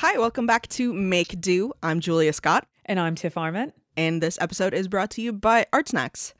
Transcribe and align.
Hi, 0.00 0.16
welcome 0.18 0.46
back 0.46 0.66
to 0.70 0.92
Make 0.92 1.40
Do. 1.40 1.72
I'm 1.82 2.00
Julia 2.00 2.32
Scott, 2.32 2.66
And 2.86 2.98
I'm 2.98 3.14
Tiff 3.14 3.36
Arment. 3.36 3.74
and 3.96 4.22
this 4.22 4.38
episode 4.40 4.72
is 4.74 4.88
brought 4.88 5.10
to 5.12 5.22
you 5.22 5.32
by 5.32 5.66
Art 5.72 5.88
Snacks. 5.88 6.32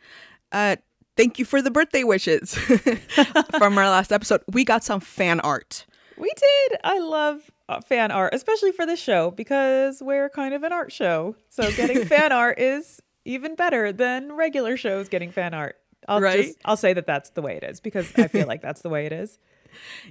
Uh, 0.52 0.76
thank 1.16 1.38
you 1.38 1.44
for 1.44 1.60
the 1.60 1.70
birthday 1.70 2.02
wishes 2.04 2.54
from 3.58 3.76
our 3.78 3.88
last 3.90 4.12
episode. 4.12 4.42
We 4.50 4.64
got 4.64 4.82
some 4.84 5.00
fan 5.00 5.40
art. 5.40 5.84
We 6.16 6.32
did. 6.36 6.78
I 6.84 6.98
love 7.00 7.50
uh, 7.68 7.80
fan 7.80 8.10
art, 8.10 8.34
especially 8.34 8.72
for 8.72 8.86
this 8.86 9.00
show 9.00 9.30
because 9.30 10.02
we're 10.02 10.28
kind 10.30 10.54
of 10.54 10.62
an 10.62 10.72
art 10.72 10.92
show. 10.92 11.36
So 11.48 11.70
getting 11.72 12.04
fan 12.06 12.32
art 12.32 12.58
is 12.58 13.00
even 13.24 13.54
better 13.54 13.92
than 13.92 14.32
regular 14.32 14.76
shows 14.76 15.08
getting 15.08 15.30
fan 15.30 15.54
art. 15.54 15.76
I'll 16.08 16.20
Right? 16.20 16.44
just 16.46 16.58
I'll 16.64 16.76
say 16.78 16.94
that 16.94 17.06
that's 17.06 17.30
the 17.30 17.42
way 17.42 17.56
it 17.56 17.62
is 17.64 17.80
because 17.80 18.10
I 18.16 18.26
feel 18.28 18.46
like 18.46 18.62
that's 18.62 18.80
the 18.80 18.88
way 18.88 19.04
it 19.06 19.12
is. 19.12 19.38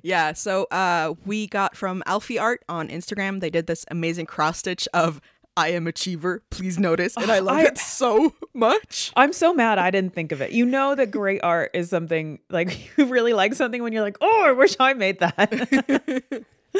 Yeah, 0.03 0.33
so 0.33 0.65
uh, 0.71 1.13
we 1.25 1.47
got 1.47 1.75
from 1.75 2.03
Alfie 2.05 2.39
Art 2.39 2.63
on 2.69 2.87
Instagram. 2.89 3.39
They 3.41 3.49
did 3.49 3.67
this 3.67 3.85
amazing 3.91 4.25
cross 4.25 4.59
stitch 4.59 4.87
of 4.93 5.19
I 5.57 5.69
am 5.69 5.87
Achiever, 5.87 6.41
please 6.51 6.79
notice. 6.79 7.17
And 7.17 7.29
I 7.31 7.39
love 7.39 7.57
I- 7.57 7.63
it 7.65 7.77
so 7.77 8.33
much. 8.53 9.11
I'm 9.15 9.33
so 9.33 9.53
mad 9.53 9.77
I 9.77 9.91
didn't 9.91 10.13
think 10.13 10.31
of 10.31 10.41
it. 10.41 10.51
You 10.51 10.65
know 10.65 10.95
that 10.95 11.11
great 11.11 11.41
art 11.43 11.71
is 11.73 11.89
something 11.89 12.39
like 12.49 12.91
you 12.97 13.05
really 13.05 13.33
like 13.33 13.53
something 13.53 13.83
when 13.83 13.91
you're 13.93 14.03
like, 14.03 14.17
"Oh, 14.21 14.43
I 14.45 14.51
wish 14.53 14.75
I 14.79 14.93
made 14.93 15.19
that." 15.19 16.45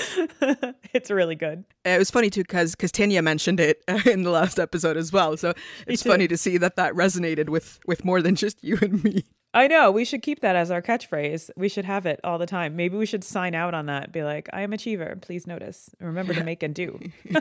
it's 0.94 1.10
really 1.12 1.36
good. 1.36 1.66
It 1.84 1.98
was 1.98 2.12
funny 2.12 2.30
too 2.30 2.42
because 2.44 2.76
because 2.76 2.92
Tanya 2.92 3.22
mentioned 3.22 3.60
it 3.60 3.84
in 4.06 4.24
the 4.24 4.30
last 4.30 4.60
episode 4.60 4.98
as 4.98 5.12
well. 5.12 5.36
So 5.36 5.54
it's 5.88 6.04
funny 6.04 6.28
to 6.28 6.38
see 6.38 6.58
that 6.58 6.76
that 6.76 6.94
resonated 6.94 7.50
with 7.50 7.80
with 7.86 8.06
more 8.06 8.22
than 8.22 8.36
just 8.36 8.64
you 8.64 8.78
and 8.82 9.04
me. 9.04 9.26
I 9.54 9.68
know. 9.68 9.90
We 9.90 10.06
should 10.06 10.22
keep 10.22 10.42
that 10.42 10.56
as 10.56 10.70
our 10.70 10.82
catchphrase. 10.82 11.50
We 11.58 11.70
should 11.70 11.86
have 11.86 12.06
it 12.06 12.20
all 12.24 12.38
the 12.38 12.46
time. 12.46 12.76
Maybe 12.76 12.98
we 12.98 13.06
should 13.08 13.24
sign 13.24 13.56
out 13.56 13.74
on 13.74 13.88
that. 13.88 14.12
Be 14.12 14.24
like, 14.24 14.48
I 14.54 14.62
am 14.62 14.74
achiever. 14.74 15.18
Please 15.22 15.48
notice. 15.48 15.90
Remember 16.00 16.34
to 16.36 16.44
make 16.44 16.62
and 16.62 16.76
do. 16.76 17.00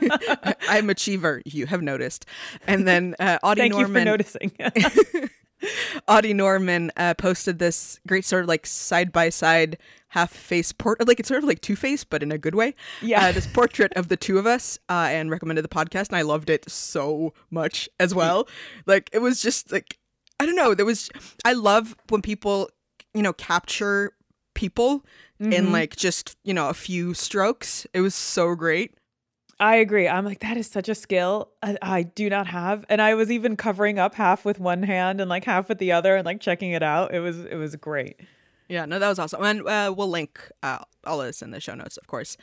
I'm 0.68 0.88
Achiever. 0.88 1.42
You 1.44 1.66
have 1.66 1.82
noticed. 1.82 2.24
And 2.66 2.88
then 2.88 3.14
uh, 3.20 3.38
Audie 3.42 3.60
Thank 3.62 3.72
Norman. 3.72 3.88
you 3.90 3.98
for 3.98 4.04
noticing. 4.04 4.52
Audie 6.08 6.34
Norman 6.34 6.90
uh, 6.96 7.14
posted 7.14 7.58
this 7.58 7.98
great 8.06 8.24
sort 8.24 8.42
of 8.44 8.48
like 8.48 8.64
side 8.64 9.12
by 9.12 9.28
side 9.28 9.76
half 10.08 10.32
face 10.32 10.72
port, 10.72 11.06
like 11.06 11.20
it's 11.20 11.28
sort 11.28 11.42
of 11.42 11.48
like 11.48 11.60
Two 11.60 11.76
Face, 11.76 12.04
but 12.04 12.22
in 12.22 12.32
a 12.32 12.38
good 12.38 12.54
way. 12.54 12.74
Yeah. 13.02 13.26
uh, 13.26 13.32
this 13.32 13.46
portrait 13.46 13.92
of 13.94 14.08
the 14.08 14.16
two 14.16 14.38
of 14.38 14.46
us, 14.46 14.78
uh, 14.88 15.08
and 15.10 15.30
recommended 15.30 15.62
the 15.62 15.68
podcast, 15.68 16.08
and 16.08 16.16
I 16.16 16.22
loved 16.22 16.48
it 16.48 16.70
so 16.70 17.34
much 17.50 17.88
as 18.00 18.14
well. 18.14 18.48
Like 18.86 19.10
it 19.12 19.18
was 19.18 19.42
just 19.42 19.72
like 19.72 19.98
I 20.40 20.46
don't 20.46 20.56
know. 20.56 20.74
There 20.74 20.86
was 20.86 21.10
I 21.44 21.52
love 21.52 21.96
when 22.08 22.22
people 22.22 22.70
you 23.14 23.22
know 23.22 23.32
capture 23.32 24.12
people 24.54 25.04
in 25.40 25.70
like 25.70 25.94
just 25.94 26.36
you 26.44 26.52
know 26.52 26.68
a 26.68 26.74
few 26.74 27.14
strokes. 27.14 27.86
It 27.92 28.00
was 28.00 28.14
so 28.14 28.54
great. 28.54 28.94
I 29.60 29.76
agree. 29.76 30.08
I'm 30.08 30.24
like, 30.24 30.40
that 30.40 30.56
is 30.56 30.68
such 30.68 30.88
a 30.88 30.94
skill 30.94 31.50
I, 31.62 31.76
I 31.82 32.02
do 32.04 32.30
not 32.30 32.46
have. 32.46 32.84
And 32.88 33.02
I 33.02 33.14
was 33.14 33.30
even 33.30 33.56
covering 33.56 33.98
up 33.98 34.14
half 34.14 34.44
with 34.44 34.60
one 34.60 34.84
hand 34.84 35.20
and 35.20 35.28
like 35.28 35.44
half 35.44 35.68
with 35.68 35.78
the 35.78 35.90
other 35.90 36.14
and 36.14 36.24
like 36.24 36.40
checking 36.40 36.70
it 36.72 36.82
out. 36.82 37.12
It 37.12 37.20
was 37.20 37.38
it 37.38 37.56
was 37.56 37.74
great. 37.76 38.20
Yeah, 38.68 38.84
no, 38.84 38.98
that 38.98 39.08
was 39.08 39.18
awesome. 39.18 39.42
And 39.42 39.66
uh, 39.66 39.94
we'll 39.96 40.10
link 40.10 40.40
uh, 40.62 40.78
all 41.04 41.20
of 41.20 41.26
this 41.26 41.40
in 41.40 41.52
the 41.52 41.60
show 41.60 41.74
notes, 41.74 41.96
of 41.96 42.06
course. 42.06 42.36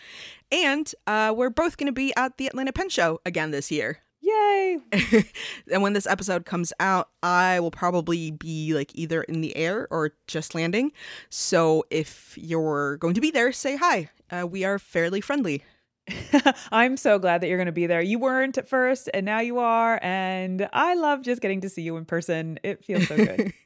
And 0.52 0.92
uh, 1.06 1.34
we're 1.36 1.52
both 1.52 1.78
going 1.78 1.86
to 1.86 1.94
be 1.94 2.14
at 2.18 2.38
the 2.38 2.48
Atlanta 2.48 2.74
Pen 2.74 2.90
Show 2.90 3.22
again 3.26 3.52
this 3.52 3.72
year. 3.72 4.00
Yay. 4.36 4.80
and 5.72 5.82
when 5.82 5.94
this 5.94 6.08
episode 6.08 6.46
comes 6.46 6.74
out, 6.80 7.10
I 7.24 7.60
will 7.60 7.72
probably 7.72 8.32
be 8.32 8.74
like 8.74 8.92
either 8.96 9.24
in 9.24 9.42
the 9.42 9.56
air 9.56 9.88
or 9.92 10.12
just 10.28 10.56
landing. 10.56 10.92
So 11.30 11.86
if 11.90 12.38
you're 12.38 12.98
going 12.98 13.14
to 13.14 13.22
be 13.22 13.32
there, 13.32 13.52
say 13.52 13.78
hi. 13.78 14.10
Uh, 14.30 14.48
we 14.48 14.64
are 14.64 14.80
fairly 14.80 15.22
friendly. 15.22 15.64
I'm 16.72 16.98
so 16.98 17.18
glad 17.18 17.42
that 17.42 17.48
you're 17.48 17.58
going 17.58 17.66
to 17.66 17.72
be 17.72 17.88
there. 17.88 18.02
You 18.02 18.20
weren't 18.20 18.58
at 18.58 18.68
first 18.68 19.10
and 19.14 19.26
now 19.26 19.40
you 19.40 19.60
are. 19.60 20.00
And 20.02 20.70
I 20.74 20.96
love 20.96 21.22
just 21.22 21.42
getting 21.42 21.62
to 21.62 21.70
see 21.70 21.82
you 21.82 21.98
in 21.98 22.06
person. 22.06 22.60
It 22.64 22.84
feels 22.84 23.08
so 23.08 23.16
good. 23.16 23.54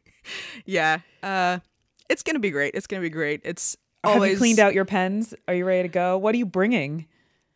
Yeah, 0.66 1.00
uh, 1.24 1.60
it's 2.08 2.24
going 2.24 2.36
to 2.36 2.40
be 2.42 2.52
great. 2.52 2.76
It's 2.76 2.86
going 2.86 3.02
to 3.02 3.06
be 3.06 3.10
great. 3.10 3.42
It's 3.46 3.78
Have 4.04 4.16
always 4.16 4.34
you 4.34 4.38
cleaned 4.38 4.60
out 4.60 4.74
your 4.74 4.86
pens? 4.86 5.34
Are 5.48 5.54
you 5.56 5.66
ready 5.66 5.88
to 5.88 5.92
go? 5.92 6.18
What 6.18 6.36
are 6.36 6.38
you 6.38 6.46
bringing? 6.46 7.08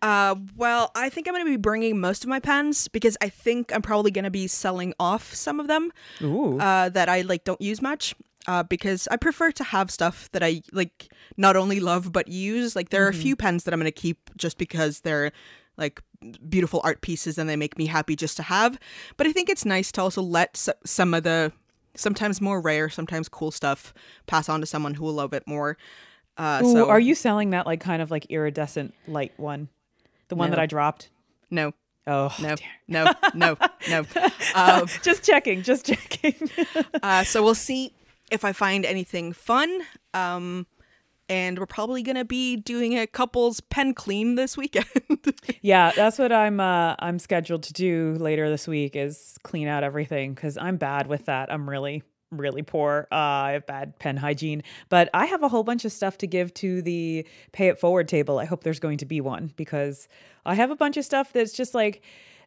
Uh, 0.03 0.35
well, 0.57 0.91
I 0.95 1.07
think 1.07 1.29
I'm 1.29 1.33
going 1.33 1.45
to 1.45 1.49
be 1.49 1.55
bringing 1.55 1.97
most 1.97 2.23
of 2.23 2.29
my 2.29 2.41
pens 2.41 2.89
because 2.89 3.15
I 3.21 3.29
think 3.29 3.73
I'm 3.73 3.81
probably 3.81 4.11
going 4.11 4.25
to 4.25 4.31
be 4.31 4.47
selling 4.47 4.93
off 4.99 5.33
some 5.33 5.61
of 5.61 5.67
them 5.67 5.93
Ooh. 6.21 6.59
uh, 6.59 6.89
that 6.89 7.07
I 7.07 7.21
like 7.21 7.45
don't 7.45 7.61
use 7.61 7.81
much. 7.81 8.13
Uh, 8.45 8.61
because 8.61 9.07
I 9.09 9.15
prefer 9.15 9.53
to 9.53 9.63
have 9.63 9.89
stuff 9.89 10.29
that 10.33 10.43
I 10.43 10.61
like 10.73 11.07
not 11.37 11.55
only 11.55 11.79
love 11.79 12.11
but 12.11 12.27
use. 12.27 12.75
Like 12.75 12.89
there 12.89 13.05
are 13.05 13.09
a 13.09 13.13
few 13.13 13.37
pens 13.37 13.63
that 13.63 13.73
I'm 13.73 13.79
going 13.79 13.89
to 13.89 14.01
keep 14.01 14.29
just 14.35 14.57
because 14.57 14.99
they're 14.99 15.31
like 15.77 16.01
beautiful 16.49 16.81
art 16.83 16.99
pieces 16.99 17.37
and 17.37 17.49
they 17.49 17.55
make 17.55 17.77
me 17.77 17.85
happy 17.85 18.17
just 18.17 18.35
to 18.35 18.43
have. 18.43 18.77
But 19.15 19.27
I 19.27 19.31
think 19.31 19.47
it's 19.47 19.63
nice 19.63 19.93
to 19.93 20.01
also 20.01 20.21
let 20.21 20.49
s- 20.55 20.69
some 20.85 21.13
of 21.13 21.23
the 21.23 21.53
sometimes 21.95 22.41
more 22.41 22.59
rare, 22.59 22.89
sometimes 22.89 23.29
cool 23.29 23.51
stuff 23.51 23.93
pass 24.27 24.49
on 24.49 24.59
to 24.59 24.65
someone 24.65 24.95
who 24.95 25.05
will 25.05 25.13
love 25.13 25.31
it 25.31 25.47
more. 25.47 25.77
Uh, 26.35 26.61
Ooh, 26.65 26.73
so 26.73 26.89
are 26.89 26.99
you 26.99 27.15
selling 27.15 27.51
that 27.51 27.65
like 27.65 27.79
kind 27.79 28.01
of 28.01 28.11
like 28.11 28.25
iridescent 28.25 28.93
light 29.07 29.31
one? 29.37 29.69
The 30.29 30.35
one 30.35 30.49
that 30.51 30.59
I 30.59 30.65
dropped? 30.65 31.09
no, 31.51 31.73
Oh, 32.05 32.35
no, 32.41 32.55
no, 32.87 33.13
no, 33.33 33.57
no. 33.89 34.05
Um, 34.55 34.87
just 35.01 35.23
checking, 35.23 35.63
just 35.63 35.85
checking. 35.85 36.49
Uh, 37.01 37.23
so 37.23 37.41
we'll 37.43 37.55
see 37.55 37.93
if 38.31 38.43
I 38.45 38.51
find 38.53 38.85
anything 38.85 39.33
fun. 39.33 39.81
Um, 40.13 40.67
and 41.29 41.57
we're 41.57 41.65
probably 41.65 42.03
gonna 42.03 42.25
be 42.25 42.57
doing 42.57 42.97
a 42.97 43.07
couple's 43.07 43.61
pen 43.61 43.93
clean 43.93 44.35
this 44.35 44.57
weekend. 44.57 44.85
yeah, 45.61 45.91
that's 45.95 46.19
what 46.19 46.31
I'm 46.31 46.59
uh 46.59 46.95
I'm 46.99 47.19
scheduled 47.19 47.63
to 47.63 47.73
do 47.73 48.15
later 48.19 48.49
this 48.49 48.67
week 48.67 48.95
is 48.95 49.37
clean 49.43 49.67
out 49.67 49.83
everything 49.83 50.35
cuz 50.35 50.57
I'm 50.57 50.77
bad 50.77 51.07
with 51.07 51.25
that. 51.25 51.51
I'm 51.51 51.69
really 51.69 52.03
really 52.39 52.61
poor. 52.61 53.07
Uh, 53.11 53.15
I 53.15 53.51
have 53.51 53.65
bad 53.65 53.99
pen 53.99 54.17
hygiene, 54.17 54.63
but 54.89 55.09
I 55.13 55.25
have 55.25 55.43
a 55.43 55.47
whole 55.47 55.63
bunch 55.63 55.85
of 55.85 55.91
stuff 55.91 56.17
to 56.19 56.27
give 56.27 56.53
to 56.55 56.81
the 56.81 57.25
pay 57.51 57.67
it 57.67 57.79
forward 57.79 58.07
table. 58.07 58.39
I 58.39 58.45
hope 58.45 58.63
there's 58.63 58.79
going 58.79 58.97
to 58.99 59.05
be 59.05 59.21
one 59.21 59.53
because 59.55 60.07
I 60.45 60.55
have 60.55 60.71
a 60.71 60.75
bunch 60.75 60.97
of 60.97 61.05
stuff 61.05 61.33
that's 61.33 61.53
just 61.53 61.73
like 61.73 62.01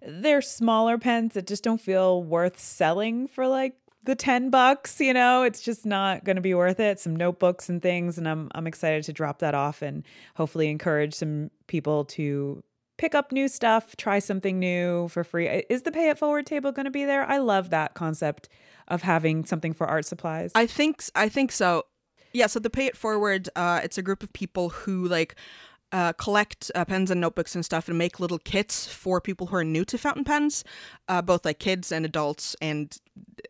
they're 0.06 0.42
smaller 0.42 0.98
pens 0.98 1.34
that 1.34 1.46
just 1.46 1.62
don't 1.62 1.80
feel 1.80 2.22
worth 2.22 2.60
selling 2.60 3.26
for 3.26 3.46
like 3.46 3.74
the 4.04 4.14
10 4.14 4.50
bucks, 4.50 5.00
you 5.00 5.12
know, 5.12 5.42
it's 5.42 5.60
just 5.60 5.84
not 5.84 6.22
going 6.24 6.36
to 6.36 6.42
be 6.42 6.54
worth 6.54 6.78
it. 6.78 7.00
Some 7.00 7.16
notebooks 7.16 7.68
and 7.68 7.82
things 7.82 8.18
and 8.18 8.28
I'm 8.28 8.50
I'm 8.54 8.66
excited 8.66 9.02
to 9.04 9.12
drop 9.12 9.40
that 9.40 9.54
off 9.54 9.82
and 9.82 10.04
hopefully 10.36 10.68
encourage 10.68 11.14
some 11.14 11.50
people 11.66 12.04
to 12.04 12.62
pick 12.96 13.14
up 13.14 13.32
new 13.32 13.48
stuff, 13.48 13.96
try 13.96 14.18
something 14.18 14.58
new 14.58 15.08
for 15.08 15.24
free. 15.24 15.64
Is 15.68 15.82
the 15.82 15.92
pay 15.92 16.08
it 16.10 16.18
forward 16.18 16.46
table 16.46 16.72
going 16.72 16.84
to 16.84 16.90
be 16.90 17.04
there? 17.04 17.24
I 17.24 17.38
love 17.38 17.70
that 17.70 17.94
concept 17.94 18.48
of 18.88 19.02
having 19.02 19.44
something 19.44 19.72
for 19.72 19.86
art 19.86 20.04
supplies. 20.04 20.52
I 20.54 20.66
think 20.66 21.02
I 21.14 21.28
think 21.28 21.52
so. 21.52 21.84
Yeah. 22.32 22.46
So 22.46 22.58
the 22.58 22.70
Pay 22.70 22.86
It 22.86 22.96
Forward, 22.96 23.48
uh, 23.56 23.80
it's 23.82 23.98
a 23.98 24.02
group 24.02 24.22
of 24.22 24.32
people 24.32 24.68
who 24.68 25.08
like 25.08 25.36
uh, 25.92 26.12
collect 26.14 26.70
uh, 26.74 26.84
pens 26.84 27.10
and 27.10 27.20
notebooks 27.20 27.54
and 27.54 27.64
stuff 27.64 27.88
and 27.88 27.96
make 27.96 28.20
little 28.20 28.38
kits 28.38 28.86
for 28.86 29.20
people 29.20 29.46
who 29.46 29.56
are 29.56 29.64
new 29.64 29.84
to 29.84 29.96
fountain 29.96 30.24
pens, 30.24 30.64
uh, 31.08 31.22
both 31.22 31.44
like 31.44 31.58
kids 31.58 31.92
and 31.92 32.04
adults 32.04 32.56
and 32.60 32.98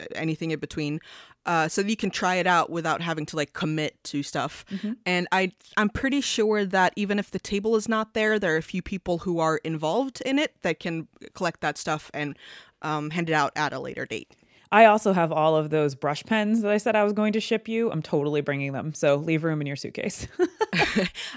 uh, 0.01 0.05
anything 0.15 0.51
in 0.51 0.59
between. 0.59 1.01
Uh, 1.47 1.69
so 1.69 1.81
that 1.81 1.89
you 1.89 1.97
can 1.97 2.11
try 2.11 2.35
it 2.35 2.47
out 2.47 2.71
without 2.71 3.01
having 3.01 3.25
to 3.25 3.37
like 3.37 3.53
commit 3.53 3.95
to 4.03 4.23
stuff. 4.23 4.65
And 5.07 5.29
I 5.31 5.53
I'm 5.77 5.89
pretty 5.89 6.21
sure 6.21 6.65
that 6.67 6.93
even 6.97 7.19
if 7.21 7.31
the 7.31 7.39
table 7.39 7.77
is 7.77 7.89
not 7.89 8.15
there, 8.15 8.39
there 8.41 8.53
are 8.55 8.59
a 8.59 8.63
few 8.63 8.83
people 8.83 9.19
who 9.19 9.39
are 9.39 9.59
involved 9.59 10.21
in 10.27 10.39
it 10.41 10.55
that 10.63 10.81
can 10.81 11.07
collect 11.35 11.61
that 11.61 11.79
stuff 11.79 12.11
and 12.13 12.37
um, 12.83 13.11
hand 13.11 13.31
it 13.31 13.33
out 13.33 13.53
at 13.55 13.73
a 13.73 13.79
later 13.79 14.07
date. 14.07 14.35
I 14.73 14.87
also 14.87 15.13
have 15.13 15.33
all 15.33 15.57
of 15.57 15.71
those 15.71 15.95
brush 15.95 16.25
pens 16.25 16.63
that 16.63 16.71
I 16.71 16.79
said 16.79 16.97
I 16.97 17.05
was 17.05 17.13
going 17.13 17.33
to 17.35 17.41
ship 17.41 17.69
you. 17.69 17.91
I'm 17.91 18.03
totally 18.03 18.41
bringing 18.41 18.73
them. 18.73 18.95
So 18.95 19.17
leave 19.17 19.45
room 19.45 19.61
in 19.61 19.67
your 19.67 19.77
suitcase. 19.77 20.27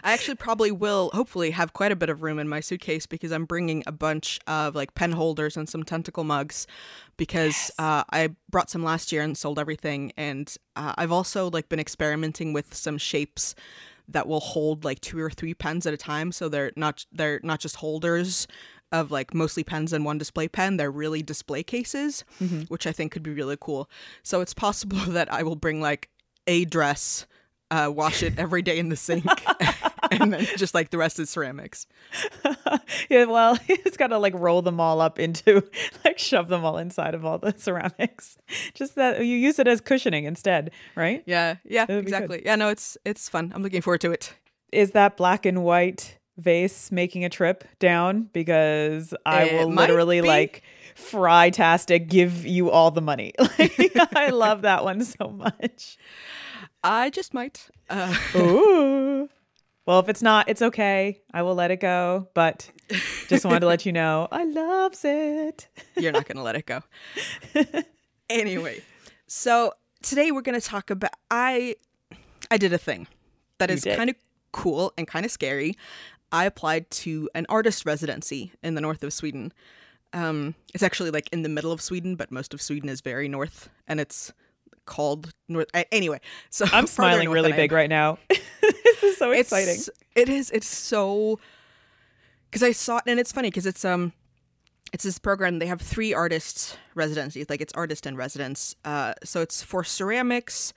I 0.03 0.13
actually 0.13 0.35
probably 0.35 0.71
will 0.71 1.11
hopefully 1.13 1.51
have 1.51 1.73
quite 1.73 1.91
a 1.91 1.95
bit 1.95 2.09
of 2.09 2.23
room 2.23 2.39
in 2.39 2.47
my 2.47 2.59
suitcase 2.59 3.05
because 3.05 3.31
I'm 3.31 3.45
bringing 3.45 3.83
a 3.87 3.91
bunch 3.91 4.39
of 4.47 4.75
like 4.75 4.95
pen 4.95 5.11
holders 5.11 5.57
and 5.57 5.69
some 5.69 5.83
tentacle 5.83 6.23
mugs 6.23 6.67
because 7.17 7.71
uh, 7.79 8.03
I 8.11 8.35
brought 8.49 8.69
some 8.69 8.83
last 8.83 9.11
year 9.11 9.21
and 9.21 9.37
sold 9.37 9.59
everything 9.59 10.11
and 10.17 10.53
uh, 10.75 10.93
I've 10.97 11.11
also 11.11 11.49
like 11.49 11.69
been 11.69 11.79
experimenting 11.79 12.53
with 12.53 12.73
some 12.73 12.97
shapes 12.97 13.55
that 14.07 14.27
will 14.27 14.39
hold 14.39 14.83
like 14.83 14.99
two 15.01 15.19
or 15.19 15.29
three 15.29 15.53
pens 15.53 15.85
at 15.85 15.93
a 15.93 15.97
time 15.97 16.31
so 16.31 16.49
they're 16.49 16.71
not 16.75 17.05
they're 17.11 17.39
not 17.43 17.59
just 17.59 17.75
holders 17.77 18.47
of 18.91 19.11
like 19.11 19.33
mostly 19.33 19.63
pens 19.63 19.93
and 19.93 20.03
one 20.05 20.17
display 20.17 20.47
pen 20.47 20.77
they're 20.77 20.91
really 20.91 21.21
display 21.21 21.63
cases 21.63 22.23
which 22.69 22.87
I 22.87 22.91
think 22.91 23.11
could 23.11 23.23
be 23.23 23.31
really 23.33 23.57
cool 23.59 23.89
so 24.23 24.41
it's 24.41 24.53
possible 24.53 24.97
that 25.07 25.31
I 25.31 25.43
will 25.43 25.55
bring 25.55 25.81
like 25.81 26.09
a 26.47 26.65
dress 26.65 27.25
uh, 27.71 27.91
wash 27.93 28.23
it 28.23 28.33
every 28.37 28.61
day 28.61 28.79
in 28.79 28.89
the 28.89 28.95
sink, 28.95 29.25
and 30.11 30.33
then 30.33 30.45
just 30.57 30.73
like 30.73 30.89
the 30.89 30.97
rest 30.97 31.19
is 31.19 31.29
ceramics. 31.29 31.85
yeah, 33.09 33.25
well, 33.25 33.57
it's 33.67 33.97
got 33.97 34.07
to 34.07 34.17
like 34.17 34.33
roll 34.35 34.61
them 34.61 34.79
all 34.79 35.01
up 35.01 35.19
into, 35.19 35.63
like 36.05 36.17
shove 36.17 36.47
them 36.47 36.65
all 36.65 36.77
inside 36.77 37.13
of 37.13 37.25
all 37.25 37.37
the 37.37 37.53
ceramics. 37.57 38.37
Just 38.73 38.95
that 38.95 39.19
you 39.19 39.35
use 39.35 39.59
it 39.59 39.67
as 39.67 39.81
cushioning 39.81 40.25
instead, 40.25 40.71
right? 40.95 41.23
Yeah, 41.25 41.55
yeah, 41.63 41.85
That'd 41.85 42.03
exactly. 42.03 42.41
Yeah, 42.43 42.55
no, 42.55 42.69
it's 42.69 42.97
it's 43.05 43.29
fun. 43.29 43.51
I'm 43.53 43.63
looking 43.63 43.81
forward 43.81 44.01
to 44.01 44.11
it. 44.11 44.33
Is 44.71 44.91
that 44.91 45.17
black 45.17 45.45
and 45.45 45.63
white 45.63 46.18
vase 46.39 46.91
making 46.91 47.23
a 47.25 47.29
trip 47.29 47.63
down 47.79 48.29
because 48.33 49.13
I 49.25 49.43
It 49.43 49.53
will 49.67 49.73
literally 49.73 50.21
be. 50.21 50.27
like 50.27 50.63
fry-tastic 50.95 52.07
give 52.07 52.45
you 52.45 52.69
all 52.71 52.91
the 52.91 53.01
money. 53.01 53.33
Like, 53.59 54.15
I 54.15 54.29
love 54.31 54.61
that 54.63 54.83
one 54.83 55.03
so 55.03 55.29
much. 55.29 55.97
I 56.83 57.09
just 57.09 57.33
might. 57.33 57.67
Uh, 57.89 58.13
Ooh. 58.35 59.29
Well, 59.85 59.99
if 60.01 60.07
it's 60.07 60.21
not, 60.21 60.47
it's 60.49 60.61
okay. 60.61 61.19
I 61.33 61.41
will 61.41 61.55
let 61.55 61.71
it 61.71 61.79
go. 61.79 62.27
But 62.35 62.69
just 63.27 63.43
wanted 63.43 63.61
to 63.61 63.65
let 63.65 63.87
you 63.87 63.91
know 63.91 64.27
I 64.31 64.43
loves 64.43 65.03
it. 65.03 65.67
you're 65.97 66.11
not 66.11 66.27
going 66.27 66.35
to 66.37 66.43
let 66.43 66.55
it 66.55 66.67
go. 66.67 66.81
anyway, 68.29 68.83
so 69.25 69.73
today 70.03 70.31
we're 70.31 70.41
going 70.43 70.59
to 70.59 70.65
talk 70.65 70.91
about 70.91 71.11
I 71.31 71.75
I 72.51 72.57
did 72.57 72.71
a 72.71 72.77
thing 72.77 73.07
that 73.57 73.69
You 73.71 73.77
is 73.77 73.83
kind 73.83 74.11
of 74.11 74.15
cool 74.51 74.93
and 74.95 75.07
kind 75.07 75.25
of 75.25 75.31
scary. 75.31 75.75
I 76.31 76.45
applied 76.45 76.89
to 76.91 77.29
an 77.35 77.45
artist 77.49 77.85
residency 77.85 78.51
in 78.63 78.75
the 78.75 78.81
north 78.81 79.03
of 79.03 79.13
Sweden. 79.13 79.51
Um, 80.13 80.55
it's 80.73 80.83
actually 80.83 81.11
like 81.11 81.29
in 81.31 81.43
the 81.43 81.49
middle 81.49 81.71
of 81.71 81.81
Sweden, 81.81 82.15
but 82.15 82.31
most 82.31 82.53
of 82.53 82.61
Sweden 82.61 82.89
is 82.89 83.01
very 83.01 83.27
north, 83.27 83.69
and 83.87 83.99
it's 83.99 84.31
called 84.85 85.31
north. 85.47 85.67
Anyway, 85.91 86.19
so 86.49 86.65
I'm 86.71 86.87
smiling 86.97 87.29
really 87.29 87.51
than 87.51 87.59
I 87.59 87.61
am. 87.61 87.63
big 87.63 87.71
right 87.71 87.89
now. 87.89 88.17
this 88.29 89.03
is 89.03 89.17
so 89.17 89.31
It's- 89.31 89.51
exciting. 89.51 89.93
It 90.15 90.29
is. 90.29 90.49
It's 90.51 90.67
so 90.67 91.39
because 92.49 92.63
I 92.63 92.71
saw 92.71 92.97
it, 92.97 93.03
and 93.07 93.19
it's 93.19 93.31
funny 93.31 93.49
because 93.49 93.65
it's 93.67 93.85
um, 93.85 94.11
it's 94.91 95.03
this 95.03 95.19
program. 95.19 95.59
They 95.59 95.67
have 95.67 95.79
three 95.81 96.13
artists 96.13 96.75
residencies, 96.95 97.47
like 97.49 97.61
it's 97.61 97.73
artist 97.73 98.05
in 98.07 98.15
residence. 98.15 98.75
Uh, 98.83 99.13
so 99.23 99.41
it's 99.41 99.61
for 99.61 99.83
ceramics, 99.83 100.73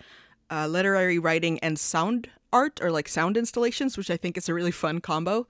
uh, 0.52 0.66
literary 0.66 1.18
writing, 1.18 1.58
and 1.60 1.78
sound 1.78 2.28
art 2.52 2.80
or 2.82 2.90
like 2.90 3.08
sound 3.08 3.36
installations, 3.36 3.96
which 3.96 4.10
I 4.10 4.16
think 4.16 4.36
is 4.36 4.48
a 4.48 4.54
really 4.54 4.70
fun 4.70 5.00
combo. 5.00 5.46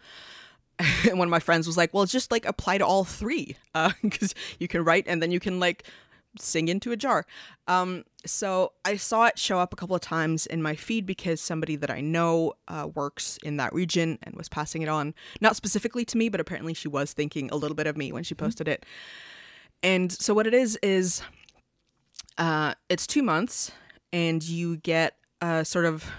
and 1.08 1.18
one 1.18 1.28
of 1.28 1.30
my 1.30 1.40
friends 1.40 1.66
was 1.66 1.76
like, 1.76 1.92
"Well, 1.92 2.06
just 2.06 2.30
like 2.30 2.46
apply 2.46 2.78
to 2.78 2.86
all 2.86 3.04
three, 3.04 3.56
because 4.02 4.34
you 4.58 4.68
can 4.68 4.84
write 4.84 5.04
and 5.06 5.22
then 5.22 5.30
you 5.30 5.40
can 5.40 5.60
like 5.60 5.84
sing 6.38 6.68
into 6.68 6.92
a 6.92 6.96
jar." 6.96 7.26
Um, 7.66 8.04
so 8.24 8.72
I 8.84 8.96
saw 8.96 9.26
it 9.26 9.38
show 9.38 9.58
up 9.58 9.72
a 9.72 9.76
couple 9.76 9.96
of 9.96 10.02
times 10.02 10.46
in 10.46 10.62
my 10.62 10.76
feed 10.76 11.06
because 11.06 11.40
somebody 11.40 11.76
that 11.76 11.90
I 11.90 12.00
know 12.00 12.54
uh, 12.68 12.88
works 12.94 13.38
in 13.42 13.56
that 13.56 13.72
region 13.72 14.18
and 14.22 14.34
was 14.36 14.48
passing 14.48 14.82
it 14.82 14.88
on, 14.88 15.14
not 15.40 15.56
specifically 15.56 16.04
to 16.06 16.16
me, 16.16 16.28
but 16.28 16.40
apparently 16.40 16.74
she 16.74 16.88
was 16.88 17.12
thinking 17.12 17.50
a 17.50 17.56
little 17.56 17.74
bit 17.74 17.86
of 17.86 17.96
me 17.96 18.12
when 18.12 18.22
she 18.22 18.34
posted 18.34 18.68
it. 18.68 18.86
And 19.82 20.12
so 20.12 20.32
what 20.32 20.46
it 20.46 20.54
is 20.54 20.78
is, 20.82 21.22
uh, 22.38 22.74
it's 22.88 23.06
two 23.06 23.24
months, 23.24 23.72
and 24.12 24.42
you 24.42 24.76
get 24.76 25.16
a 25.40 25.64
sort 25.64 25.84
of 25.84 26.10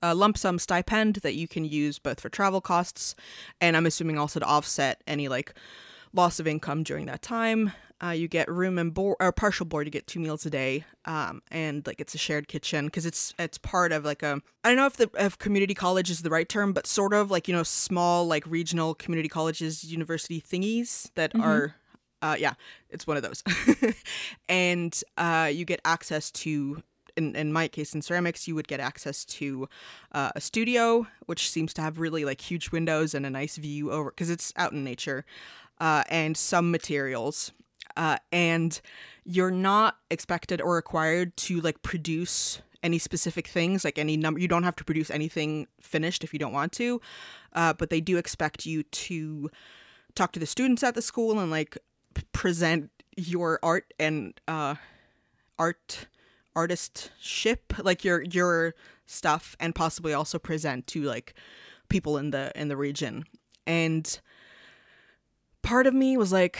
a 0.00 0.14
lump 0.14 0.36
sum 0.36 0.58
stipend 0.58 1.16
that 1.16 1.34
you 1.34 1.46
can 1.46 1.64
use 1.64 1.98
both 1.98 2.20
for 2.20 2.28
travel 2.28 2.60
costs, 2.60 3.14
and 3.60 3.76
I'm 3.76 3.86
assuming 3.86 4.18
also 4.18 4.40
to 4.40 4.46
offset 4.46 5.02
any 5.06 5.28
like 5.28 5.54
loss 6.12 6.40
of 6.40 6.46
income 6.46 6.82
during 6.82 7.06
that 7.06 7.22
time. 7.22 7.72
Uh, 8.04 8.10
you 8.10 8.26
get 8.26 8.50
room 8.50 8.78
and 8.78 8.92
board 8.92 9.16
or 9.20 9.30
partial 9.30 9.64
board. 9.64 9.86
You 9.86 9.92
get 9.92 10.08
two 10.08 10.18
meals 10.18 10.44
a 10.44 10.50
day, 10.50 10.84
um, 11.04 11.40
and 11.52 11.86
like 11.86 12.00
it's 12.00 12.16
a 12.16 12.18
shared 12.18 12.48
kitchen 12.48 12.86
because 12.86 13.06
it's 13.06 13.32
it's 13.38 13.58
part 13.58 13.92
of 13.92 14.04
like 14.04 14.24
a 14.24 14.40
I 14.64 14.68
don't 14.68 14.76
know 14.76 14.86
if 14.86 14.96
the 14.96 15.08
if 15.16 15.38
community 15.38 15.74
college 15.74 16.10
is 16.10 16.22
the 16.22 16.30
right 16.30 16.48
term, 16.48 16.72
but 16.72 16.88
sort 16.88 17.14
of 17.14 17.30
like 17.30 17.46
you 17.46 17.54
know 17.54 17.62
small 17.62 18.26
like 18.26 18.44
regional 18.46 18.96
community 18.96 19.28
colleges, 19.28 19.84
university 19.84 20.40
thingies 20.40 21.10
that 21.14 21.32
are 21.38 21.76
uh, 22.22 22.36
yeah, 22.38 22.54
it's 22.88 23.06
one 23.06 23.16
of 23.16 23.22
those. 23.22 23.42
and 24.48 25.02
uh, 25.18 25.50
you 25.52 25.64
get 25.64 25.80
access 25.84 26.30
to, 26.30 26.82
in, 27.16 27.36
in 27.36 27.52
my 27.52 27.68
case, 27.68 27.94
in 27.94 28.02
ceramics, 28.02 28.48
you 28.48 28.54
would 28.54 28.68
get 28.68 28.80
access 28.80 29.24
to 29.24 29.68
uh, 30.12 30.30
a 30.34 30.40
studio, 30.40 31.06
which 31.26 31.50
seems 31.50 31.72
to 31.74 31.82
have 31.82 31.98
really 31.98 32.24
like 32.24 32.40
huge 32.40 32.70
windows 32.72 33.14
and 33.14 33.26
a 33.26 33.30
nice 33.30 33.56
view 33.56 33.90
over, 33.90 34.10
because 34.10 34.30
it's 34.30 34.52
out 34.56 34.72
in 34.72 34.84
nature, 34.84 35.24
uh, 35.80 36.04
and 36.08 36.36
some 36.36 36.70
materials. 36.70 37.52
Uh, 37.96 38.16
and 38.30 38.80
you're 39.24 39.50
not 39.50 39.98
expected 40.10 40.60
or 40.60 40.74
required 40.74 41.36
to 41.36 41.60
like 41.60 41.82
produce 41.82 42.62
any 42.82 42.98
specific 42.98 43.46
things, 43.46 43.84
like 43.84 43.98
any 43.98 44.16
number. 44.16 44.40
You 44.40 44.48
don't 44.48 44.62
have 44.62 44.76
to 44.76 44.84
produce 44.84 45.10
anything 45.10 45.66
finished 45.80 46.24
if 46.24 46.32
you 46.32 46.38
don't 46.38 46.52
want 46.52 46.72
to, 46.72 47.00
uh, 47.52 47.74
but 47.74 47.90
they 47.90 48.00
do 48.00 48.16
expect 48.16 48.64
you 48.66 48.82
to 48.82 49.50
talk 50.14 50.32
to 50.32 50.40
the 50.40 50.46
students 50.46 50.82
at 50.82 50.94
the 50.94 51.02
school 51.02 51.38
and 51.38 51.50
like 51.50 51.76
p- 52.14 52.22
present 52.32 52.90
your 53.16 53.58
art 53.62 53.92
and 54.00 54.40
uh 54.48 54.74
art 56.54 56.70
artistship 56.70 57.58
like 57.82 58.04
your 58.04 58.22
your 58.22 58.74
stuff 59.06 59.56
and 59.60 59.74
possibly 59.74 60.12
also 60.12 60.38
present 60.38 60.86
to 60.86 61.02
like 61.02 61.34
people 61.88 62.16
in 62.16 62.30
the 62.30 62.52
in 62.54 62.68
the 62.68 62.76
region 62.76 63.24
and 63.66 64.20
part 65.62 65.86
of 65.86 65.94
me 65.94 66.16
was 66.16 66.32
like 66.32 66.58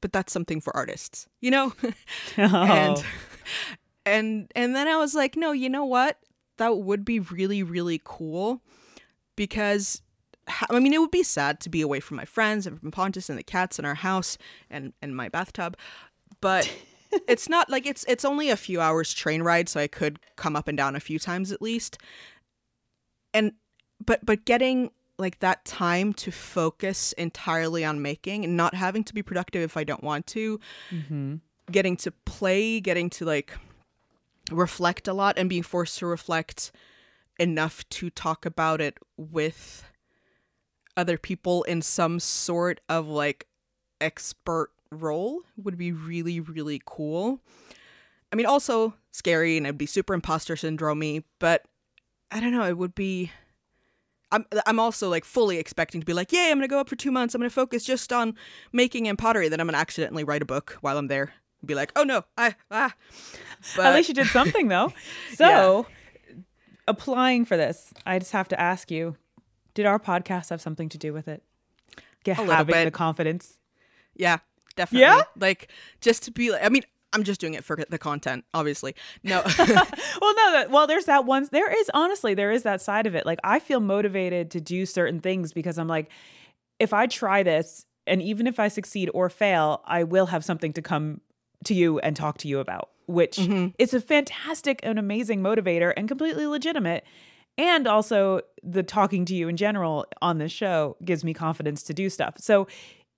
but 0.00 0.12
that's 0.12 0.32
something 0.32 0.60
for 0.60 0.74
artists 0.76 1.28
you 1.40 1.50
know 1.50 1.72
oh. 2.38 2.62
and 2.62 2.98
Oh. 2.98 3.04
and 4.06 4.50
and 4.54 4.74
then 4.74 4.88
I 4.88 4.96
was 4.96 5.14
like, 5.14 5.36
no, 5.36 5.52
you 5.52 5.68
know 5.68 5.84
what? 5.84 6.18
That 6.56 6.78
would 6.78 7.04
be 7.04 7.20
really 7.20 7.62
really 7.62 8.00
cool 8.04 8.60
because 9.36 10.02
I 10.68 10.80
mean, 10.80 10.92
it 10.92 11.00
would 11.00 11.10
be 11.10 11.22
sad 11.22 11.60
to 11.60 11.70
be 11.70 11.80
away 11.80 12.00
from 12.00 12.16
my 12.16 12.24
friends 12.24 12.66
and 12.66 12.80
from 12.80 12.90
Pontus 12.90 13.28
and 13.28 13.38
the 13.38 13.42
cats 13.42 13.78
in 13.78 13.84
our 13.84 13.94
house 13.94 14.36
and 14.68 14.92
and 15.02 15.14
my 15.16 15.28
bathtub, 15.28 15.76
but 16.40 16.70
it's 17.28 17.48
not 17.48 17.68
like 17.70 17.86
it's 17.86 18.04
it's 18.08 18.24
only 18.24 18.50
a 18.50 18.56
few 18.56 18.80
hours 18.80 19.12
train 19.12 19.42
ride, 19.42 19.68
so 19.68 19.80
I 19.80 19.86
could 19.86 20.18
come 20.36 20.56
up 20.56 20.68
and 20.68 20.76
down 20.76 20.96
a 20.96 21.00
few 21.00 21.18
times 21.18 21.52
at 21.52 21.62
least. 21.62 21.98
And 23.32 23.52
but 24.04 24.24
but 24.24 24.44
getting 24.44 24.90
like 25.18 25.40
that 25.40 25.64
time 25.64 26.14
to 26.14 26.30
focus 26.30 27.12
entirely 27.12 27.84
on 27.84 28.00
making 28.00 28.44
and 28.44 28.56
not 28.56 28.74
having 28.74 29.04
to 29.04 29.12
be 29.14 29.22
productive 29.22 29.62
if 29.62 29.76
I 29.76 29.84
don't 29.84 30.02
want 30.02 30.26
to, 30.28 30.58
Mhm. 30.90 31.40
getting 31.70 31.96
to 31.98 32.10
play, 32.10 32.80
getting 32.80 33.10
to 33.10 33.24
like 33.26 33.52
reflect 34.50 35.06
a 35.06 35.12
lot 35.12 35.38
and 35.38 35.48
being 35.48 35.62
forced 35.62 35.98
to 35.98 36.06
reflect 36.06 36.72
enough 37.38 37.88
to 37.90 38.10
talk 38.10 38.44
about 38.46 38.80
it 38.80 38.98
with 39.16 39.84
other 40.96 41.16
people 41.18 41.62
in 41.64 41.82
some 41.82 42.18
sort 42.18 42.80
of 42.88 43.06
like 43.06 43.46
expert 44.00 44.70
role 44.92 45.42
would 45.56 45.78
be 45.78 45.92
really 45.92 46.40
really 46.40 46.80
cool. 46.84 47.40
I 48.32 48.36
mean 48.36 48.46
also 48.46 48.94
scary 49.12 49.56
and 49.56 49.66
it'd 49.66 49.78
be 49.78 49.86
super 49.86 50.14
imposter 50.14 50.54
syndromey, 50.54 51.24
but 51.38 51.64
I 52.30 52.40
don't 52.40 52.52
know, 52.52 52.64
it 52.64 52.78
would 52.78 52.94
be 52.94 53.32
I'm 54.32 54.46
I'm 54.66 54.78
also 54.78 55.08
like 55.08 55.24
fully 55.24 55.58
expecting 55.58 56.00
to 56.00 56.04
be 56.04 56.12
like, 56.12 56.32
"Yay, 56.32 56.50
I'm 56.50 56.60
to 56.60 56.68
go 56.68 56.78
up 56.78 56.88
for 56.88 56.96
2 56.96 57.10
months. 57.10 57.34
I'm 57.34 57.40
to 57.42 57.50
focus 57.50 57.84
just 57.84 58.12
on 58.12 58.36
making 58.72 59.08
and 59.08 59.18
pottery." 59.18 59.48
Then 59.48 59.60
I'm 59.60 59.68
to 59.68 59.76
accidentally 59.76 60.24
write 60.24 60.42
a 60.42 60.46
book 60.46 60.78
while 60.80 60.98
I'm 60.98 61.08
there. 61.08 61.32
Be 61.64 61.74
like, 61.74 61.92
"Oh 61.96 62.04
no, 62.04 62.24
I 62.38 62.54
ah." 62.70 62.94
But 63.76 63.86
At 63.86 63.94
least 63.94 64.08
you 64.08 64.14
did 64.14 64.28
something 64.28 64.68
though. 64.68 64.92
So, 65.34 65.86
applying 66.86 67.44
for 67.44 67.56
this, 67.56 67.92
I 68.06 68.18
just 68.18 68.32
have 68.32 68.48
to 68.48 68.60
ask 68.60 68.90
you: 68.90 69.16
Did 69.74 69.86
our 69.86 69.98
podcast 69.98 70.50
have 70.50 70.60
something 70.60 70.88
to 70.90 70.98
do 70.98 71.12
with 71.12 71.26
it? 71.26 71.42
Get 72.22 72.38
A 72.38 72.44
having 72.44 72.84
the 72.84 72.90
confidence. 72.90 73.58
Yeah, 74.14 74.38
definitely. 74.80 75.02
Yeah? 75.02 75.22
Like 75.38 75.70
just 76.00 76.22
to 76.24 76.30
be 76.30 76.50
like 76.50 76.64
I 76.64 76.68
mean, 76.68 76.82
I'm 77.12 77.24
just 77.24 77.40
doing 77.40 77.54
it 77.54 77.64
for 77.64 77.76
the 77.76 77.98
content, 77.98 78.44
obviously. 78.54 78.94
No. 79.22 79.42
well, 79.58 79.66
no, 79.66 80.52
that, 80.52 80.70
well, 80.70 80.86
there's 80.86 81.06
that 81.06 81.24
one. 81.24 81.48
There 81.50 81.70
is 81.70 81.90
honestly, 81.92 82.34
there 82.34 82.52
is 82.52 82.62
that 82.62 82.80
side 82.80 83.06
of 83.06 83.14
it. 83.14 83.26
Like, 83.26 83.40
I 83.42 83.58
feel 83.58 83.80
motivated 83.80 84.50
to 84.52 84.60
do 84.60 84.86
certain 84.86 85.20
things 85.20 85.52
because 85.52 85.78
I'm 85.78 85.88
like, 85.88 86.08
if 86.78 86.92
I 86.92 87.06
try 87.06 87.42
this, 87.42 87.84
and 88.06 88.22
even 88.22 88.46
if 88.46 88.58
I 88.58 88.68
succeed 88.68 89.10
or 89.12 89.28
fail, 89.28 89.82
I 89.86 90.04
will 90.04 90.26
have 90.26 90.44
something 90.44 90.72
to 90.74 90.82
come 90.82 91.20
to 91.64 91.74
you 91.74 91.98
and 91.98 92.16
talk 92.16 92.38
to 92.38 92.48
you 92.48 92.58
about, 92.58 92.90
which 93.06 93.36
mm-hmm. 93.36 93.68
is 93.78 93.92
a 93.92 94.00
fantastic 94.00 94.80
and 94.82 94.98
amazing 94.98 95.42
motivator 95.42 95.92
and 95.96 96.08
completely 96.08 96.46
legitimate. 96.46 97.04
And 97.58 97.86
also, 97.86 98.40
the 98.62 98.82
talking 98.82 99.24
to 99.26 99.34
you 99.34 99.48
in 99.48 99.56
general 99.56 100.06
on 100.22 100.38
this 100.38 100.52
show 100.52 100.96
gives 101.04 101.24
me 101.24 101.34
confidence 101.34 101.82
to 101.84 101.94
do 101.94 102.08
stuff. 102.08 102.34
So, 102.38 102.68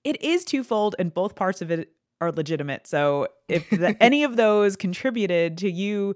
it 0.03 0.21
is 0.21 0.45
twofold, 0.45 0.95
and 0.99 1.13
both 1.13 1.35
parts 1.35 1.61
of 1.61 1.71
it 1.71 1.91
are 2.21 2.31
legitimate. 2.31 2.87
So, 2.87 3.27
if 3.47 3.69
the, 3.69 3.95
any 4.01 4.23
of 4.23 4.35
those 4.37 4.75
contributed 4.75 5.57
to 5.59 5.69
you 5.71 6.15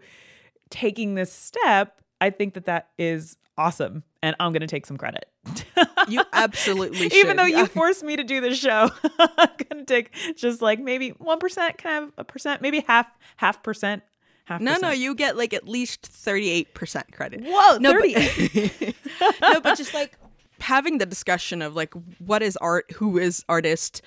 taking 0.70 1.16
this 1.16 1.32
step, 1.32 2.02
I 2.20 2.30
think 2.30 2.54
that 2.56 2.66
that 2.66 2.90
is 2.98 3.38
awesome. 3.58 4.04
And 4.24 4.36
I'm 4.40 4.52
going 4.52 4.62
to 4.62 4.68
take 4.68 4.86
some 4.86 4.98
credit. 4.98 5.26
you 6.08 6.24
absolutely 6.34 6.98
should. 7.10 7.14
Even 7.14 7.38
though 7.38 7.46
you 7.46 7.66
forced 7.68 8.04
me 8.04 8.16
to 8.16 8.24
do 8.24 8.42
this 8.42 8.58
show, 8.58 8.90
I'm 9.20 9.50
going 9.70 9.86
to 9.86 9.86
take 9.86 10.12
just 10.36 10.62
like 10.62 10.80
maybe 10.80 11.12
1%. 11.12 11.78
Can 11.78 11.92
I 11.92 11.94
have 11.94 12.12
a 12.18 12.24
percent? 12.24 12.62
Maybe 12.62 12.84
half, 12.88 13.08
half 13.38 13.62
percent. 13.64 14.04
Half 14.46 14.62
No, 14.62 14.78
no, 14.78 14.92
you 14.92 15.14
get 15.14 15.36
like 15.38 15.54
at 15.54 15.68
least 15.68 16.10
38% 16.10 17.12
credit. 17.12 17.42
Whoa, 17.44 17.78
no, 17.80 17.92
38. 17.92 18.96
But, 19.20 19.36
no, 19.42 19.62
but 19.62 19.78
just 19.78 19.94
like 19.94 20.18
having 20.60 20.98
the 20.98 21.06
discussion 21.06 21.62
of 21.62 21.76
like 21.76 21.94
what 22.20 22.42
is 22.42 22.58
art, 22.58 22.92
who 22.96 23.18
is 23.18 23.44
artist, 23.48 24.02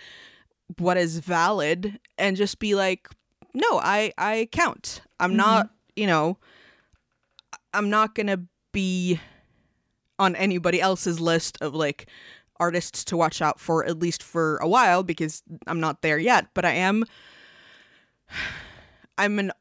what 0.78 0.96
is 0.96 1.18
valid, 1.18 1.98
and 2.18 2.36
just 2.36 2.58
be 2.58 2.74
like, 2.74 3.08
no, 3.54 3.78
I 3.78 4.12
I 4.18 4.48
count. 4.52 5.02
I'm 5.18 5.36
not, 5.36 5.70
you 5.96 6.06
know, 6.06 6.38
I'm 7.74 7.90
not 7.90 8.14
gonna 8.14 8.40
be 8.72 9.20
on 10.18 10.36
anybody 10.36 10.80
else's 10.80 11.18
list 11.18 11.58
of 11.60 11.74
like 11.74 12.08
artists 12.58 13.04
to 13.06 13.16
watch 13.16 13.40
out 13.40 13.58
for 13.58 13.84
at 13.86 13.98
least 13.98 14.22
for 14.22 14.58
a 14.58 14.68
while 14.68 15.02
because 15.02 15.42
I'm 15.66 15.80
not 15.80 16.02
there 16.02 16.18
yet, 16.18 16.48
but 16.54 16.64
I 16.64 16.72
am 16.72 17.04
I'm 19.18 19.38
an 19.38 19.52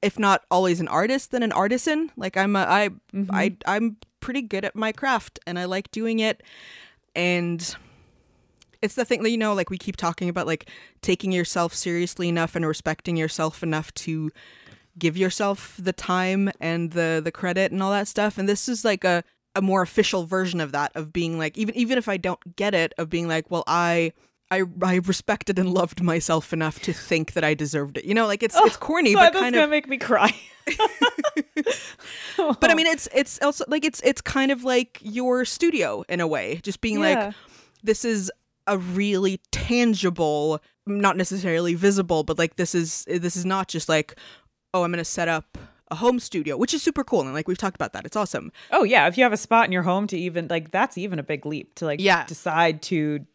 if 0.00 0.18
not 0.18 0.44
always 0.50 0.80
an 0.80 0.88
artist 0.88 1.30
then 1.30 1.42
an 1.42 1.52
artisan. 1.52 2.10
Like 2.16 2.36
I'm 2.36 2.56
a 2.56 2.60
I 2.60 2.88
mm-hmm. 3.14 3.30
I 3.32 3.56
I'm 3.66 3.96
pretty 4.20 4.42
good 4.42 4.64
at 4.64 4.76
my 4.76 4.92
craft 4.92 5.38
and 5.46 5.58
I 5.58 5.64
like 5.64 5.90
doing 5.90 6.18
it. 6.18 6.42
And 7.14 7.76
it's 8.82 8.94
the 8.94 9.04
thing 9.04 9.22
that 9.22 9.30
you 9.30 9.38
know 9.38 9.54
like 9.54 9.70
we 9.70 9.78
keep 9.78 9.96
talking 9.96 10.28
about 10.28 10.46
like 10.46 10.68
taking 11.02 11.32
yourself 11.32 11.74
seriously 11.74 12.28
enough 12.28 12.54
and 12.54 12.66
respecting 12.66 13.16
yourself 13.16 13.62
enough 13.62 13.92
to 13.94 14.30
give 14.98 15.16
yourself 15.16 15.76
the 15.78 15.92
time 15.92 16.50
and 16.60 16.92
the 16.92 17.20
the 17.22 17.32
credit 17.32 17.72
and 17.72 17.82
all 17.82 17.90
that 17.90 18.08
stuff. 18.08 18.38
And 18.38 18.48
this 18.48 18.68
is 18.68 18.84
like 18.84 19.04
a 19.04 19.24
a 19.54 19.62
more 19.62 19.82
official 19.82 20.24
version 20.26 20.60
of 20.60 20.72
that 20.72 20.92
of 20.94 21.12
being 21.12 21.38
like 21.38 21.58
even 21.58 21.74
even 21.74 21.98
if 21.98 22.08
I 22.08 22.16
don't 22.16 22.56
get 22.56 22.74
it 22.74 22.94
of 22.98 23.10
being 23.10 23.26
like 23.26 23.50
well 23.50 23.64
I 23.66 24.12
I 24.50 24.62
I 24.82 24.96
respected 24.96 25.58
and 25.58 25.72
loved 25.72 26.02
myself 26.02 26.52
enough 26.52 26.80
to 26.80 26.92
think 26.92 27.32
that 27.32 27.44
I 27.44 27.54
deserved 27.54 27.98
it. 27.98 28.04
You 28.04 28.14
know, 28.14 28.26
like 28.26 28.42
it's 28.42 28.56
oh, 28.56 28.64
it's 28.64 28.76
corny, 28.76 29.14
but 29.14 29.32
kind 29.32 29.54
of 29.54 29.60
gonna 29.60 29.68
make 29.68 29.88
me 29.88 29.98
cry. 29.98 30.34
but 32.36 32.70
I 32.70 32.74
mean, 32.74 32.86
it's 32.86 33.08
it's 33.14 33.40
also 33.42 33.64
like 33.68 33.84
it's 33.84 34.00
it's 34.02 34.20
kind 34.20 34.50
of 34.50 34.64
like 34.64 34.98
your 35.02 35.44
studio 35.44 36.04
in 36.08 36.20
a 36.20 36.26
way, 36.26 36.60
just 36.62 36.80
being 36.80 37.00
yeah. 37.00 37.26
like, 37.26 37.34
this 37.82 38.04
is 38.04 38.30
a 38.66 38.78
really 38.78 39.40
tangible, 39.50 40.60
not 40.86 41.16
necessarily 41.16 41.74
visible, 41.74 42.22
but 42.24 42.38
like 42.38 42.56
this 42.56 42.74
is 42.74 43.04
this 43.06 43.36
is 43.36 43.44
not 43.44 43.68
just 43.68 43.88
like, 43.88 44.18
oh, 44.72 44.82
I'm 44.82 44.90
gonna 44.90 45.04
set 45.04 45.28
up 45.28 45.58
a 45.90 45.94
home 45.94 46.20
studio, 46.20 46.56
which 46.56 46.74
is 46.74 46.82
super 46.82 47.04
cool. 47.04 47.22
And 47.22 47.32
like 47.32 47.48
we've 47.48 47.58
talked 47.58 47.76
about 47.76 47.92
that. 47.92 48.06
It's 48.06 48.16
awesome. 48.16 48.52
Oh 48.70 48.84
yeah. 48.84 49.08
If 49.08 49.16
you 49.18 49.24
have 49.24 49.32
a 49.32 49.38
spot 49.38 49.66
in 49.66 49.72
your 49.72 49.82
home 49.82 50.06
to 50.08 50.18
even 50.18 50.48
like 50.48 50.70
that's 50.70 50.96
even 50.98 51.18
a 51.18 51.22
big 51.22 51.46
leap 51.46 51.74
to 51.76 51.86
like 51.86 52.00
yeah. 52.00 52.24
decide 52.26 52.82
to 52.82 53.26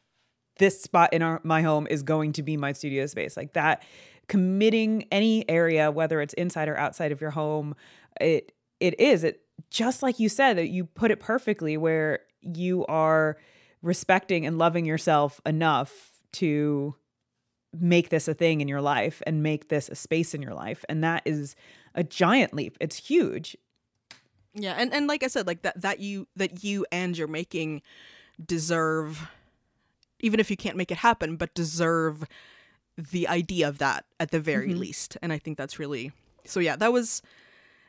this 0.58 0.82
spot 0.82 1.14
in 1.14 1.22
our 1.22 1.42
my 1.44 1.62
home 1.62 1.88
is 1.90 2.04
going 2.04 2.34
to 2.34 2.44
be 2.44 2.58
my 2.58 2.72
studio 2.74 3.06
space. 3.06 3.36
Like 3.38 3.54
that 3.54 3.84
committing 4.28 5.06
any 5.12 5.48
area, 5.50 5.92
whether 5.92 6.22
it's 6.22 6.34
inside 6.36 6.70
or 6.70 6.78
outside 6.78 7.12
of 7.12 7.22
your 7.22 7.32
home, 7.32 7.76
it 8.20 8.52
it 8.80 9.00
is. 9.00 9.24
It 9.24 9.42
just 9.70 10.04
like 10.04 10.20
you 10.20 10.30
said, 10.30 10.58
that 10.58 10.70
you 10.70 10.86
put 10.86 11.12
it 11.12 11.20
perfectly 11.20 11.78
where 11.78 12.20
you 12.42 12.86
are 12.88 13.38
respecting 13.82 14.46
and 14.46 14.58
loving 14.58 14.86
yourself 14.86 15.42
enough 15.46 16.22
to 16.34 16.96
make 17.80 18.10
this 18.10 18.28
a 18.28 18.34
thing 18.34 18.62
in 18.62 18.68
your 18.68 18.82
life 18.82 19.22
and 19.26 19.42
make 19.42 19.70
this 19.70 19.90
a 19.90 19.96
space 19.96 20.34
in 20.34 20.42
your 20.42 20.54
life. 20.54 20.86
And 20.88 21.04
that 21.04 21.24
is 21.26 21.56
a 21.96 22.04
giant 22.04 22.54
leap. 22.54 22.78
It's 22.80 22.96
huge. 22.96 23.58
Yeah, 24.54 24.76
and 24.78 24.94
and 24.94 25.08
like 25.08 25.24
I 25.24 25.28
said, 25.28 25.48
like 25.48 25.64
that 25.64 25.82
that 25.82 26.00
you 26.00 26.28
that 26.36 26.64
you 26.64 26.86
and 26.92 27.18
you're 27.18 27.28
making 27.28 27.82
deserve 28.44 29.28
even 30.24 30.40
if 30.40 30.50
you 30.50 30.58
can't 30.58 30.78
make 30.78 30.90
it 30.90 30.98
happen, 30.98 31.36
but 31.36 31.54
deserve 31.54 32.24
the 32.98 33.28
idea 33.28 33.68
of 33.68 33.78
that 33.80 34.06
at 34.20 34.32
the 34.32 34.40
very 34.40 34.70
mm-hmm. 34.70 34.80
least. 34.80 35.18
And 35.22 35.34
I 35.34 35.38
think 35.38 35.58
that's 35.58 35.78
really 35.78 36.12
so 36.46 36.60
yeah, 36.60 36.76
that 36.78 36.92
was 36.92 37.22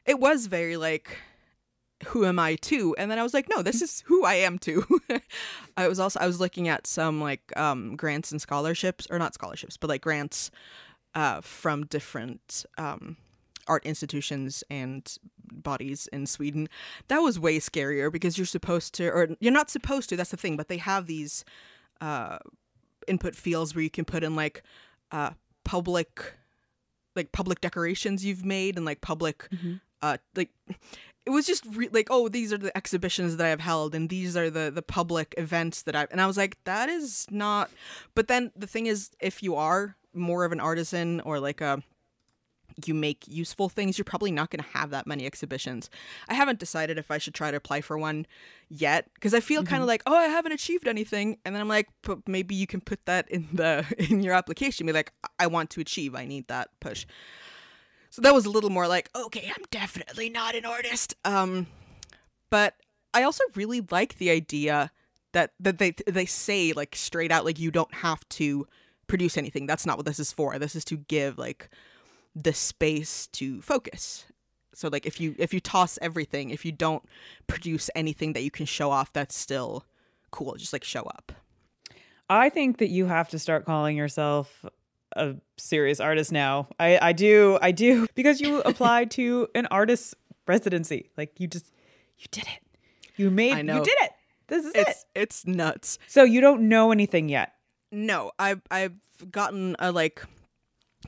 it 0.05 0.19
was 0.19 0.47
very 0.47 0.77
like 0.77 1.17
who 2.09 2.27
am 2.27 2.39
I 2.39 2.57
to? 2.57 2.95
And 2.99 3.11
then 3.11 3.19
I 3.19 3.23
was 3.23 3.33
like, 3.33 3.49
no, 3.49 3.63
this 3.63 3.81
is 3.81 4.03
who 4.07 4.25
I 4.25 4.35
am 4.35 4.59
to. 4.59 4.85
I 5.77 5.89
was 5.89 5.99
also 5.99 6.21
I 6.21 6.27
was 6.27 6.41
looking 6.41 6.69
at 6.69 6.87
some 6.87 7.21
like 7.21 7.57
um 7.57 7.97
grants 7.97 8.33
and 8.33 8.43
scholarships 8.43 9.07
or 9.11 9.19
not 9.19 9.35
scholarships, 9.35 9.77
but 9.77 9.89
like 9.89 10.03
grants 10.03 10.51
uh 11.15 11.41
from 11.41 11.87
different 11.87 12.67
um 12.77 13.17
art 13.67 13.87
institutions 13.87 14.65
and 14.69 15.17
bodies 15.53 16.09
in 16.13 16.27
Sweden. 16.27 16.69
That 17.09 17.19
was 17.19 17.39
way 17.39 17.59
scarier 17.59 18.13
because 18.13 18.37
you're 18.37 18.47
supposed 18.47 18.95
to, 18.95 19.09
or 19.09 19.29
you're 19.41 19.53
not 19.53 19.71
supposed 19.71 20.09
to, 20.11 20.17
that's 20.17 20.31
the 20.31 20.37
thing, 20.37 20.57
but 20.57 20.69
they 20.69 20.77
have 20.77 21.07
these 21.07 21.45
uh, 22.01 22.39
input 23.07 23.35
fields 23.35 23.75
where 23.75 23.83
you 23.83 23.91
can 23.91 24.05
put 24.05 24.25
in 24.25 24.37
like 24.37 24.63
uh, 25.13 25.31
public, 25.65 26.35
like 27.17 27.33
public 27.33 27.61
decorations 27.61 28.25
you've 28.25 28.45
made 28.45 28.77
and 28.77 28.85
like 28.85 29.01
public, 29.01 29.49
mm-hmm. 29.51 29.75
uh, 30.03 30.17
like 30.35 30.51
it 31.27 31.31
was 31.31 31.47
just 31.47 31.65
re- 31.67 31.89
like 31.91 32.09
oh 32.11 32.29
these 32.29 32.53
are 32.53 32.59
the 32.59 32.77
exhibitions 32.77 33.37
that 33.37 33.47
i've 33.47 33.61
held 33.61 33.95
and 33.95 34.09
these 34.09 34.37
are 34.37 34.51
the 34.51 34.71
the 34.71 34.83
public 34.83 35.35
events 35.39 35.83
that 35.83 35.97
i 35.97 36.07
and 36.11 36.21
i 36.21 36.27
was 36.27 36.37
like 36.37 36.63
that 36.65 36.89
is 36.89 37.27
not 37.31 37.71
but 38.15 38.29
then 38.29 38.51
the 38.55 38.67
thing 38.67 38.87
is 38.87 39.11
if 39.21 39.43
you 39.43 39.55
are 39.55 39.97
more 40.13 40.45
of 40.45 40.53
an 40.53 40.61
artisan 40.61 41.21
or 41.21 41.41
like 41.41 41.61
a 41.61 41.83
you 42.85 42.95
make 42.95 43.27
useful 43.27 43.69
things, 43.69 43.99
you're 43.99 44.05
probably 44.05 44.31
not 44.31 44.51
going 44.51 44.63
to 44.63 44.79
have 44.79 44.91
that 44.91 45.07
many 45.07 45.27
exhibitions. 45.27 45.91
I 46.29 46.35
haven't 46.35 46.59
decided 46.59 46.99
if 46.99 47.11
I 47.11 47.19
should 47.19 47.35
try 47.35 47.51
to 47.51 47.57
apply 47.57 47.81
for 47.81 47.99
one 47.99 48.27
yet 48.69 49.09
because 49.15 49.35
I 49.35 49.41
feel 49.41 49.63
mm-hmm. 49.63 49.71
kind 49.71 49.83
of 49.83 49.89
like, 49.89 50.03
oh, 50.07 50.17
I 50.17 50.27
haven't 50.27 50.53
achieved 50.53 50.89
anything, 50.89 51.39
and 51.45 51.55
then 51.55 51.61
I'm 51.61 51.69
like, 51.69 51.89
but 52.03 52.27
maybe 52.29 52.55
you 52.55 52.67
can 52.67 52.81
put 52.81 53.05
that 53.07 53.29
in 53.31 53.49
the 53.53 53.85
in 54.11 54.23
your 54.23 54.35
application. 54.35 54.87
Be 54.87 54.93
like, 54.93 55.13
I 55.39 55.47
want 55.47 55.71
to 55.71 55.81
achieve. 55.81 56.15
I 56.15 56.25
need 56.25 56.49
that 56.49 56.69
push. 56.81 57.07
So 58.11 58.23
that 58.23 58.33
was 58.33 58.47
a 58.47 58.51
little 58.51 58.71
more 58.71 58.87
like, 58.87 59.11
okay, 59.17 59.51
I'm 59.55 59.65
definitely 59.73 60.29
not 60.29 60.55
an 60.55 60.65
artist. 60.65 61.17
Um, 61.25 61.67
but 62.49 62.77
I 63.13 63.25
also 63.25 63.43
really 63.57 63.81
like 63.91 64.19
the 64.19 64.31
idea 64.31 64.93
that 65.33 65.53
that 65.61 65.79
they 65.79 65.95
they 66.07 66.27
say 66.27 66.73
like 66.73 66.95
straight 66.97 67.33
out 67.33 67.45
like 67.45 67.59
you 67.59 67.71
don't 67.71 67.93
have 67.93 68.27
to 68.31 68.67
produce 69.07 69.37
anything. 69.37 69.67
That's 69.67 69.87
not 69.87 69.97
what 69.97 70.07
this 70.07 70.19
is 70.19 70.33
for. 70.33 70.59
This 70.59 70.75
is 70.75 70.85
to 70.87 70.97
give 70.97 71.39
like 71.39 71.69
the 72.35 72.53
space 72.53 73.27
to 73.29 73.63
focus. 73.63 74.27
So 74.75 74.89
like 74.89 75.07
if 75.07 75.21
you 75.21 75.35
if 75.39 75.55
you 75.55 75.61
toss 75.61 75.99
everything 76.03 76.51
if 76.51 76.65
you 76.65 76.73
don't 76.73 77.03
produce 77.47 77.91
anything 77.95 78.33
that 78.33 78.43
you 78.43 78.51
can 78.51 78.67
show 78.67 78.91
off 78.91 79.13
that's 79.13 79.37
still 79.37 79.85
cool 80.31 80.55
just 80.57 80.73
like 80.73 80.85
show 80.85 81.03
up. 81.03 81.33
I 82.29 82.49
think 82.49 82.79
that 82.79 82.89
you 82.89 83.07
have 83.07 83.29
to 83.31 83.39
start 83.39 83.65
calling 83.65 83.97
yourself 83.97 84.65
a 85.15 85.37
serious 85.57 86.01
artist 86.01 86.33
now. 86.33 86.69
I 86.79 86.99
i 87.01 87.13
do 87.13 87.59
i 87.63 87.71
do 87.71 88.07
because 88.15 88.41
you 88.41 88.61
applied 88.63 89.11
to 89.13 89.49
an 89.55 89.67
artist 89.71 90.15
residency. 90.47 91.11
Like 91.17 91.39
you 91.39 91.47
just 91.47 91.73
you 92.19 92.27
did 92.31 92.45
it. 92.45 92.81
You 93.17 93.31
made 93.31 93.59
you 93.59 93.85
did 93.85 93.97
it. 94.01 94.11
This 94.49 94.67
is 94.67 94.73
it's, 94.75 94.91
it. 94.91 95.07
it's 95.15 95.47
nuts. 95.47 95.99
So 96.09 96.25
you 96.25 96.41
don't 96.41 96.69
know 96.69 96.91
anything 96.91 97.29
yet. 97.29 97.53
No 97.93 98.33
i've 98.41 98.63
i've 98.73 98.95
gotten 99.31 99.77
a 99.79 99.93
like 99.93 100.25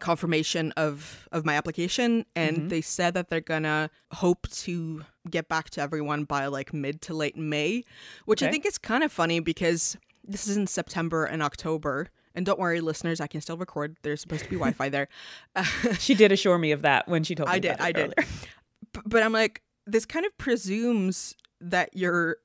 confirmation 0.00 0.72
of 0.72 1.28
of 1.32 1.44
my 1.44 1.54
application 1.54 2.24
and 2.34 2.56
mm-hmm. 2.56 2.68
they 2.68 2.80
said 2.80 3.14
that 3.14 3.28
they're 3.28 3.40
gonna 3.40 3.90
hope 4.12 4.48
to 4.48 5.04
get 5.30 5.48
back 5.48 5.70
to 5.70 5.80
everyone 5.80 6.24
by 6.24 6.46
like 6.46 6.72
mid 6.72 7.00
to 7.00 7.14
late 7.14 7.36
may 7.36 7.82
which 8.24 8.42
okay. 8.42 8.48
i 8.48 8.52
think 8.52 8.66
is 8.66 8.78
kind 8.78 9.02
of 9.02 9.10
funny 9.12 9.40
because 9.40 9.96
this 10.24 10.46
is 10.46 10.56
in 10.56 10.66
september 10.66 11.24
and 11.24 11.42
october 11.42 12.08
and 12.34 12.46
don't 12.46 12.58
worry 12.58 12.80
listeners 12.80 13.20
i 13.20 13.26
can 13.26 13.40
still 13.40 13.56
record 13.56 13.96
there's 14.02 14.20
supposed 14.20 14.44
to 14.44 14.50
be 14.50 14.56
wi-fi 14.56 14.88
there 14.88 15.08
she 15.98 16.14
did 16.14 16.32
assure 16.32 16.58
me 16.58 16.72
of 16.72 16.82
that 16.82 17.06
when 17.08 17.24
she 17.24 17.34
told 17.34 17.48
me 17.48 17.54
i 17.54 17.58
did 17.58 17.76
i 17.80 17.92
did 17.92 18.14
but 19.04 19.22
i'm 19.22 19.32
like 19.32 19.62
this 19.86 20.04
kind 20.04 20.26
of 20.26 20.36
presumes 20.38 21.34
that 21.60 21.90
you're 21.94 22.36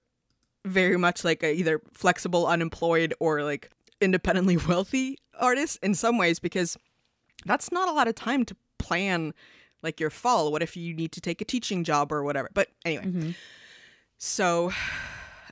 very 0.65 0.97
much 0.97 1.23
like 1.23 1.43
a 1.43 1.53
either 1.53 1.81
flexible 1.93 2.45
unemployed 2.45 3.13
or 3.19 3.43
like 3.43 3.71
independently 3.99 4.57
wealthy 4.67 5.17
artist 5.39 5.79
in 5.81 5.93
some 5.93 6.17
ways 6.17 6.39
because 6.39 6.77
that's 7.45 7.71
not 7.71 7.89
a 7.89 7.91
lot 7.91 8.07
of 8.07 8.15
time 8.15 8.45
to 8.45 8.55
plan 8.77 9.33
like 9.81 9.99
your 9.99 10.09
fall. 10.09 10.51
What 10.51 10.61
if 10.61 10.77
you 10.77 10.93
need 10.93 11.11
to 11.13 11.21
take 11.21 11.41
a 11.41 11.45
teaching 11.45 11.83
job 11.83 12.11
or 12.11 12.23
whatever? 12.23 12.49
But 12.53 12.69
anyway, 12.85 13.05
mm-hmm. 13.05 13.29
so 14.17 14.71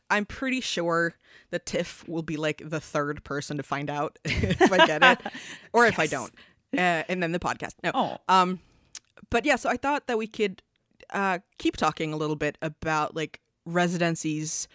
I'm 0.09 0.25
pretty 0.25 0.61
sure 0.61 1.15
that 1.51 1.65
Tiff 1.65 2.07
will 2.07 2.23
be 2.23 2.37
like 2.37 2.61
the 2.63 2.79
third 2.79 3.23
person 3.23 3.57
to 3.57 3.63
find 3.63 3.89
out 3.89 4.17
if 4.25 4.71
I 4.71 4.85
get 4.85 5.03
it 5.03 5.33
or 5.73 5.85
if. 5.85 5.99
I 5.99 6.07
don't. 6.07 6.33
Uh, 6.75 7.03
and 7.09 7.23
then 7.23 7.31
the 7.31 7.39
podcast. 7.39 7.73
No. 7.83 7.91
Oh. 7.93 8.17
Um, 8.27 8.59
but 9.29 9.45
yeah, 9.45 9.55
so 9.55 9.69
I 9.69 9.77
thought 9.77 10.07
that 10.07 10.17
we 10.17 10.27
could 10.27 10.61
uh, 11.11 11.39
keep 11.57 11.77
talking 11.77 12.13
a 12.13 12.17
little 12.17 12.35
bit 12.35 12.57
about 12.61 13.15
like 13.15 13.39
residencies, 13.65 14.67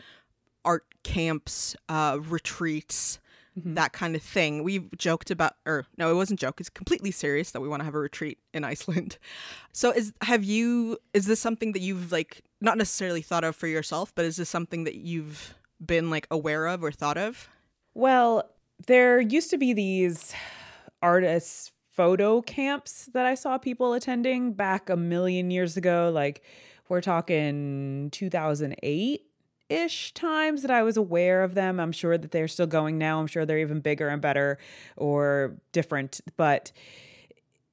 art 0.65 0.85
camps, 1.03 1.77
uh, 1.89 2.19
retreats, 2.21 3.21
mm-hmm. 3.59 3.75
that 3.75 3.93
kind 3.93 4.17
of 4.17 4.23
thing. 4.23 4.63
We've 4.63 4.89
joked 4.97 5.31
about, 5.31 5.55
or 5.67 5.87
no, 5.97 6.11
it 6.11 6.15
wasn't 6.15 6.41
joke. 6.41 6.61
It's 6.61 6.69
completely 6.69 7.11
serious 7.11 7.51
that 7.53 7.61
we 7.61 7.69
want 7.69 7.81
to 7.81 7.85
have 7.85 7.95
a 7.95 7.99
retreat 7.99 8.39
in 8.53 8.65
Iceland. 8.65 9.19
So 9.77 9.91
is 9.91 10.13
have 10.21 10.45
you? 10.45 10.99
Is 11.15 11.27
this 11.27 11.41
something 11.41 11.73
that 11.73 11.81
you've 11.81 12.13
like 12.13 12.43
not 12.61 12.79
necessarily 12.79 13.23
thought 13.23 13.43
of 13.43 13.57
for 13.57 13.67
yourself, 13.67 14.15
but 14.15 14.25
is 14.25 14.37
this 14.37 14.49
something 14.49 14.85
that 14.85 14.95
you've 14.95 15.53
been 15.85 16.11
like 16.11 16.29
aware 16.31 16.67
of 16.67 16.85
or 16.85 16.93
thought 16.93 17.19
of? 17.19 17.49
Well, 17.93 18.49
there 18.87 19.21
used 19.21 19.51
to 19.51 19.59
be 19.59 19.73
these 19.73 20.33
artists 21.03 21.73
photo 21.91 22.41
camps 22.43 23.09
that 23.15 23.25
I 23.27 23.35
saw 23.35 23.59
people 23.59 23.95
attending 23.95 24.53
back 24.53 24.91
a 24.91 24.97
million 24.97 25.51
years 25.51 25.77
ago. 25.77 26.11
Like 26.13 26.43
we're 26.89 27.01
talking 27.01 28.11
2008 28.11 29.23
ish 29.69 30.13
times 30.15 30.63
that 30.63 30.71
I 30.71 30.83
was 30.83 30.97
aware 30.97 31.43
of 31.43 31.55
them. 31.55 31.81
I'm 31.81 31.93
sure 31.93 32.19
that 32.19 32.31
they're 32.31 32.49
still 32.49 32.67
going 32.67 32.99
now. 32.99 33.21
I'm 33.21 33.27
sure 33.27 33.47
they're 33.47 33.59
even 33.59 33.81
bigger 33.81 34.09
and 34.09 34.21
better 34.21 34.59
or 34.97 35.57
different. 35.73 36.21
But 36.37 36.73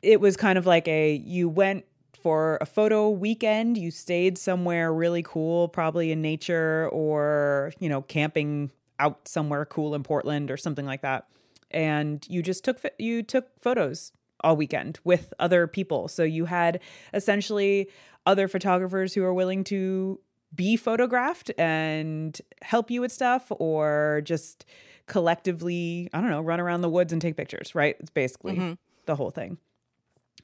it 0.01 0.19
was 0.19 0.37
kind 0.37 0.57
of 0.57 0.65
like 0.65 0.87
a 0.87 1.15
you 1.15 1.49
went 1.49 1.85
for 2.21 2.57
a 2.61 2.65
photo 2.65 3.09
weekend. 3.09 3.77
You 3.77 3.91
stayed 3.91 4.37
somewhere 4.37 4.93
really 4.93 5.23
cool, 5.23 5.67
probably 5.67 6.11
in 6.11 6.21
nature 6.21 6.89
or, 6.91 7.73
you 7.79 7.89
know, 7.89 8.01
camping 8.01 8.71
out 8.99 9.27
somewhere 9.27 9.65
cool 9.65 9.95
in 9.95 10.03
Portland 10.03 10.51
or 10.51 10.57
something 10.57 10.85
like 10.85 11.01
that. 11.01 11.27
And 11.71 12.25
you 12.29 12.41
just 12.43 12.63
took 12.63 12.79
you 12.99 13.23
took 13.23 13.47
photos 13.59 14.11
all 14.41 14.55
weekend 14.55 14.99
with 15.03 15.33
other 15.39 15.67
people. 15.67 16.07
So 16.07 16.23
you 16.23 16.45
had 16.45 16.79
essentially 17.13 17.89
other 18.25 18.47
photographers 18.47 19.13
who 19.13 19.23
are 19.23 19.33
willing 19.33 19.63
to 19.65 20.19
be 20.53 20.75
photographed 20.75 21.51
and 21.57 22.39
help 22.61 22.91
you 22.91 23.01
with 23.01 23.11
stuff 23.11 23.51
or 23.51 24.21
just 24.23 24.65
collectively, 25.07 26.09
I 26.13 26.21
don't 26.21 26.29
know, 26.29 26.41
run 26.41 26.59
around 26.59 26.81
the 26.81 26.89
woods 26.89 27.13
and 27.13 27.21
take 27.21 27.37
pictures, 27.37 27.73
right? 27.75 27.95
It's 27.99 28.09
basically 28.09 28.53
mm-hmm. 28.53 28.73
the 29.05 29.15
whole 29.15 29.31
thing. 29.31 29.57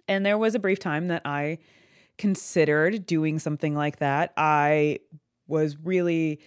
And 0.07 0.25
there 0.25 0.37
was 0.37 0.55
a 0.55 0.59
brief 0.59 0.79
time 0.79 1.07
that 1.07 1.21
I 1.25 1.59
considered 2.17 3.05
doing 3.05 3.39
something 3.39 3.75
like 3.75 3.97
that. 3.97 4.33
I 4.37 4.99
was 5.47 5.77
really 5.77 6.39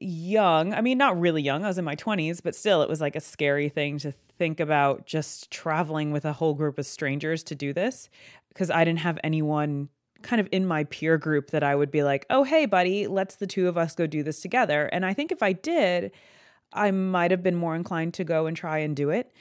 young. 0.00 0.74
I 0.74 0.80
mean, 0.80 0.98
not 0.98 1.18
really 1.18 1.42
young. 1.42 1.64
I 1.64 1.68
was 1.68 1.78
in 1.78 1.84
my 1.84 1.96
20s, 1.96 2.40
but 2.42 2.54
still, 2.54 2.82
it 2.82 2.88
was 2.88 3.00
like 3.00 3.16
a 3.16 3.20
scary 3.20 3.68
thing 3.68 3.98
to 3.98 4.12
think 4.38 4.60
about 4.60 5.06
just 5.06 5.50
traveling 5.50 6.12
with 6.12 6.24
a 6.24 6.32
whole 6.32 6.54
group 6.54 6.78
of 6.78 6.86
strangers 6.86 7.42
to 7.44 7.54
do 7.54 7.72
this 7.72 8.08
because 8.48 8.70
I 8.70 8.84
didn't 8.84 9.00
have 9.00 9.18
anyone 9.24 9.88
kind 10.22 10.40
of 10.40 10.48
in 10.52 10.66
my 10.66 10.84
peer 10.84 11.18
group 11.18 11.50
that 11.50 11.62
I 11.62 11.74
would 11.74 11.90
be 11.90 12.02
like, 12.02 12.26
oh, 12.30 12.44
hey, 12.44 12.66
buddy, 12.66 13.06
let's 13.06 13.36
the 13.36 13.46
two 13.46 13.68
of 13.68 13.76
us 13.76 13.94
go 13.94 14.06
do 14.06 14.22
this 14.22 14.40
together. 14.40 14.86
And 14.86 15.04
I 15.04 15.14
think 15.14 15.32
if 15.32 15.42
I 15.42 15.52
did, 15.52 16.12
I 16.72 16.90
might 16.90 17.30
have 17.30 17.42
been 17.42 17.56
more 17.56 17.74
inclined 17.74 18.14
to 18.14 18.24
go 18.24 18.46
and 18.46 18.56
try 18.56 18.78
and 18.78 18.96
do 18.96 19.10
it. 19.10 19.32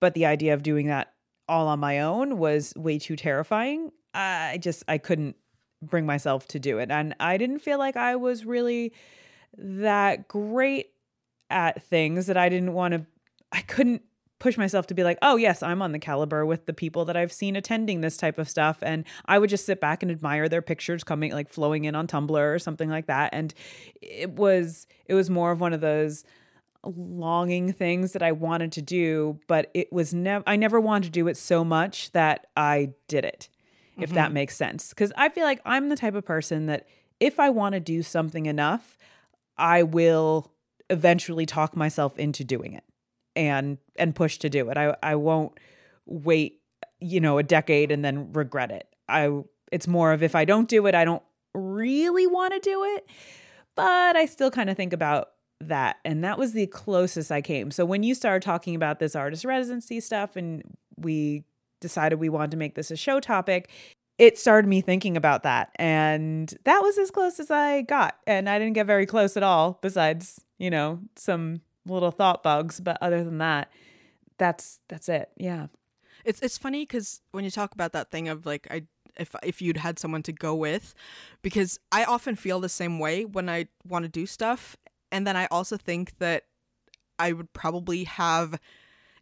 But 0.00 0.14
the 0.14 0.26
idea 0.26 0.54
of 0.54 0.62
doing 0.62 0.88
that 0.88 1.12
all 1.48 1.68
on 1.68 1.80
my 1.80 2.00
own 2.00 2.38
was 2.38 2.72
way 2.76 2.98
too 2.98 3.16
terrifying. 3.16 3.92
I 4.14 4.58
just, 4.60 4.84
I 4.88 4.98
couldn't 4.98 5.36
bring 5.80 6.06
myself 6.06 6.46
to 6.48 6.58
do 6.58 6.78
it. 6.78 6.90
And 6.90 7.14
I 7.18 7.36
didn't 7.36 7.60
feel 7.60 7.78
like 7.78 7.96
I 7.96 8.16
was 8.16 8.44
really 8.44 8.92
that 9.56 10.28
great 10.28 10.90
at 11.50 11.82
things 11.82 12.26
that 12.26 12.36
I 12.36 12.48
didn't 12.48 12.72
want 12.72 12.94
to, 12.94 13.06
I 13.50 13.60
couldn't 13.62 14.02
push 14.42 14.58
myself 14.58 14.88
to 14.88 14.94
be 14.94 15.04
like, 15.04 15.18
oh, 15.22 15.36
yes, 15.36 15.62
I'm 15.62 15.80
on 15.82 15.92
the 15.92 16.00
caliber 16.00 16.44
with 16.44 16.66
the 16.66 16.72
people 16.72 17.04
that 17.04 17.16
I've 17.16 17.32
seen 17.32 17.54
attending 17.54 18.00
this 18.00 18.16
type 18.16 18.38
of 18.38 18.48
stuff. 18.48 18.78
And 18.82 19.04
I 19.26 19.38
would 19.38 19.48
just 19.48 19.64
sit 19.64 19.80
back 19.80 20.02
and 20.02 20.10
admire 20.10 20.48
their 20.48 20.60
pictures 20.60 21.04
coming, 21.04 21.30
like 21.30 21.48
flowing 21.48 21.84
in 21.84 21.94
on 21.94 22.08
Tumblr 22.08 22.54
or 22.54 22.58
something 22.58 22.90
like 22.90 23.06
that. 23.06 23.30
And 23.32 23.54
it 24.00 24.30
was, 24.30 24.88
it 25.06 25.14
was 25.14 25.30
more 25.30 25.52
of 25.52 25.60
one 25.60 25.72
of 25.72 25.80
those 25.80 26.24
longing 26.84 27.72
things 27.72 28.14
that 28.14 28.22
I 28.24 28.32
wanted 28.32 28.72
to 28.72 28.82
do, 28.82 29.38
but 29.46 29.70
it 29.74 29.92
was 29.92 30.12
never, 30.12 30.42
I 30.44 30.56
never 30.56 30.80
wanted 30.80 31.04
to 31.04 31.10
do 31.10 31.28
it 31.28 31.36
so 31.36 31.64
much 31.64 32.10
that 32.10 32.48
I 32.56 32.94
did 33.06 33.24
it, 33.24 33.48
if 33.96 34.06
mm-hmm. 34.06 34.16
that 34.16 34.32
makes 34.32 34.56
sense. 34.56 34.92
Cause 34.92 35.12
I 35.16 35.28
feel 35.28 35.44
like 35.44 35.60
I'm 35.64 35.88
the 35.88 35.94
type 35.94 36.16
of 36.16 36.24
person 36.24 36.66
that 36.66 36.88
if 37.20 37.38
I 37.38 37.50
want 37.50 37.74
to 37.74 37.80
do 37.80 38.02
something 38.02 38.46
enough, 38.46 38.98
I 39.56 39.84
will 39.84 40.50
eventually 40.90 41.46
talk 41.46 41.76
myself 41.76 42.18
into 42.18 42.42
doing 42.42 42.72
it 42.72 42.82
and 43.36 43.78
and 43.96 44.14
push 44.14 44.38
to 44.38 44.48
do 44.48 44.68
it. 44.70 44.76
I 44.76 44.96
I 45.02 45.14
won't 45.16 45.58
wait, 46.06 46.60
you 47.00 47.20
know, 47.20 47.38
a 47.38 47.42
decade 47.42 47.90
and 47.90 48.04
then 48.04 48.32
regret 48.32 48.70
it. 48.70 48.88
I 49.08 49.42
it's 49.70 49.88
more 49.88 50.12
of 50.12 50.22
if 50.22 50.34
I 50.34 50.44
don't 50.44 50.68
do 50.68 50.86
it, 50.86 50.94
I 50.94 51.04
don't 51.04 51.22
really 51.54 52.26
want 52.26 52.54
to 52.54 52.60
do 52.60 52.84
it, 52.96 53.06
but 53.74 54.16
I 54.16 54.26
still 54.26 54.50
kind 54.50 54.70
of 54.70 54.76
think 54.76 54.92
about 54.92 55.30
that 55.60 55.98
and 56.04 56.24
that 56.24 56.38
was 56.38 56.52
the 56.52 56.66
closest 56.66 57.30
I 57.30 57.40
came. 57.40 57.70
So 57.70 57.84
when 57.84 58.02
you 58.02 58.14
started 58.14 58.42
talking 58.42 58.74
about 58.74 58.98
this 58.98 59.14
artist 59.14 59.44
residency 59.44 60.00
stuff 60.00 60.36
and 60.36 60.62
we 60.96 61.44
decided 61.80 62.18
we 62.18 62.28
wanted 62.28 62.50
to 62.52 62.56
make 62.56 62.74
this 62.74 62.90
a 62.90 62.96
show 62.96 63.20
topic, 63.20 63.70
it 64.18 64.38
started 64.38 64.68
me 64.68 64.80
thinking 64.80 65.16
about 65.16 65.42
that 65.44 65.70
and 65.76 66.54
that 66.64 66.80
was 66.80 66.98
as 66.98 67.10
close 67.10 67.40
as 67.40 67.50
I 67.50 67.82
got 67.82 68.18
and 68.26 68.48
I 68.48 68.58
didn't 68.58 68.74
get 68.74 68.86
very 68.86 69.06
close 69.06 69.36
at 69.36 69.42
all 69.42 69.78
besides, 69.82 70.40
you 70.58 70.70
know, 70.70 71.00
some 71.16 71.60
little 71.86 72.10
thought 72.10 72.42
bugs, 72.42 72.80
but 72.80 72.98
other 73.00 73.24
than 73.24 73.38
that, 73.38 73.70
that's 74.38 74.80
that's 74.88 75.08
it. 75.08 75.30
Yeah. 75.36 75.66
It's 76.24 76.40
it's 76.40 76.58
funny 76.58 76.86
cuz 76.86 77.20
when 77.32 77.44
you 77.44 77.50
talk 77.50 77.72
about 77.74 77.92
that 77.92 78.10
thing 78.10 78.28
of 78.28 78.46
like 78.46 78.66
I 78.70 78.86
if 79.16 79.34
if 79.42 79.60
you'd 79.60 79.78
had 79.78 79.98
someone 79.98 80.22
to 80.24 80.32
go 80.32 80.54
with 80.54 80.94
because 81.42 81.78
I 81.90 82.04
often 82.04 82.36
feel 82.36 82.60
the 82.60 82.68
same 82.68 82.98
way 82.98 83.24
when 83.24 83.48
I 83.48 83.66
want 83.86 84.04
to 84.04 84.08
do 84.08 84.26
stuff 84.26 84.76
and 85.10 85.26
then 85.26 85.36
I 85.36 85.46
also 85.50 85.76
think 85.76 86.18
that 86.18 86.44
I 87.18 87.32
would 87.32 87.52
probably 87.52 88.04
have 88.04 88.58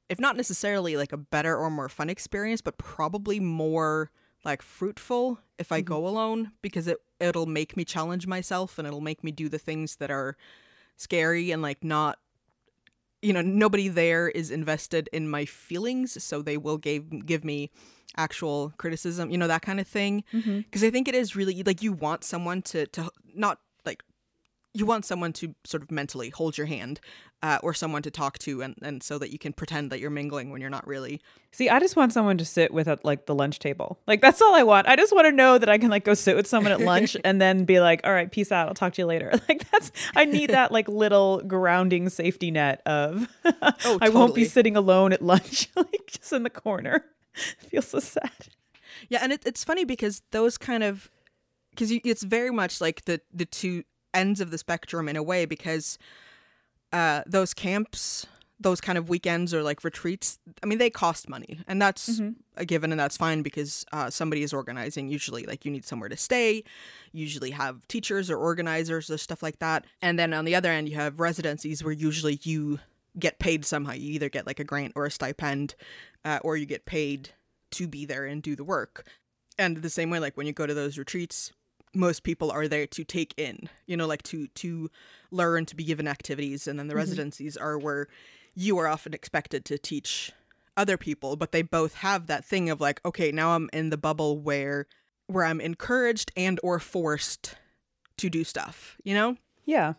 if 0.08 0.18
not 0.18 0.36
necessarily 0.36 0.96
like 0.96 1.12
a 1.12 1.16
better 1.16 1.56
or 1.56 1.70
more 1.70 1.88
fun 1.88 2.10
experience 2.10 2.60
but 2.60 2.78
probably 2.78 3.40
more 3.40 4.10
like 4.44 4.62
fruitful 4.62 5.40
if 5.58 5.72
I 5.72 5.80
mm-hmm. 5.80 5.86
go 5.86 6.06
alone 6.06 6.52
because 6.62 6.86
it 6.86 6.98
it'll 7.18 7.46
make 7.46 7.76
me 7.76 7.84
challenge 7.84 8.26
myself 8.26 8.78
and 8.78 8.86
it'll 8.86 9.00
make 9.00 9.22
me 9.24 9.32
do 9.32 9.48
the 9.48 9.58
things 9.58 9.96
that 9.96 10.10
are 10.10 10.36
scary 10.96 11.50
and 11.50 11.62
like 11.62 11.82
not 11.82 12.18
you 13.22 13.32
know 13.32 13.42
nobody 13.42 13.88
there 13.88 14.28
is 14.28 14.50
invested 14.50 15.08
in 15.12 15.28
my 15.28 15.44
feelings 15.44 16.22
so 16.22 16.42
they 16.42 16.56
will 16.56 16.78
give 16.78 17.26
give 17.26 17.44
me 17.44 17.70
actual 18.16 18.72
criticism 18.76 19.30
you 19.30 19.38
know 19.38 19.46
that 19.46 19.62
kind 19.62 19.78
of 19.78 19.86
thing 19.86 20.24
because 20.32 20.46
mm-hmm. 20.46 20.86
i 20.86 20.90
think 20.90 21.06
it 21.06 21.14
is 21.14 21.36
really 21.36 21.62
like 21.62 21.82
you 21.82 21.92
want 21.92 22.24
someone 22.24 22.60
to 22.62 22.86
to 22.88 23.10
not 23.34 23.60
like 23.84 24.02
you 24.74 24.86
want 24.86 25.04
someone 25.04 25.32
to 25.32 25.54
sort 25.64 25.82
of 25.82 25.90
mentally 25.90 26.30
hold 26.30 26.58
your 26.58 26.66
hand 26.66 27.00
uh, 27.42 27.58
or 27.62 27.72
someone 27.72 28.02
to 28.02 28.10
talk 28.10 28.38
to 28.38 28.62
and, 28.62 28.76
and 28.82 29.02
so 29.02 29.18
that 29.18 29.30
you 29.30 29.38
can 29.38 29.52
pretend 29.52 29.90
that 29.90 30.00
you're 30.00 30.10
mingling 30.10 30.50
when 30.50 30.60
you're 30.60 30.70
not 30.70 30.86
really. 30.86 31.20
See 31.52 31.68
i 31.68 31.80
just 31.80 31.96
want 31.96 32.12
someone 32.12 32.38
to 32.38 32.44
sit 32.44 32.72
with 32.72 32.86
at 32.86 33.04
like 33.04 33.26
the 33.26 33.34
lunch 33.34 33.58
table. 33.58 33.98
Like 34.06 34.20
that's 34.20 34.40
all 34.42 34.54
i 34.54 34.62
want. 34.62 34.86
I 34.86 34.96
just 34.96 35.14
want 35.14 35.26
to 35.26 35.32
know 35.32 35.58
that 35.58 35.68
i 35.68 35.78
can 35.78 35.90
like 35.90 36.04
go 36.04 36.14
sit 36.14 36.36
with 36.36 36.46
someone 36.46 36.72
at 36.72 36.80
lunch 36.80 37.16
and 37.24 37.40
then 37.40 37.64
be 37.64 37.80
like 37.80 38.00
all 38.04 38.12
right 38.12 38.30
peace 38.30 38.52
out. 38.52 38.68
I'll 38.68 38.74
talk 38.74 38.92
to 38.94 39.02
you 39.02 39.06
later. 39.06 39.32
Like 39.48 39.68
that's 39.70 39.90
i 40.14 40.24
need 40.26 40.50
that 40.50 40.70
like 40.70 40.86
little 40.86 41.40
grounding 41.40 42.08
safety 42.08 42.50
net 42.52 42.82
of 42.86 43.26
oh, 43.44 43.52
totally. 43.78 43.98
i 44.02 44.08
won't 44.08 44.34
be 44.34 44.44
sitting 44.44 44.76
alone 44.76 45.12
at 45.12 45.22
lunch 45.22 45.68
like 45.74 46.06
just 46.06 46.32
in 46.32 46.42
the 46.42 46.50
corner. 46.50 47.04
Feels 47.68 47.88
so 47.88 47.98
sad. 48.00 48.30
Yeah 49.08 49.20
and 49.22 49.32
it, 49.32 49.42
it's 49.44 49.64
funny 49.64 49.84
because 49.84 50.22
those 50.30 50.56
kind 50.58 50.84
of 50.84 51.10
because 51.70 51.90
it's 51.90 52.22
very 52.22 52.50
much 52.50 52.80
like 52.80 53.06
the 53.06 53.20
the 53.32 53.46
two 53.46 53.82
ends 54.12 54.40
of 54.40 54.50
the 54.50 54.58
spectrum 54.58 55.08
in 55.08 55.16
a 55.16 55.22
way 55.22 55.46
because 55.46 55.98
uh, 56.92 57.22
those 57.26 57.54
camps, 57.54 58.26
those 58.58 58.80
kind 58.80 58.98
of 58.98 59.08
weekends 59.08 59.54
or 59.54 59.62
like 59.62 59.84
retreats, 59.84 60.38
I 60.62 60.66
mean, 60.66 60.78
they 60.78 60.90
cost 60.90 61.28
money, 61.28 61.60
and 61.66 61.80
that's 61.80 62.10
mm-hmm. 62.10 62.32
a 62.56 62.64
given, 62.64 62.92
and 62.92 63.00
that's 63.00 63.16
fine 63.16 63.42
because 63.42 63.86
uh, 63.92 64.10
somebody 64.10 64.42
is 64.42 64.52
organizing. 64.52 65.08
Usually, 65.08 65.44
like 65.44 65.64
you 65.64 65.70
need 65.70 65.84
somewhere 65.84 66.08
to 66.08 66.16
stay. 66.16 66.64
Usually, 67.12 67.50
have 67.52 67.86
teachers 67.88 68.30
or 68.30 68.36
organizers 68.36 69.10
or 69.10 69.18
stuff 69.18 69.42
like 69.42 69.58
that. 69.60 69.86
And 70.02 70.18
then 70.18 70.34
on 70.34 70.44
the 70.44 70.54
other 70.54 70.70
end, 70.70 70.88
you 70.88 70.96
have 70.96 71.20
residencies 71.20 71.82
where 71.82 71.92
usually 71.92 72.38
you 72.42 72.80
get 73.18 73.38
paid 73.38 73.64
somehow. 73.64 73.92
You 73.92 74.12
either 74.12 74.28
get 74.28 74.46
like 74.46 74.60
a 74.60 74.64
grant 74.64 74.92
or 74.94 75.06
a 75.06 75.10
stipend, 75.10 75.74
uh, 76.24 76.40
or 76.42 76.56
you 76.56 76.66
get 76.66 76.84
paid 76.84 77.30
to 77.72 77.88
be 77.88 78.04
there 78.04 78.26
and 78.26 78.42
do 78.42 78.56
the 78.56 78.64
work. 78.64 79.06
And 79.58 79.78
the 79.78 79.90
same 79.90 80.10
way, 80.10 80.18
like 80.18 80.36
when 80.36 80.46
you 80.46 80.52
go 80.52 80.66
to 80.66 80.74
those 80.74 80.98
retreats, 80.98 81.52
most 81.94 82.22
people 82.22 82.50
are 82.50 82.68
there 82.68 82.86
to 82.86 83.04
take 83.04 83.34
in 83.36 83.68
you 83.86 83.96
know 83.96 84.06
like 84.06 84.22
to 84.22 84.46
to 84.48 84.90
learn 85.30 85.66
to 85.66 85.76
be 85.76 85.84
given 85.84 86.08
activities. 86.08 86.66
And 86.66 86.78
then 86.78 86.88
the 86.88 86.92
mm-hmm. 86.92 86.98
residencies 86.98 87.56
are 87.56 87.78
where 87.78 88.08
you 88.54 88.78
are 88.78 88.86
often 88.86 89.14
expected 89.14 89.64
to 89.66 89.78
teach 89.78 90.32
other 90.76 90.96
people 90.96 91.36
but 91.36 91.52
they 91.52 91.62
both 91.62 91.94
have 91.94 92.26
that 92.26 92.44
thing 92.44 92.70
of 92.70 92.80
like 92.80 93.00
okay 93.04 93.30
now 93.32 93.50
i'm 93.50 93.68
in 93.72 93.90
the 93.90 93.98
bubble 93.98 94.38
where 94.38 94.86
where 95.26 95.44
i'm 95.44 95.60
encouraged 95.60 96.32
and 96.36 96.58
or 96.62 96.78
forced 96.78 97.56
to 98.16 98.30
do 98.30 98.44
stuff 98.44 98.96
you 99.04 99.14
know? 99.14 99.36
Yeah. 99.64 99.94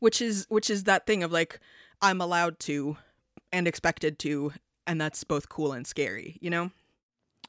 Which 0.00 0.20
is 0.20 0.46
which 0.48 0.68
is 0.68 0.84
that 0.84 1.06
thing 1.06 1.22
of 1.22 1.30
like 1.30 1.60
i'm 2.00 2.20
allowed 2.20 2.58
to 2.60 2.96
and 3.52 3.68
expected 3.68 4.18
to 4.20 4.52
and 4.86 5.00
that's 5.00 5.24
both 5.24 5.48
cool 5.48 5.72
and 5.72 5.86
scary 5.86 6.38
you 6.40 6.50
know? 6.50 6.70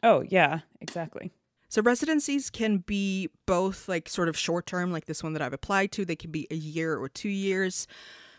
Oh 0.04 0.23
yeah 0.28 0.60
exactly 0.82 1.32
so 1.73 1.81
residencies 1.81 2.51
can 2.51 2.77
be 2.77 3.29
both 3.47 3.89
like 3.89 4.07
sort 4.07 4.29
of 4.29 4.38
short 4.38 4.67
term, 4.67 4.91
like 4.91 5.05
this 5.05 5.23
one 5.23 5.33
that 5.33 5.41
I've 5.41 5.53
applied 5.53 5.91
to. 5.93 6.05
They 6.05 6.15
can 6.15 6.29
be 6.29 6.45
a 6.51 6.55
year 6.55 6.95
or 6.95 7.09
two 7.09 7.29
years. 7.29 7.88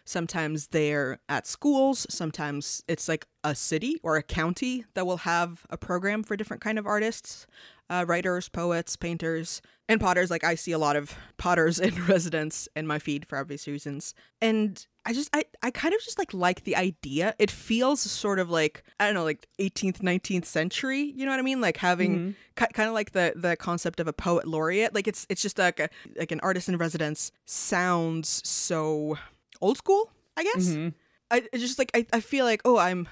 Sometimes 0.05 0.69
they're 0.69 1.19
at 1.29 1.45
schools. 1.49 2.07
Sometimes 2.09 2.85
it's 2.87 3.09
like 3.09 3.27
a 3.43 3.57
city 3.57 3.99
or 4.05 4.17
a 4.17 4.23
county 4.23 4.85
that 4.95 5.05
will 5.05 5.17
have 5.17 5.67
a 5.69 5.77
program 5.77 6.23
for 6.23 6.37
different 6.37 6.63
kind 6.63 6.79
of 6.79 6.87
artists, 6.87 7.49
uh, 7.91 8.05
writers, 8.07 8.49
poets, 8.49 8.95
painters, 8.95 9.61
and 9.89 10.01
potters. 10.01 10.31
Like 10.31 10.45
I 10.45 10.55
see 10.55 10.71
a 10.71 10.79
lot 10.79 10.95
of 10.95 11.17
potters 11.37 11.81
in 11.81 12.07
residence 12.07 12.69
in 12.77 12.87
my 12.87 13.01
feed 13.01 13.27
for 13.27 13.37
obvious 13.37 13.67
reasons. 13.67 14.15
And 14.41 14.87
I 15.07 15.13
just 15.13 15.29
I 15.33 15.45
I 15.63 15.71
kind 15.71 15.95
of 15.95 16.01
just 16.03 16.19
like 16.19 16.33
like 16.33 16.65
the 16.65 16.77
idea. 16.77 17.35
It 17.39 17.51
feels 17.51 18.01
sort 18.01 18.39
of 18.39 18.51
like 18.51 18.85
I 18.99 19.07
don't 19.07 19.15
know, 19.15 19.25
like 19.25 19.47
18th, 19.59 19.99
19th 19.99 20.47
century. 20.47 21.13
You 21.15 21.25
know 21.25 21.31
what 21.31 21.41
I 21.41 21.43
mean? 21.43 21.61
Like 21.61 21.77
having 21.77 22.19
mm-hmm. 22.57 22.65
kind 22.73 22.89
of 22.89 22.95
like 22.95 23.13
the 23.13 23.33
the 23.37 23.57
concept 23.57 24.01
of 24.01 24.09
a 24.09 24.13
poet 24.13 24.47
laureate. 24.47 24.95
Like 24.95 25.07
it's 25.07 25.27
it's 25.29 25.43
just 25.43 25.59
like 25.59 25.81
a 25.81 25.89
like 26.17 26.33
an 26.33 26.41
artist 26.41 26.69
in 26.69 26.77
residence 26.79 27.33
sounds 27.45 28.41
so 28.45 29.19
old 29.61 29.77
school. 29.79 30.11
I 30.37 30.45
guess. 30.45 30.69
Mm-hmm. 30.69 30.89
I 31.31 31.43
it's 31.53 31.63
just 31.63 31.79
like 31.79 31.91
I 31.95 32.07
I 32.13 32.21
feel 32.21 32.45
like 32.45 32.63
oh 32.65 32.79
I'm 32.79 33.09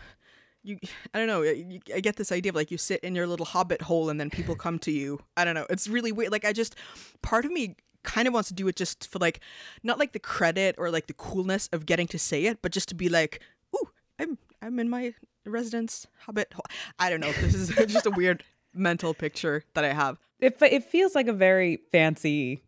you 0.64 0.78
i 1.12 1.18
don't 1.18 1.26
know 1.26 1.42
you, 1.42 1.80
i 1.94 2.00
get 2.00 2.16
this 2.16 2.30
idea 2.30 2.50
of 2.50 2.56
like 2.56 2.70
you 2.70 2.78
sit 2.78 3.00
in 3.00 3.14
your 3.14 3.26
little 3.26 3.46
hobbit 3.46 3.82
hole 3.82 4.08
and 4.10 4.20
then 4.20 4.30
people 4.30 4.54
come 4.54 4.78
to 4.78 4.92
you 4.92 5.18
i 5.36 5.44
don't 5.44 5.54
know 5.54 5.66
it's 5.68 5.88
really 5.88 6.12
weird 6.12 6.30
like 6.30 6.44
i 6.44 6.52
just 6.52 6.76
part 7.20 7.44
of 7.44 7.50
me 7.50 7.74
kind 8.04 8.26
of 8.28 8.34
wants 8.34 8.48
to 8.48 8.54
do 8.54 8.66
it 8.68 8.76
just 8.76 9.08
for 9.10 9.18
like 9.18 9.40
not 9.82 9.98
like 9.98 10.12
the 10.12 10.18
credit 10.18 10.74
or 10.78 10.90
like 10.90 11.06
the 11.06 11.12
coolness 11.14 11.68
of 11.72 11.86
getting 11.86 12.06
to 12.06 12.18
say 12.18 12.44
it 12.46 12.58
but 12.62 12.72
just 12.72 12.88
to 12.88 12.94
be 12.94 13.08
like 13.08 13.40
ooh 13.74 13.88
i'm 14.18 14.38
i'm 14.60 14.78
in 14.78 14.88
my 14.88 15.14
residence 15.44 16.06
hobbit 16.26 16.52
hole. 16.52 16.64
i 16.98 17.08
don't 17.10 17.20
know 17.20 17.32
this 17.32 17.54
is 17.54 17.68
just 17.92 18.06
a 18.06 18.10
weird 18.10 18.44
mental 18.74 19.14
picture 19.14 19.64
that 19.74 19.84
i 19.84 19.92
have 19.92 20.18
It 20.40 20.56
it 20.62 20.84
feels 20.84 21.14
like 21.14 21.28
a 21.28 21.32
very 21.32 21.78
fancy 21.90 22.62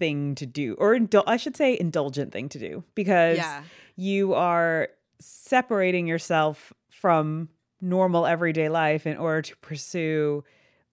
thing 0.00 0.34
to 0.34 0.46
do, 0.46 0.74
or 0.78 0.96
indul- 0.96 1.24
I 1.26 1.36
should 1.36 1.56
say, 1.56 1.78
indulgent 1.78 2.32
thing 2.32 2.48
to 2.48 2.58
do, 2.58 2.82
because 2.96 3.36
Yeah. 3.36 3.62
you 3.96 4.34
are 4.34 4.88
separating 5.20 6.06
yourself 6.08 6.72
from 6.88 7.50
normal 7.80 8.26
everyday 8.26 8.68
life 8.68 9.06
in 9.06 9.16
order 9.16 9.42
to 9.42 9.56
pursue 9.58 10.42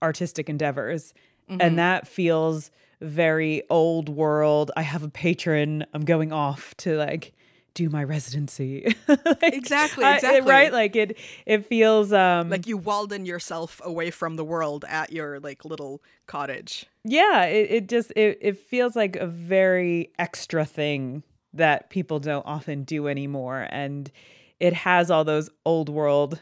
artistic 0.04 0.50
endeavors, 0.50 1.13
and 1.47 1.62
mm-hmm. 1.62 1.76
that 1.78 2.08
feels 2.08 2.69
very 3.02 3.64
old 3.70 4.10
world. 4.10 4.72
I 4.76 4.82
have 4.82 5.04
a 5.04 5.10
patron. 5.10 5.86
I'm 5.94 6.04
going 6.06 6.32
off 6.32 6.76
to 6.78 6.98
like 6.98 7.34
do 7.74 7.90
my 7.90 8.04
residency. 8.04 8.96
Like, 9.08 9.54
Exactly, 9.54 10.04
I- 10.04 10.16
exactly. 10.16 10.50
right? 10.52 10.74
Like 10.74 10.96
it. 10.96 11.18
It 11.46 11.66
feels 11.68 12.12
um 12.12 12.50
like 12.50 12.66
you 12.68 12.78
walden 12.78 13.26
yourself 13.26 13.80
away 13.84 14.10
from 14.12 14.36
the 14.36 14.44
world 14.44 14.84
at 14.88 15.12
your 15.12 15.40
like 15.40 15.64
little 15.66 16.02
cottage 16.26 16.86
yeah 17.06 17.44
it, 17.46 17.72
it 17.72 17.88
just 17.90 18.12
it, 18.18 18.38
it 18.42 18.58
feels 18.60 18.96
like 18.96 19.16
a 19.16 19.28
very 19.28 20.12
extra 20.20 20.66
thing 20.66 21.24
that 21.54 21.90
people 21.90 22.20
don't 22.20 22.46
often 22.46 22.84
do 22.84 23.08
anymore 23.08 23.66
and 23.70 24.12
it 24.60 24.74
has 24.74 25.10
all 25.10 25.24
those 25.24 25.50
old 25.66 25.88
world 25.88 26.42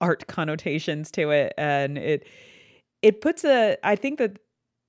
art 0.00 0.26
connotations 0.26 1.10
to 1.10 1.30
it 1.30 1.52
and 1.58 1.98
it 1.98 2.26
it 3.02 3.20
puts 3.20 3.44
a 3.44 3.76
i 3.84 3.94
think 3.94 4.18
that 4.18 4.38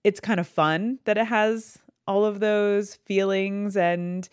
it's 0.08 0.22
kind 0.22 0.40
of 0.40 0.48
fun 0.48 1.00
that 1.04 1.18
it 1.18 1.26
has 1.26 1.80
all 2.08 2.24
of 2.24 2.40
those 2.40 2.96
feelings 2.96 3.76
and 3.76 4.30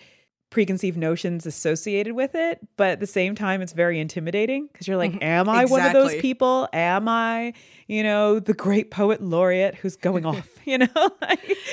preconceived 0.51 0.97
notions 0.97 1.47
associated 1.47 2.13
with 2.13 2.37
it 2.37 2.61
but 2.77 2.91
at 2.91 3.01
the 3.01 3.09
same 3.09 3.35
time 3.35 3.61
it's 3.61 3.73
very 3.73 3.99
intimidating 3.99 4.69
because 4.73 4.87
you're 4.87 4.97
like 4.97 5.11
mm-hmm. 5.11 5.25
am 5.25 5.49
i 5.49 5.65
one 5.65 5.85
of 5.85 5.93
those 5.93 6.15
people? 6.21 6.69
Am 6.73 7.09
i 7.09 7.53
you 7.89 8.05
know 8.05 8.39
the 8.39 8.55
great 8.55 8.93
poet 8.93 9.21
laureate 9.21 9.75
who's 9.75 9.97
going 9.97 10.25
off? 10.25 10.49
You 10.65 10.79
know? 10.79 10.87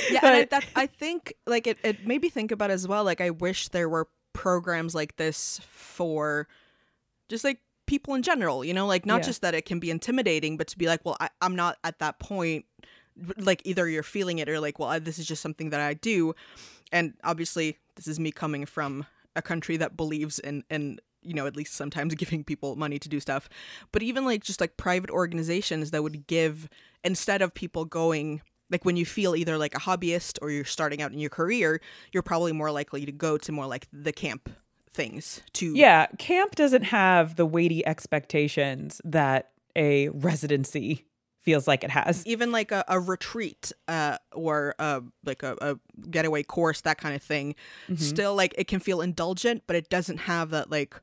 Yeah 0.10 0.20
and 0.24 0.36
I, 0.36 0.46
that, 0.46 0.66
I 0.76 0.88
think 0.88 1.36
like 1.46 1.68
it, 1.68 1.78
it 1.84 2.08
made 2.08 2.24
me 2.24 2.30
think 2.30 2.52
about 2.52 2.72
as 2.72 2.88
well 2.88 3.04
like 3.04 3.22
i 3.22 3.30
wish 3.30 3.68
there 3.68 3.88
were 3.88 4.08
programs 4.34 4.96
like 4.96 5.16
this 5.18 5.62
for 5.70 6.48
just 7.30 7.44
like 7.44 7.60
people 7.86 8.16
in 8.16 8.24
general 8.24 8.66
you 8.66 8.74
know? 8.74 8.88
Like 8.88 9.06
not 9.06 9.18
Yeah. 9.18 9.28
just 9.28 9.42
that 9.44 9.54
it 9.54 9.66
can 9.66 9.80
be 9.80 9.92
intimidating 9.92 10.58
but 10.58 10.68
to 10.70 10.78
be 10.80 10.88
like 10.88 11.02
well 11.06 11.18
I, 11.20 11.30
i'm 11.40 11.56
not 11.56 11.78
at 11.84 12.00
that 12.00 12.18
point 12.18 12.66
like 13.38 13.62
either 13.66 13.88
you're 13.88 14.04
feeling 14.04 14.40
it 14.40 14.50
or 14.50 14.60
like 14.60 14.80
well 14.80 14.90
I, 14.90 15.00
this 15.00 15.20
is 15.20 15.26
just 15.26 15.42
something 15.42 15.70
that 15.72 15.80
i 15.80 15.94
do. 15.94 16.34
And 16.92 17.14
obviously 17.24 17.78
this 17.96 18.08
is 18.08 18.20
me 18.20 18.32
coming 18.32 18.66
from 18.66 19.06
a 19.36 19.42
country 19.42 19.78
that 19.78 19.96
believes 19.96 20.40
in 20.40 20.64
in 20.70 21.00
you 21.22 21.34
know 21.34 21.48
at 21.48 21.56
least 21.56 21.74
sometimes 21.74 22.16
giving 22.24 22.44
people 22.44 22.76
money 22.76 23.00
to 23.00 23.10
do 23.10 23.20
stuff. 23.20 23.50
But 23.92 24.04
even 24.04 24.26
like 24.26 24.44
just 24.44 24.62
like 24.62 24.78
private 24.78 25.10
organizations 25.10 25.92
that 25.92 26.04
would 26.04 26.28
give 26.28 26.70
instead 27.04 27.42
of 27.42 27.54
people 27.54 27.86
going 27.86 28.42
like 28.72 28.86
when 28.86 28.96
you 28.96 29.06
feel 29.06 29.36
either 29.36 29.58
like 29.58 29.76
a 29.76 29.80
hobbyist 29.80 30.40
or 30.42 30.50
you're 30.50 30.66
starting 30.66 31.02
out 31.02 31.12
in 31.12 31.20
your 31.20 31.30
career 31.30 31.82
you're 32.14 32.24
probably 32.24 32.54
more 32.54 32.72
likely 32.72 33.06
to 33.06 33.12
go 33.12 33.38
to 33.38 33.52
more 33.52 33.68
like 33.68 33.88
the 33.92 34.14
camp 34.14 34.50
things 34.94 35.42
to 35.54 35.74
yeah 35.74 36.08
camp 36.18 36.56
doesn't 36.56 36.84
have 36.84 37.36
the 37.36 37.46
weighty 37.46 37.86
expectations 37.86 39.02
that 39.04 39.52
a 39.76 40.10
residency 40.10 41.06
feels 41.42 41.68
like 41.68 41.84
it 41.84 41.90
has. 41.90 42.26
Even 42.26 42.52
like 42.52 42.72
a, 42.72 42.84
a 42.88 43.00
retreat 43.00 43.72
uh 43.88 44.18
or 44.34 44.76
uh 44.80 45.02
like 45.26 45.44
a, 45.44 45.58
a 45.62 45.78
getaway 46.10 46.44
course 46.44 46.82
that 46.82 46.98
kind 46.98 47.16
of 47.16 47.22
thing 47.22 47.56
still 47.96 48.36
like 48.36 48.54
it 48.58 48.68
can 48.68 48.80
feel 48.80 49.02
indulgent 49.02 49.64
but 49.68 49.76
it 49.76 49.90
doesn't 49.90 50.18
have 50.18 50.52
that 50.52 50.72
like 50.72 50.96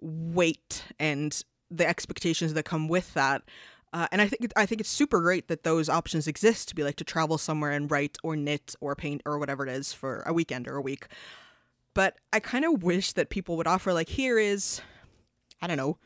weight 0.00 0.84
and 0.98 1.42
the 1.70 1.86
expectations 1.86 2.54
that 2.54 2.64
come 2.64 2.88
with 2.88 3.14
that. 3.14 3.42
Uh, 3.92 4.08
and 4.10 4.20
I 4.20 4.26
think 4.26 4.52
I 4.56 4.66
think 4.66 4.80
it's 4.80 4.90
super 4.90 5.20
great 5.20 5.46
that 5.48 5.62
those 5.62 5.88
options 5.88 6.26
exist 6.26 6.68
to 6.68 6.74
be 6.74 6.82
like 6.82 6.96
to 6.96 7.04
travel 7.04 7.38
somewhere 7.38 7.70
and 7.70 7.88
write 7.90 8.18
or 8.24 8.34
knit 8.34 8.74
or 8.80 8.96
paint 8.96 9.22
or 9.24 9.38
whatever 9.38 9.64
it 9.66 9.70
is 9.70 9.92
for 9.92 10.22
a 10.26 10.32
weekend 10.32 10.66
or 10.66 10.76
a 10.76 10.82
week. 10.82 11.06
But 11.94 12.16
I 12.32 12.40
kind 12.40 12.64
of 12.64 12.82
wish 12.82 13.12
that 13.12 13.30
people 13.30 13.56
would 13.56 13.68
offer 13.68 13.92
like 13.92 14.08
here 14.08 14.36
is, 14.36 14.80
I 15.62 15.68
don't 15.68 15.76
know, 15.76 15.98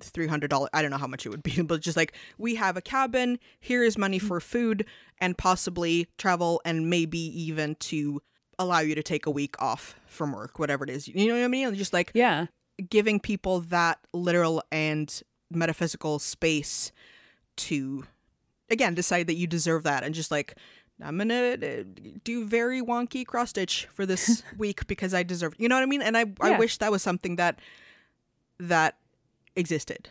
three 0.00 0.26
hundred 0.26 0.50
dollars. 0.50 0.70
I 0.72 0.82
don't 0.82 0.90
know 0.90 0.98
how 0.98 1.06
much 1.06 1.26
it 1.26 1.30
would 1.30 1.42
be, 1.42 1.60
but 1.62 1.80
just 1.80 1.96
like 1.96 2.14
we 2.38 2.54
have 2.56 2.76
a 2.76 2.82
cabin. 2.82 3.38
Here 3.60 3.82
is 3.82 3.98
money 3.98 4.18
for 4.18 4.40
food 4.40 4.86
and 5.18 5.36
possibly 5.36 6.08
travel 6.18 6.60
and 6.64 6.90
maybe 6.90 7.18
even 7.18 7.74
to 7.76 8.22
allow 8.58 8.80
you 8.80 8.94
to 8.94 9.02
take 9.02 9.26
a 9.26 9.30
week 9.30 9.60
off 9.60 9.96
from 10.06 10.32
work, 10.32 10.58
whatever 10.58 10.84
it 10.84 10.90
is. 10.90 11.08
You 11.08 11.28
know 11.28 11.34
what 11.34 11.44
I 11.44 11.48
mean? 11.48 11.74
Just 11.74 11.92
like 11.92 12.10
yeah 12.14 12.46
giving 12.88 13.20
people 13.20 13.60
that 13.60 13.98
literal 14.12 14.62
and 14.72 15.22
metaphysical 15.50 16.18
space 16.18 16.90
to 17.56 18.04
again 18.70 18.94
decide 18.94 19.26
that 19.26 19.34
you 19.34 19.46
deserve 19.46 19.84
that 19.84 20.02
and 20.02 20.14
just 20.14 20.30
like 20.30 20.56
i'm 21.00 21.18
gonna 21.18 21.56
uh, 21.62 21.84
do 22.24 22.44
very 22.44 22.82
wonky 22.82 23.24
cross 23.24 23.50
stitch 23.50 23.86
for 23.92 24.04
this 24.04 24.42
week 24.58 24.86
because 24.86 25.14
i 25.14 25.22
deserve 25.22 25.54
you 25.58 25.68
know 25.68 25.76
what 25.76 25.82
i 25.82 25.86
mean 25.86 26.02
and 26.02 26.16
i 26.16 26.24
i 26.40 26.58
wish 26.58 26.78
that 26.78 26.90
was 26.90 27.02
something 27.02 27.36
that 27.36 27.60
that 28.58 28.96
existed 29.56 30.10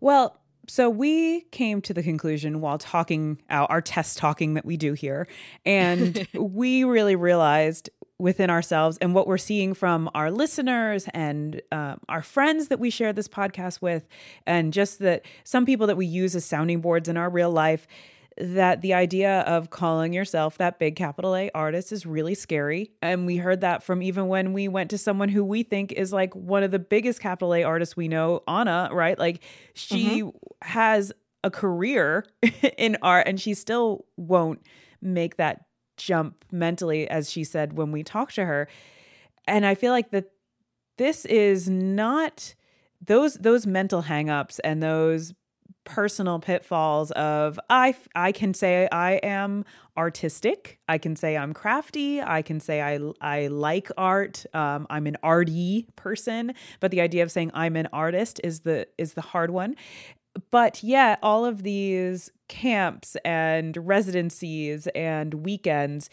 Well, 0.00 0.40
so 0.70 0.88
we 0.88 1.42
came 1.50 1.80
to 1.82 1.92
the 1.92 2.02
conclusion 2.02 2.60
while 2.60 2.78
talking 2.78 3.42
out 3.50 3.70
our 3.70 3.80
test 3.80 4.18
talking 4.18 4.54
that 4.54 4.64
we 4.64 4.76
do 4.76 4.92
here, 4.92 5.26
and 5.66 6.26
we 6.34 6.84
really 6.84 7.16
realized 7.16 7.90
within 8.18 8.50
ourselves 8.50 8.98
and 8.98 9.14
what 9.14 9.26
we're 9.26 9.38
seeing 9.38 9.72
from 9.74 10.10
our 10.14 10.30
listeners 10.30 11.08
and 11.14 11.60
um, 11.72 11.98
our 12.08 12.22
friends 12.22 12.68
that 12.68 12.78
we 12.78 12.90
share 12.90 13.12
this 13.12 13.26
podcast 13.26 13.82
with, 13.82 14.06
and 14.46 14.72
just 14.72 15.00
that 15.00 15.24
some 15.42 15.66
people 15.66 15.88
that 15.88 15.96
we 15.96 16.06
use 16.06 16.36
as 16.36 16.44
sounding 16.44 16.80
boards 16.80 17.08
in 17.08 17.16
our 17.16 17.30
real 17.30 17.50
life. 17.50 17.88
That 18.40 18.80
the 18.80 18.94
idea 18.94 19.40
of 19.40 19.68
calling 19.68 20.14
yourself 20.14 20.56
that 20.58 20.78
big 20.78 20.96
capital 20.96 21.36
A 21.36 21.50
artist 21.54 21.92
is 21.92 22.06
really 22.06 22.34
scary. 22.34 22.90
And 23.02 23.26
we 23.26 23.36
heard 23.36 23.60
that 23.60 23.82
from 23.82 24.02
even 24.02 24.28
when 24.28 24.54
we 24.54 24.66
went 24.66 24.90
to 24.90 24.98
someone 24.98 25.28
who 25.28 25.44
we 25.44 25.62
think 25.62 25.92
is 25.92 26.12
like 26.12 26.34
one 26.34 26.62
of 26.62 26.70
the 26.70 26.78
biggest 26.78 27.20
capital 27.20 27.54
A 27.54 27.64
artists 27.64 27.96
we 27.96 28.08
know, 28.08 28.42
Anna, 28.48 28.88
right? 28.92 29.18
Like 29.18 29.42
she 29.74 30.22
mm-hmm. 30.22 30.30
has 30.62 31.12
a 31.44 31.50
career 31.50 32.24
in 32.78 32.96
art 33.02 33.28
and 33.28 33.40
she 33.40 33.54
still 33.54 34.06
won't 34.16 34.62
make 35.02 35.36
that 35.36 35.66
jump 35.96 36.44
mentally, 36.50 37.08
as 37.08 37.30
she 37.30 37.44
said 37.44 37.74
when 37.74 37.92
we 37.92 38.02
talked 38.02 38.34
to 38.36 38.44
her. 38.44 38.68
And 39.46 39.66
I 39.66 39.74
feel 39.74 39.92
like 39.92 40.10
that 40.10 40.30
this 40.98 41.24
is 41.26 41.68
not 41.68 42.54
those 43.00 43.34
those 43.34 43.66
mental 43.66 44.02
hangups 44.02 44.60
and 44.62 44.82
those 44.82 45.32
personal 45.84 46.38
pitfalls 46.38 47.10
of 47.12 47.58
I 47.68 47.94
I 48.14 48.32
can 48.32 48.54
say 48.54 48.88
I 48.90 49.12
am 49.14 49.64
artistic. 49.96 50.78
I 50.88 50.98
can 50.98 51.16
say 51.16 51.36
I'm 51.36 51.52
crafty. 51.52 52.20
I 52.22 52.42
can 52.42 52.60
say 52.60 52.82
I 52.82 52.98
I 53.20 53.48
like 53.48 53.90
art. 53.96 54.44
Um, 54.54 54.86
I'm 54.90 55.06
an 55.06 55.16
arty 55.22 55.86
person. 55.96 56.54
But 56.80 56.90
the 56.90 57.00
idea 57.00 57.22
of 57.22 57.30
saying 57.30 57.50
I'm 57.54 57.76
an 57.76 57.88
artist 57.92 58.40
is 58.44 58.60
the 58.60 58.86
is 58.98 59.14
the 59.14 59.20
hard 59.20 59.50
one. 59.50 59.76
But 60.50 60.82
yet, 60.82 61.18
all 61.22 61.44
of 61.44 61.64
these 61.64 62.30
camps 62.48 63.16
and 63.24 63.76
residencies 63.76 64.86
and 64.88 65.34
weekends, 65.34 66.08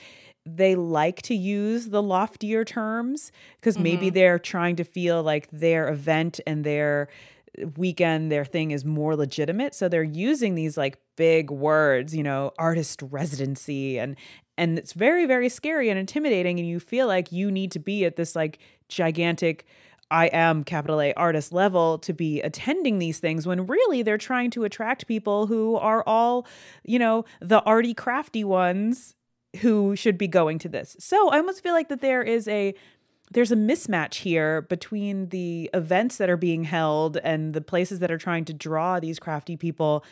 they 0.46 0.76
like 0.76 1.22
to 1.24 1.36
use 1.36 1.90
the 1.90 2.02
loftier 2.02 2.64
terms 2.64 3.32
because 3.58 3.78
maybe 3.78 4.10
they're 4.10 4.40
trying 4.40 4.76
to 4.78 4.84
feel 4.84 5.22
like 5.22 5.48
their 5.52 5.90
event 5.90 6.40
and 6.48 6.64
their 6.64 7.10
weekend 7.76 8.32
their 8.32 8.46
thing 8.46 8.72
is 8.72 8.86
more 8.86 9.16
legitimate 9.16 9.74
so 9.74 9.90
they're 9.90 10.04
using 10.04 10.56
these 10.56 10.78
like 10.78 11.00
big 11.16 11.50
words 11.50 12.16
you 12.16 12.24
know 12.24 12.52
artist 12.60 13.02
residency 13.04 13.98
and 13.98 14.16
and 14.58 14.78
it's 14.78 14.94
very 14.94 15.26
very 15.26 15.50
scary 15.50 15.90
and 15.90 16.00
intimidating 16.00 16.60
and 16.60 16.68
you 16.68 16.80
feel 16.80 17.08
like 17.08 17.32
you 17.32 17.50
need 17.50 17.72
to 17.72 17.80
be 17.80 18.06
at 18.06 18.16
this 18.16 18.36
like 18.36 18.60
gigantic 18.90 19.66
I 20.10 20.28
am 20.28 20.64
capital 20.64 21.02
A 21.02 21.14
artist 21.14 21.52
level 21.52 21.98
to 22.00 22.14
be 22.14 22.42
attending 22.42 23.00
these 23.00 23.20
things 23.20 23.46
when 23.46 23.68
really 23.68 24.04
they're 24.04 24.18
trying 24.18 24.52
to 24.52 24.64
attract 24.64 25.08
people 25.08 25.48
who 25.48 25.76
are 25.76 26.02
all, 26.08 26.48
you 26.84 26.98
know, 26.98 27.26
the 27.42 27.62
arty 27.64 27.94
crafty 27.94 28.44
ones 28.44 29.16
who 29.58 29.96
should 29.96 30.18
be 30.18 30.28
going 30.28 30.60
to 30.60 30.70
this. 30.70 30.96
So 31.00 31.30
I 31.30 31.38
almost 31.38 31.62
feel 31.62 31.74
like 31.74 31.90
that 31.90 32.02
there 32.02 32.24
is 32.24 32.48
a 32.48 32.74
there's 33.32 33.52
a 33.52 33.56
mismatch 33.56 34.16
here 34.16 34.62
between 34.64 35.30
the 35.30 35.70
events 35.74 36.18
that 36.18 36.30
are 36.30 36.38
being 36.38 36.64
held 36.64 37.18
and 37.18 37.54
the 37.54 37.62
places 37.62 38.00
that 38.00 38.12
are 38.12 38.18
trying 38.18 38.46
to 38.46 38.54
draw 38.54 39.00
these 39.00 39.20
crafty 39.20 39.58
people 39.58 40.04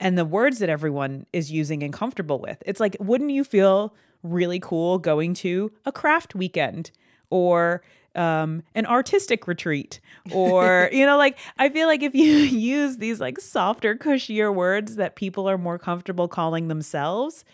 and 0.00 0.18
the 0.18 0.24
words 0.24 0.58
that 0.58 0.68
everyone 0.68 1.26
is 1.32 1.52
using 1.52 1.82
and 1.82 1.92
comfortable 1.92 2.38
with. 2.38 2.62
It's 2.66 2.80
like, 2.80 2.96
wouldn't 2.98 3.30
you 3.30 3.44
feel 3.44 3.94
really 4.22 4.58
cool 4.58 4.98
going 4.98 5.34
to 5.34 5.70
a 5.84 5.92
craft 5.92 6.34
weekend 6.34 6.90
or 7.30 7.82
um, 8.14 8.62
an 8.74 8.86
artistic 8.86 9.46
retreat 9.46 10.00
or 10.32 10.90
you 10.92 11.06
know 11.06 11.16
like 11.16 11.38
i 11.58 11.68
feel 11.68 11.86
like 11.86 12.02
if 12.02 12.14
you 12.14 12.32
use 12.34 12.98
these 12.98 13.20
like 13.20 13.40
softer 13.40 13.96
cushier 13.96 14.54
words 14.54 14.96
that 14.96 15.16
people 15.16 15.48
are 15.48 15.58
more 15.58 15.78
comfortable 15.78 16.28
calling 16.28 16.68
themselves 16.68 17.44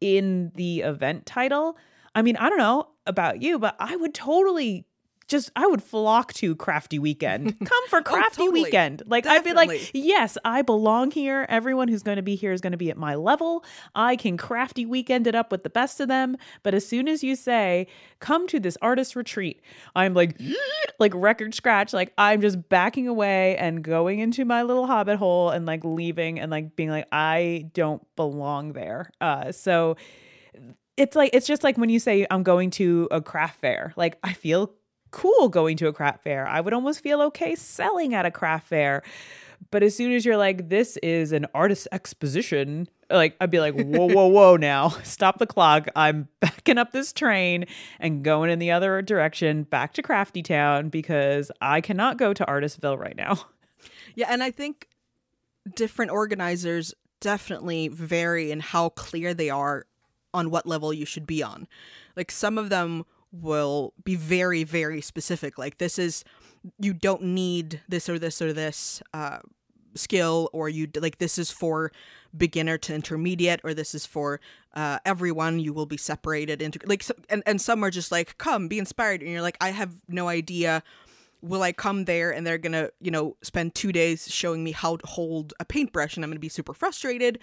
in 0.00 0.50
the 0.56 0.80
event 0.80 1.24
title 1.24 1.76
i 2.14 2.22
mean 2.22 2.36
i 2.36 2.48
don't 2.48 2.58
know 2.58 2.88
about 3.08 3.42
you 3.42 3.58
but 3.58 3.74
i 3.80 3.96
would 3.96 4.14
totally 4.14 4.84
just 5.28 5.50
I 5.54 5.66
would 5.66 5.82
flock 5.82 6.32
to 6.34 6.56
Crafty 6.56 6.98
Weekend. 6.98 7.58
Come 7.64 7.88
for 7.88 8.02
Crafty 8.02 8.42
oh, 8.42 8.46
totally. 8.46 8.64
Weekend. 8.64 9.02
Like 9.06 9.24
Definitely. 9.24 9.50
I'd 9.50 9.68
be 9.68 9.76
like, 9.76 9.90
yes, 9.92 10.38
I 10.44 10.62
belong 10.62 11.10
here. 11.10 11.46
Everyone 11.48 11.86
who's 11.86 12.02
going 12.02 12.16
to 12.16 12.22
be 12.22 12.34
here 12.34 12.52
is 12.52 12.60
going 12.60 12.72
to 12.72 12.78
be 12.78 12.90
at 12.90 12.96
my 12.96 13.14
level. 13.14 13.62
I 13.94 14.16
can 14.16 14.36
Crafty 14.36 14.86
Weekend 14.86 15.26
it 15.26 15.34
up 15.34 15.52
with 15.52 15.62
the 15.62 15.70
best 15.70 16.00
of 16.00 16.08
them. 16.08 16.36
But 16.62 16.74
as 16.74 16.86
soon 16.86 17.08
as 17.08 17.22
you 17.22 17.36
say, 17.36 17.86
come 18.20 18.48
to 18.48 18.58
this 18.58 18.78
artist 18.80 19.14
retreat, 19.14 19.60
I'm 19.94 20.14
like, 20.14 20.40
like 20.98 21.12
record 21.14 21.54
scratch. 21.54 21.92
Like 21.92 22.12
I'm 22.16 22.40
just 22.40 22.68
backing 22.68 23.06
away 23.06 23.56
and 23.58 23.84
going 23.84 24.20
into 24.20 24.46
my 24.46 24.62
little 24.62 24.86
hobbit 24.86 25.18
hole 25.18 25.50
and 25.50 25.66
like 25.66 25.84
leaving 25.84 26.40
and 26.40 26.50
like 26.50 26.74
being 26.74 26.90
like, 26.90 27.06
I 27.12 27.66
don't 27.74 28.02
belong 28.16 28.72
there. 28.72 29.10
Uh, 29.20 29.52
so 29.52 29.96
it's 30.98 31.16
like 31.16 31.30
it's 31.32 31.46
just 31.46 31.62
like 31.62 31.78
when 31.78 31.88
you 31.88 32.00
say 32.00 32.26
I'm 32.30 32.42
going 32.42 32.70
to 32.72 33.08
a 33.10 33.20
craft 33.20 33.60
fair. 33.60 33.92
Like 33.96 34.18
I 34.22 34.32
feel 34.32 34.74
cool 35.10 35.48
going 35.48 35.76
to 35.78 35.86
a 35.86 35.92
craft 35.92 36.24
fair. 36.24 36.46
I 36.46 36.60
would 36.60 36.74
almost 36.74 37.00
feel 37.00 37.22
okay 37.22 37.54
selling 37.54 38.14
at 38.14 38.26
a 38.26 38.30
craft 38.30 38.68
fair. 38.68 39.02
But 39.70 39.82
as 39.82 39.94
soon 39.96 40.12
as 40.12 40.24
you're 40.24 40.36
like, 40.36 40.68
this 40.68 40.96
is 40.98 41.32
an 41.32 41.46
artist 41.54 41.88
exposition, 41.92 42.88
like 43.10 43.36
I'd 43.40 43.50
be 43.50 43.60
like, 43.60 43.74
whoa, 43.74 44.06
whoa, 44.06 44.26
whoa, 44.28 44.56
now 44.56 44.90
stop 45.02 45.38
the 45.38 45.46
clock. 45.46 45.88
I'm 45.96 46.28
backing 46.40 46.78
up 46.78 46.92
this 46.92 47.12
train 47.12 47.66
and 48.00 48.22
going 48.22 48.50
in 48.50 48.58
the 48.58 48.70
other 48.70 49.00
direction 49.02 49.62
back 49.62 49.94
to 49.94 50.02
Crafty 50.02 50.42
Town 50.42 50.88
because 50.88 51.50
I 51.60 51.80
cannot 51.80 52.18
go 52.18 52.34
to 52.34 52.44
Artistville 52.44 52.98
right 52.98 53.16
now. 53.16 53.46
Yeah, 54.14 54.26
and 54.30 54.42
I 54.42 54.50
think 54.50 54.88
different 55.74 56.10
organizers 56.10 56.94
definitely 57.20 57.88
vary 57.88 58.50
in 58.50 58.60
how 58.60 58.88
clear 58.90 59.34
they 59.34 59.50
are 59.50 59.86
on 60.34 60.50
what 60.50 60.66
level 60.66 60.92
you 60.92 61.04
should 61.04 61.26
be 61.26 61.42
on. 61.42 61.66
Like 62.16 62.30
some 62.30 62.58
of 62.58 62.70
them 62.70 63.04
will 63.30 63.92
be 64.04 64.14
very 64.14 64.64
very 64.64 65.02
specific 65.02 65.58
like 65.58 65.76
this 65.76 65.98
is 65.98 66.24
you 66.78 66.94
don't 66.94 67.22
need 67.22 67.82
this 67.86 68.08
or 68.08 68.18
this 68.18 68.40
or 68.40 68.54
this 68.54 69.02
uh, 69.12 69.38
skill 69.94 70.48
or 70.52 70.68
you 70.68 70.88
like 70.96 71.18
this 71.18 71.38
is 71.38 71.50
for 71.50 71.92
beginner 72.36 72.78
to 72.78 72.94
intermediate 72.94 73.60
or 73.64 73.74
this 73.74 73.94
is 73.94 74.06
for 74.06 74.40
uh, 74.74 74.98
everyone. 75.04 75.58
You 75.58 75.72
will 75.72 75.86
be 75.86 75.96
separated 75.96 76.62
into 76.62 76.78
like 76.84 77.02
so, 77.02 77.14
and, 77.28 77.42
and 77.46 77.60
some 77.60 77.84
are 77.84 77.90
just 77.90 78.12
like 78.12 78.38
come 78.38 78.68
be 78.68 78.78
inspired. 78.78 79.22
And 79.22 79.30
you're 79.30 79.42
like 79.42 79.56
i 79.60 79.70
have 79.70 79.94
no 80.08 80.28
idea. 80.28 80.82
Will 81.40 81.62
i 81.62 81.72
come 81.72 82.04
there? 82.04 82.32
And 82.32 82.46
they're 82.46 82.58
gonna 82.58 82.90
you 83.00 83.10
know 83.10 83.36
spend 83.42 83.74
two 83.74 83.92
days 83.92 84.30
showing 84.30 84.64
me 84.64 84.72
how 84.72 84.96
to 84.96 85.06
hold 85.06 85.54
a 85.60 85.64
paintbrush 85.64 86.16
and 86.16 86.24
i'm 86.24 86.30
gonna 86.30 86.40
be 86.40 86.48
super 86.48 86.74
frustrated 86.74 87.38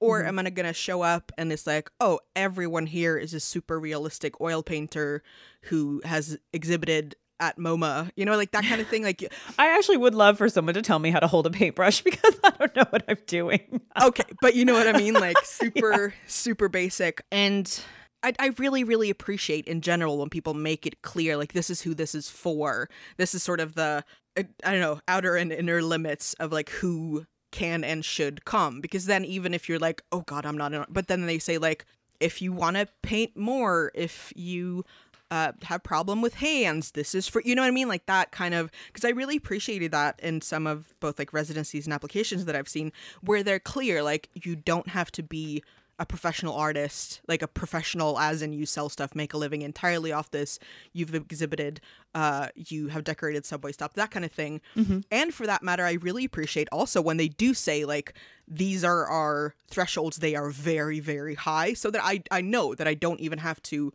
or 0.00 0.20
mm-hmm. 0.20 0.38
am 0.38 0.46
I 0.46 0.50
going 0.50 0.66
to 0.66 0.72
show 0.72 1.02
up 1.02 1.32
and 1.38 1.52
it's 1.52 1.66
like, 1.66 1.90
oh, 2.00 2.20
everyone 2.34 2.86
here 2.86 3.16
is 3.16 3.34
a 3.34 3.40
super 3.40 3.78
realistic 3.78 4.40
oil 4.40 4.62
painter 4.62 5.22
who 5.62 6.00
has 6.04 6.38
exhibited 6.52 7.16
at 7.40 7.58
MoMA, 7.58 8.10
you 8.16 8.24
know, 8.24 8.36
like 8.36 8.52
that 8.52 8.64
kind 8.64 8.80
of 8.80 8.88
thing. 8.88 9.02
Like, 9.02 9.22
I 9.58 9.76
actually 9.76 9.98
would 9.98 10.14
love 10.14 10.38
for 10.38 10.48
someone 10.48 10.74
to 10.74 10.82
tell 10.82 10.98
me 10.98 11.10
how 11.10 11.20
to 11.20 11.26
hold 11.26 11.46
a 11.46 11.50
paintbrush 11.50 12.00
because 12.04 12.38
I 12.44 12.50
don't 12.50 12.76
know 12.76 12.86
what 12.90 13.04
I'm 13.08 13.18
doing. 13.26 13.80
okay, 14.00 14.24
but 14.40 14.54
you 14.54 14.64
know 14.64 14.74
what 14.74 14.88
I 14.88 14.98
mean? 14.98 15.14
Like, 15.26 15.38
super, 15.44 16.08
yeah. 16.08 16.14
super 16.26 16.68
basic. 16.68 17.22
And 17.32 17.82
I, 18.22 18.34
I 18.38 18.50
really, 18.58 18.84
really 18.84 19.08
appreciate 19.08 19.66
in 19.66 19.80
general 19.80 20.18
when 20.18 20.28
people 20.28 20.52
make 20.52 20.86
it 20.86 21.00
clear, 21.02 21.36
like, 21.36 21.52
this 21.52 21.70
is 21.70 21.80
who 21.80 21.94
this 21.94 22.14
is 22.14 22.28
for. 22.28 22.88
This 23.16 23.34
is 23.34 23.42
sort 23.42 23.60
of 23.60 23.74
the, 23.74 24.04
I 24.36 24.44
don't 24.62 24.80
know, 24.80 25.00
outer 25.08 25.36
and 25.36 25.52
inner 25.52 25.80
limits 25.82 26.34
of 26.34 26.52
like 26.52 26.68
who 26.68 27.24
can 27.56 27.82
and 27.82 28.04
should 28.04 28.44
come. 28.44 28.80
Because 28.80 29.06
then 29.06 29.24
even 29.24 29.54
if 29.54 29.68
you're 29.68 29.78
like 29.78 30.02
oh 30.12 30.20
god 30.20 30.44
i'm 30.44 30.58
not 30.58 30.72
in 30.74 30.84
but 30.88 31.08
then 31.08 31.26
they 31.26 31.38
say 31.38 31.58
like 31.58 31.86
if 32.20 32.42
you 32.42 32.52
want 32.52 32.76
to 32.76 32.86
paint 33.02 33.36
more 33.36 33.90
if 33.94 34.32
you 34.36 34.84
uh, 35.30 35.52
have 35.62 35.82
problem 35.82 36.22
with 36.22 36.34
hands 36.34 36.92
this 36.92 37.12
is 37.14 37.26
for 37.26 37.42
you 37.44 37.54
know 37.54 37.62
what 37.62 37.68
i 37.68 37.72
mean? 37.72 37.88
Like 37.88 38.06
that 38.06 38.30
kind 38.30 38.54
of 38.54 38.70
because 38.86 39.04
i 39.04 39.10
really 39.10 39.36
appreciated 39.36 39.90
that 39.90 40.20
in 40.22 40.40
some 40.40 40.66
of 40.66 40.94
both 41.00 41.18
like 41.18 41.32
residencies 41.32 41.86
and 41.86 41.92
applications 41.94 42.44
that 42.44 42.54
i've 42.54 42.68
seen 42.68 42.92
where 43.22 43.42
they're 43.42 43.58
clear 43.58 44.02
like 44.02 44.28
you 44.34 44.54
don't 44.54 44.88
have 44.88 45.10
to 45.12 45.22
be 45.22 45.64
a 45.98 46.04
professional 46.04 46.54
artist, 46.54 47.20
like 47.26 47.42
a 47.42 47.48
professional 47.48 48.18
as 48.18 48.42
in 48.42 48.52
you 48.52 48.66
sell 48.66 48.88
stuff, 48.88 49.14
make 49.14 49.32
a 49.32 49.38
living 49.38 49.62
entirely 49.62 50.12
off 50.12 50.30
this. 50.30 50.58
You've 50.92 51.14
exhibited, 51.14 51.80
uh, 52.14 52.48
you 52.54 52.88
have 52.88 53.02
decorated 53.02 53.46
subway 53.46 53.72
stop, 53.72 53.94
that 53.94 54.10
kind 54.10 54.24
of 54.24 54.32
thing. 54.32 54.60
Mm-hmm. 54.76 55.00
And 55.10 55.32
for 55.32 55.46
that 55.46 55.62
matter, 55.62 55.84
I 55.84 55.94
really 55.94 56.24
appreciate 56.24 56.68
also 56.70 57.00
when 57.00 57.16
they 57.16 57.28
do 57.28 57.54
say 57.54 57.84
like 57.84 58.12
these 58.46 58.84
are 58.84 59.06
our 59.06 59.54
thresholds, 59.68 60.18
they 60.18 60.34
are 60.34 60.50
very, 60.50 61.00
very 61.00 61.34
high, 61.34 61.72
so 61.72 61.90
that 61.90 62.02
I 62.04 62.22
I 62.30 62.42
know 62.42 62.74
that 62.74 62.86
I 62.86 62.94
don't 62.94 63.20
even 63.20 63.38
have 63.38 63.62
to, 63.64 63.92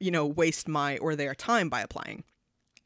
you 0.00 0.10
know, 0.10 0.26
waste 0.26 0.66
my 0.66 0.98
or 0.98 1.14
their 1.14 1.34
time 1.34 1.68
by 1.68 1.82
applying. 1.82 2.24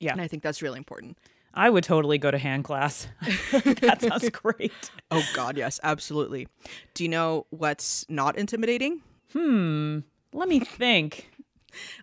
Yeah. 0.00 0.12
And 0.12 0.20
I 0.20 0.28
think 0.28 0.42
that's 0.42 0.62
really 0.62 0.78
important. 0.78 1.18
I 1.58 1.70
would 1.70 1.82
totally 1.82 2.18
go 2.18 2.30
to 2.30 2.38
hand 2.38 2.62
class. 2.62 3.08
that 3.52 4.00
sounds 4.00 4.30
great. 4.32 4.72
oh 5.10 5.24
God, 5.34 5.56
yes, 5.56 5.80
absolutely. 5.82 6.46
Do 6.94 7.02
you 7.02 7.08
know 7.08 7.46
what's 7.50 8.06
not 8.08 8.38
intimidating? 8.38 9.02
Hmm. 9.32 10.00
Let 10.32 10.48
me 10.48 10.60
think. 10.60 11.30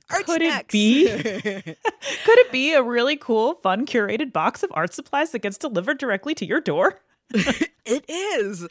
Could 0.09 0.41
it 0.41 0.67
be? 0.67 1.07
Could 1.31 2.37
it 2.39 2.51
be 2.51 2.73
a 2.73 2.83
really 2.83 3.15
cool, 3.15 3.55
fun, 3.55 3.85
curated 3.85 4.33
box 4.33 4.61
of 4.61 4.71
art 4.73 4.93
supplies 4.93 5.31
that 5.31 5.39
gets 5.39 5.57
delivered 5.57 5.99
directly 5.99 6.35
to 6.35 6.45
your 6.45 6.59
door? 6.59 6.99
it 7.85 8.05
is. 8.09 8.67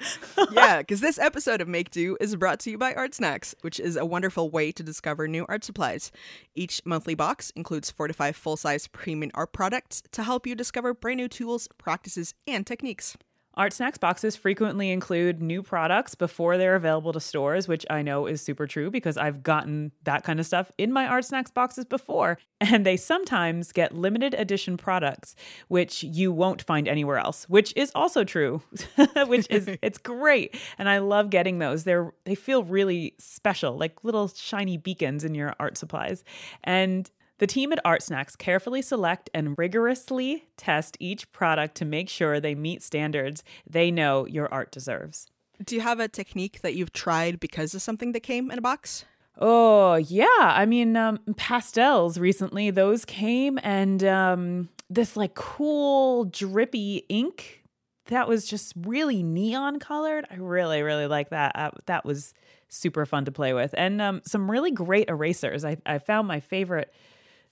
Yeah, 0.52 0.78
because 0.78 1.00
this 1.00 1.18
episode 1.18 1.60
of 1.60 1.68
Make 1.68 1.90
Do 1.90 2.16
is 2.20 2.36
brought 2.36 2.60
to 2.60 2.70
you 2.70 2.78
by 2.78 2.94
Art 2.94 3.14
Snacks, 3.14 3.54
which 3.62 3.80
is 3.80 3.96
a 3.96 4.04
wonderful 4.04 4.50
way 4.50 4.72
to 4.72 4.82
discover 4.82 5.26
new 5.26 5.44
art 5.48 5.64
supplies. 5.64 6.12
Each 6.54 6.80
monthly 6.84 7.14
box 7.14 7.52
includes 7.56 7.90
four 7.90 8.08
to 8.08 8.14
five 8.14 8.36
full 8.36 8.56
size 8.56 8.86
premium 8.86 9.30
art 9.34 9.52
products 9.52 10.02
to 10.12 10.22
help 10.22 10.46
you 10.46 10.54
discover 10.54 10.94
brand 10.94 11.18
new 11.18 11.28
tools, 11.28 11.68
practices, 11.78 12.34
and 12.46 12.66
techniques. 12.66 13.16
Art 13.56 13.72
Snacks 13.72 13.98
boxes 13.98 14.34
frequently 14.36 14.90
include 14.90 15.40
new 15.40 15.62
products 15.62 16.14
before 16.14 16.58
they're 16.58 16.74
available 16.74 17.12
to 17.12 17.20
stores, 17.20 17.68
which 17.68 17.86
I 17.88 18.02
know 18.02 18.26
is 18.26 18.42
super 18.42 18.66
true 18.66 18.90
because 18.90 19.16
I've 19.16 19.42
gotten 19.42 19.92
that 20.02 20.24
kind 20.24 20.40
of 20.40 20.46
stuff 20.46 20.72
in 20.76 20.92
my 20.92 21.06
Art 21.06 21.24
Snacks 21.24 21.50
boxes 21.50 21.84
before. 21.84 22.38
And 22.60 22.86
they 22.86 22.96
sometimes 22.96 23.72
get 23.72 23.94
limited 23.94 24.32
edition 24.32 24.78
products, 24.78 25.34
which 25.68 26.02
you 26.02 26.32
won't 26.32 26.62
find 26.62 26.88
anywhere 26.88 27.18
else, 27.18 27.46
which 27.46 27.74
is 27.76 27.92
also 27.94 28.24
true, 28.24 28.62
which 29.26 29.46
is 29.50 29.68
it's 29.82 29.98
great. 29.98 30.56
And 30.78 30.88
I 30.88 30.98
love 30.98 31.28
getting 31.28 31.58
those. 31.58 31.84
They're 31.84 32.14
they 32.24 32.34
feel 32.34 32.64
really 32.64 33.16
special, 33.18 33.76
like 33.76 34.02
little 34.02 34.28
shiny 34.28 34.78
beacons 34.78 35.24
in 35.24 35.34
your 35.34 35.54
art 35.60 35.76
supplies. 35.76 36.24
And 36.62 37.10
the 37.38 37.46
team 37.46 37.72
at 37.72 37.80
Art 37.84 38.02
Snacks 38.02 38.36
carefully 38.36 38.82
select 38.82 39.28
and 39.34 39.58
rigorously 39.58 40.44
test 40.56 40.96
each 41.00 41.30
product 41.32 41.74
to 41.76 41.84
make 41.84 42.08
sure 42.08 42.38
they 42.38 42.54
meet 42.54 42.82
standards 42.82 43.42
they 43.68 43.90
know 43.90 44.26
your 44.26 44.52
art 44.52 44.70
deserves. 44.70 45.26
Do 45.64 45.74
you 45.74 45.80
have 45.80 46.00
a 46.00 46.08
technique 46.08 46.60
that 46.62 46.74
you've 46.74 46.92
tried 46.92 47.40
because 47.40 47.74
of 47.74 47.82
something 47.82 48.12
that 48.12 48.20
came 48.20 48.50
in 48.50 48.58
a 48.58 48.62
box? 48.62 49.04
Oh, 49.38 49.94
yeah. 49.94 50.26
I 50.40 50.64
mean, 50.66 50.96
um, 50.96 51.18
pastels 51.36 52.18
recently, 52.18 52.70
those 52.70 53.04
came 53.04 53.58
and 53.62 54.02
um, 54.04 54.68
this 54.88 55.16
like 55.16 55.34
cool 55.34 56.26
drippy 56.26 57.04
ink 57.08 57.64
that 58.06 58.28
was 58.28 58.46
just 58.46 58.74
really 58.76 59.22
neon 59.22 59.78
colored. 59.78 60.26
I 60.30 60.36
really, 60.36 60.82
really 60.82 61.06
like 61.06 61.30
that. 61.30 61.52
Uh, 61.56 61.70
that 61.86 62.04
was 62.04 62.34
super 62.68 63.06
fun 63.06 63.24
to 63.24 63.32
play 63.32 63.54
with. 63.54 63.74
And 63.76 64.00
um, 64.02 64.22
some 64.24 64.50
really 64.50 64.70
great 64.70 65.08
erasers. 65.08 65.64
I, 65.64 65.78
I 65.86 65.98
found 65.98 66.28
my 66.28 66.40
favorite 66.40 66.92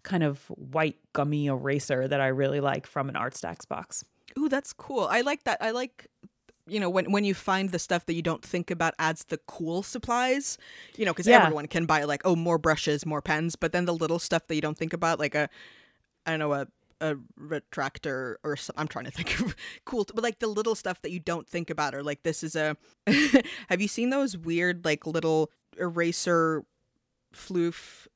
kind 0.03 0.23
of 0.23 0.47
white 0.49 0.99
gummy 1.13 1.47
eraser 1.47 2.09
that 2.09 2.21
I 2.21 2.29
really 2.29 2.61
like 2.61 2.87
from 2.87 3.09
an 3.09 3.17
Art 3.17 3.37
Snacks 3.37 3.65
box. 3.65 4.05
Ooh, 4.39 4.49
that's 4.49 4.73
cool. 4.73 5.07
I 5.11 5.21
like 5.21 5.45
that. 5.45 5.59
I 5.61 5.71
like 5.71 6.09
you 6.67 6.79
know 6.79 6.89
when 6.89 7.11
when 7.11 7.25
you 7.25 7.35
find 7.35 7.71
the 7.71 7.79
stuff 7.79 8.07
that 8.07 8.15
you 8.15 8.23
don't 8.23 8.45
think 8.45 8.71
about 8.71 8.95
adds 8.99 9.25
the 9.25 9.39
cool 9.47 9.83
supplies 9.83 10.59
you 10.97 11.05
know 11.05 11.13
because 11.13 11.27
yeah. 11.27 11.43
everyone 11.43 11.67
can 11.67 11.87
buy 11.87 12.05
like 12.05 12.23
oh 12.25 12.37
more 12.37 12.59
brushes 12.59 13.05
more 13.05 13.21
pens 13.21 13.57
but 13.57 13.73
then 13.73 13.85
the 13.85 13.95
little 13.95 14.19
stuff 14.19 14.47
that 14.47 14.55
you 14.55 14.61
don't 14.61 14.79
think 14.79 14.93
about 14.93 15.19
like 15.19 15.35
a 15.35 15.49
i 16.25 16.31
don't 16.31 16.39
know 16.39 16.53
a 16.53 16.67
a 17.01 17.17
retractor 17.39 18.37
or 18.45 18.57
some, 18.57 18.75
i'm 18.79 18.87
trying 18.87 19.05
to 19.05 19.11
think 19.11 19.41
of 19.41 19.57
cool 19.85 20.07
but 20.15 20.23
like 20.23 20.39
the 20.39 20.47
little 20.47 20.77
stuff 20.77 21.03
that 21.03 21.11
you 21.11 21.19
don't 21.19 21.49
think 21.49 21.69
about 21.69 21.97
or 21.97 22.03
like 22.03 22.23
this 22.23 22.45
is 22.45 22.55
a 22.55 22.77
have 23.69 23.81
you 23.81 23.89
seen 23.89 24.11
those 24.11 24.39
weird 24.39 24.85
like 24.85 25.05
little 25.05 25.51
eraser 25.79 26.65
floof 27.35 28.07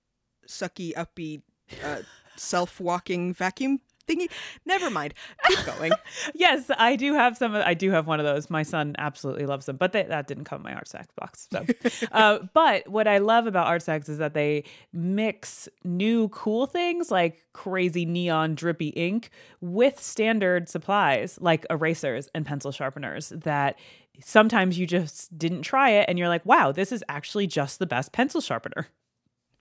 sucky 0.47 0.93
uppy 0.97 1.43
uh, 1.85 2.03
self-walking 2.37 3.35
vacuum 3.35 3.81
thingy. 4.07 4.31
Never 4.65 4.91
mind. 4.91 5.15
Keep 5.47 5.65
going. 5.65 5.93
yes, 6.35 6.71
I 6.79 6.97
do 6.97 7.15
have 7.15 7.37
some. 7.37 7.55
I 7.55 7.75
do 7.75 7.91
have 7.91 8.07
one 8.07 8.21
of 8.21 8.27
those. 8.27 8.49
My 8.49 8.63
son 8.63 8.95
absolutely 8.99 9.47
loves 9.47 9.67
them, 9.67 9.77
but 9.77 9.93
they, 9.93 10.05
that 10.05 10.27
didn't 10.27 10.45
come 10.45 10.59
in 10.59 10.65
my 10.65 10.75
art 10.75 10.89
snacks 10.89 11.13
box. 11.17 11.49
So, 11.53 11.67
uh, 12.13 12.39
but 12.55 12.89
what 12.89 13.09
I 13.09 13.19
love 13.19 13.47
about 13.47 13.67
art 13.67 13.83
snacks 13.83 14.09
is 14.09 14.19
that 14.19 14.35
they 14.35 14.65
mix 14.93 15.69
new 15.85 16.29
cool 16.29 16.67
things 16.67 17.11
like 17.11 17.45
crazy 17.53 18.05
neon 18.05 18.55
drippy 18.55 18.89
ink 18.89 19.31
with 19.61 20.01
standard 20.01 20.69
supplies 20.69 21.39
like 21.41 21.65
erasers 21.71 22.29
and 22.35 22.45
pencil 22.45 22.71
sharpeners 22.71 23.31
that 23.31 23.79
sometimes 24.23 24.79
you 24.79 24.87
just 24.87 25.37
didn't 25.37 25.63
try 25.63 25.91
it 25.91 26.07
and 26.09 26.19
you're 26.19 26.29
like, 26.29 26.45
wow, 26.47 26.73
this 26.73 26.93
is 26.93 27.05
actually 27.09 27.47
just 27.47 27.79
the 27.79 27.87
best 27.87 28.13
pencil 28.13 28.41
sharpener. 28.41 28.89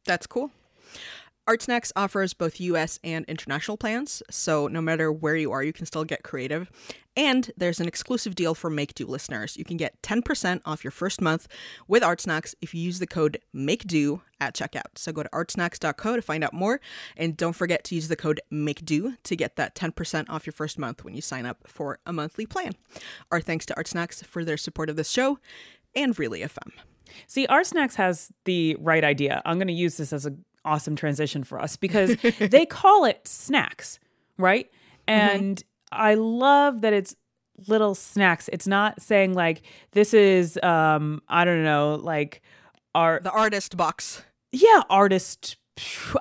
That's 0.05 0.27
cool. 0.27 0.51
Artsnacks 1.47 1.91
offers 1.95 2.33
both 2.33 2.59
US 2.59 2.99
and 3.03 3.23
international 3.25 3.77
plans, 3.77 4.23
so 4.31 4.67
no 4.67 4.81
matter 4.81 5.11
where 5.11 5.35
you 5.35 5.51
are, 5.51 5.63
you 5.63 5.73
can 5.73 5.85
still 5.85 6.03
get 6.03 6.23
creative. 6.23 6.71
And 7.15 7.51
there's 7.55 7.79
an 7.79 7.87
exclusive 7.87 8.33
deal 8.33 8.55
for 8.55 8.69
Make 8.69 8.95
Do 8.95 9.05
listeners. 9.05 9.55
You 9.55 9.63
can 9.63 9.77
get 9.77 10.01
10% 10.01 10.61
off 10.65 10.83
your 10.83 10.91
first 10.91 11.21
month 11.21 11.47
with 11.87 12.01
Artsnacks 12.01 12.55
if 12.61 12.73
you 12.73 12.81
use 12.81 12.97
the 12.97 13.07
code 13.07 13.37
MAKEDO 13.53 14.21
at 14.41 14.55
checkout. 14.55 14.97
So 14.97 15.11
go 15.11 15.23
to 15.23 15.29
artsnacks.co 15.29 16.15
to 16.15 16.21
find 16.21 16.43
out 16.43 16.53
more. 16.53 16.81
And 17.15 17.37
don't 17.37 17.53
forget 17.53 17.83
to 17.85 17.95
use 17.95 18.07
the 18.07 18.15
code 18.15 18.41
MAKEDO 18.51 19.15
to 19.21 19.35
get 19.35 19.55
that 19.55 19.75
10% 19.75 20.29
off 20.29 20.45
your 20.45 20.53
first 20.53 20.79
month 20.79 21.05
when 21.05 21.13
you 21.13 21.21
sign 21.21 21.45
up 21.45 21.59
for 21.67 21.99
a 22.07 22.11
monthly 22.11 22.47
plan. 22.47 22.73
Our 23.31 23.39
thanks 23.39 23.65
to 23.67 23.75
Artsnacks 23.75 24.25
for 24.25 24.43
their 24.43 24.57
support 24.57 24.89
of 24.89 24.95
this 24.95 25.11
show 25.11 25.39
and 25.95 26.17
Relay 26.17 26.41
FM. 26.41 26.71
See, 27.27 27.47
Artsnacks 27.47 27.95
has 27.95 28.31
the 28.45 28.75
right 28.79 29.03
idea. 29.03 29.41
I'm 29.45 29.57
going 29.57 29.67
to 29.67 29.73
use 29.73 29.97
this 29.97 30.11
as 30.11 30.25
a 30.25 30.35
awesome 30.65 30.95
transition 30.95 31.43
for 31.43 31.59
us 31.59 31.77
because 31.77 32.15
they 32.39 32.65
call 32.65 33.05
it 33.05 33.27
snacks, 33.27 33.99
right? 34.37 34.65
Mm-hmm. 35.07 35.37
And 35.37 35.57
mm-hmm. 35.57 36.01
I 36.01 36.13
love 36.15 36.81
that 36.81 36.93
it's 36.93 37.15
little 37.67 37.95
snacks. 37.95 38.49
It's 38.51 38.67
not 38.67 39.01
saying 39.01 39.33
like 39.33 39.61
this 39.91 40.13
is 40.13 40.59
um 40.63 41.21
I 41.27 41.45
don't 41.45 41.63
know, 41.63 41.95
like 41.95 42.41
art 42.93 43.23
the 43.23 43.31
artist 43.31 43.77
box. 43.77 44.23
Yeah, 44.51 44.81
artist 44.89 45.57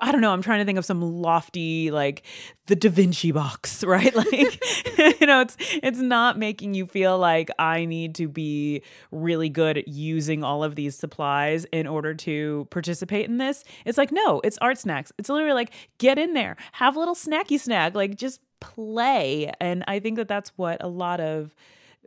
I 0.01 0.11
don't 0.11 0.19
know. 0.19 0.31
I'm 0.31 0.41
trying 0.41 0.59
to 0.59 0.65
think 0.65 0.77
of 0.77 0.83
some 0.83 1.01
lofty, 1.01 1.89
like 1.89 2.23
the 2.65 2.75
Da 2.75 2.89
Vinci 2.89 3.31
box, 3.31 3.83
right? 3.87 4.13
Like, 4.13 4.29
you 5.21 5.27
know, 5.27 5.41
it's 5.41 5.55
it's 5.81 5.99
not 5.99 6.37
making 6.37 6.73
you 6.73 6.85
feel 6.85 7.17
like 7.17 7.49
I 7.57 7.85
need 7.85 8.15
to 8.15 8.27
be 8.27 8.81
really 9.11 9.47
good 9.47 9.77
at 9.77 9.87
using 9.87 10.43
all 10.43 10.63
of 10.63 10.75
these 10.75 10.95
supplies 10.97 11.65
in 11.71 11.87
order 11.87 12.13
to 12.15 12.67
participate 12.69 13.29
in 13.29 13.37
this. 13.37 13.63
It's 13.85 13.97
like, 13.97 14.11
no, 14.11 14.41
it's 14.43 14.57
art 14.57 14.77
snacks. 14.77 15.13
It's 15.17 15.29
literally 15.29 15.53
like 15.53 15.71
get 15.99 16.19
in 16.19 16.33
there, 16.33 16.57
have 16.73 16.97
a 16.97 16.99
little 16.99 17.15
snacky 17.15 17.57
snack, 17.59 17.95
like 17.95 18.15
just 18.15 18.41
play. 18.59 19.51
And 19.61 19.85
I 19.87 19.99
think 19.99 20.17
that 20.17 20.27
that's 20.27 20.51
what 20.57 20.83
a 20.83 20.87
lot 20.87 21.21
of 21.21 21.55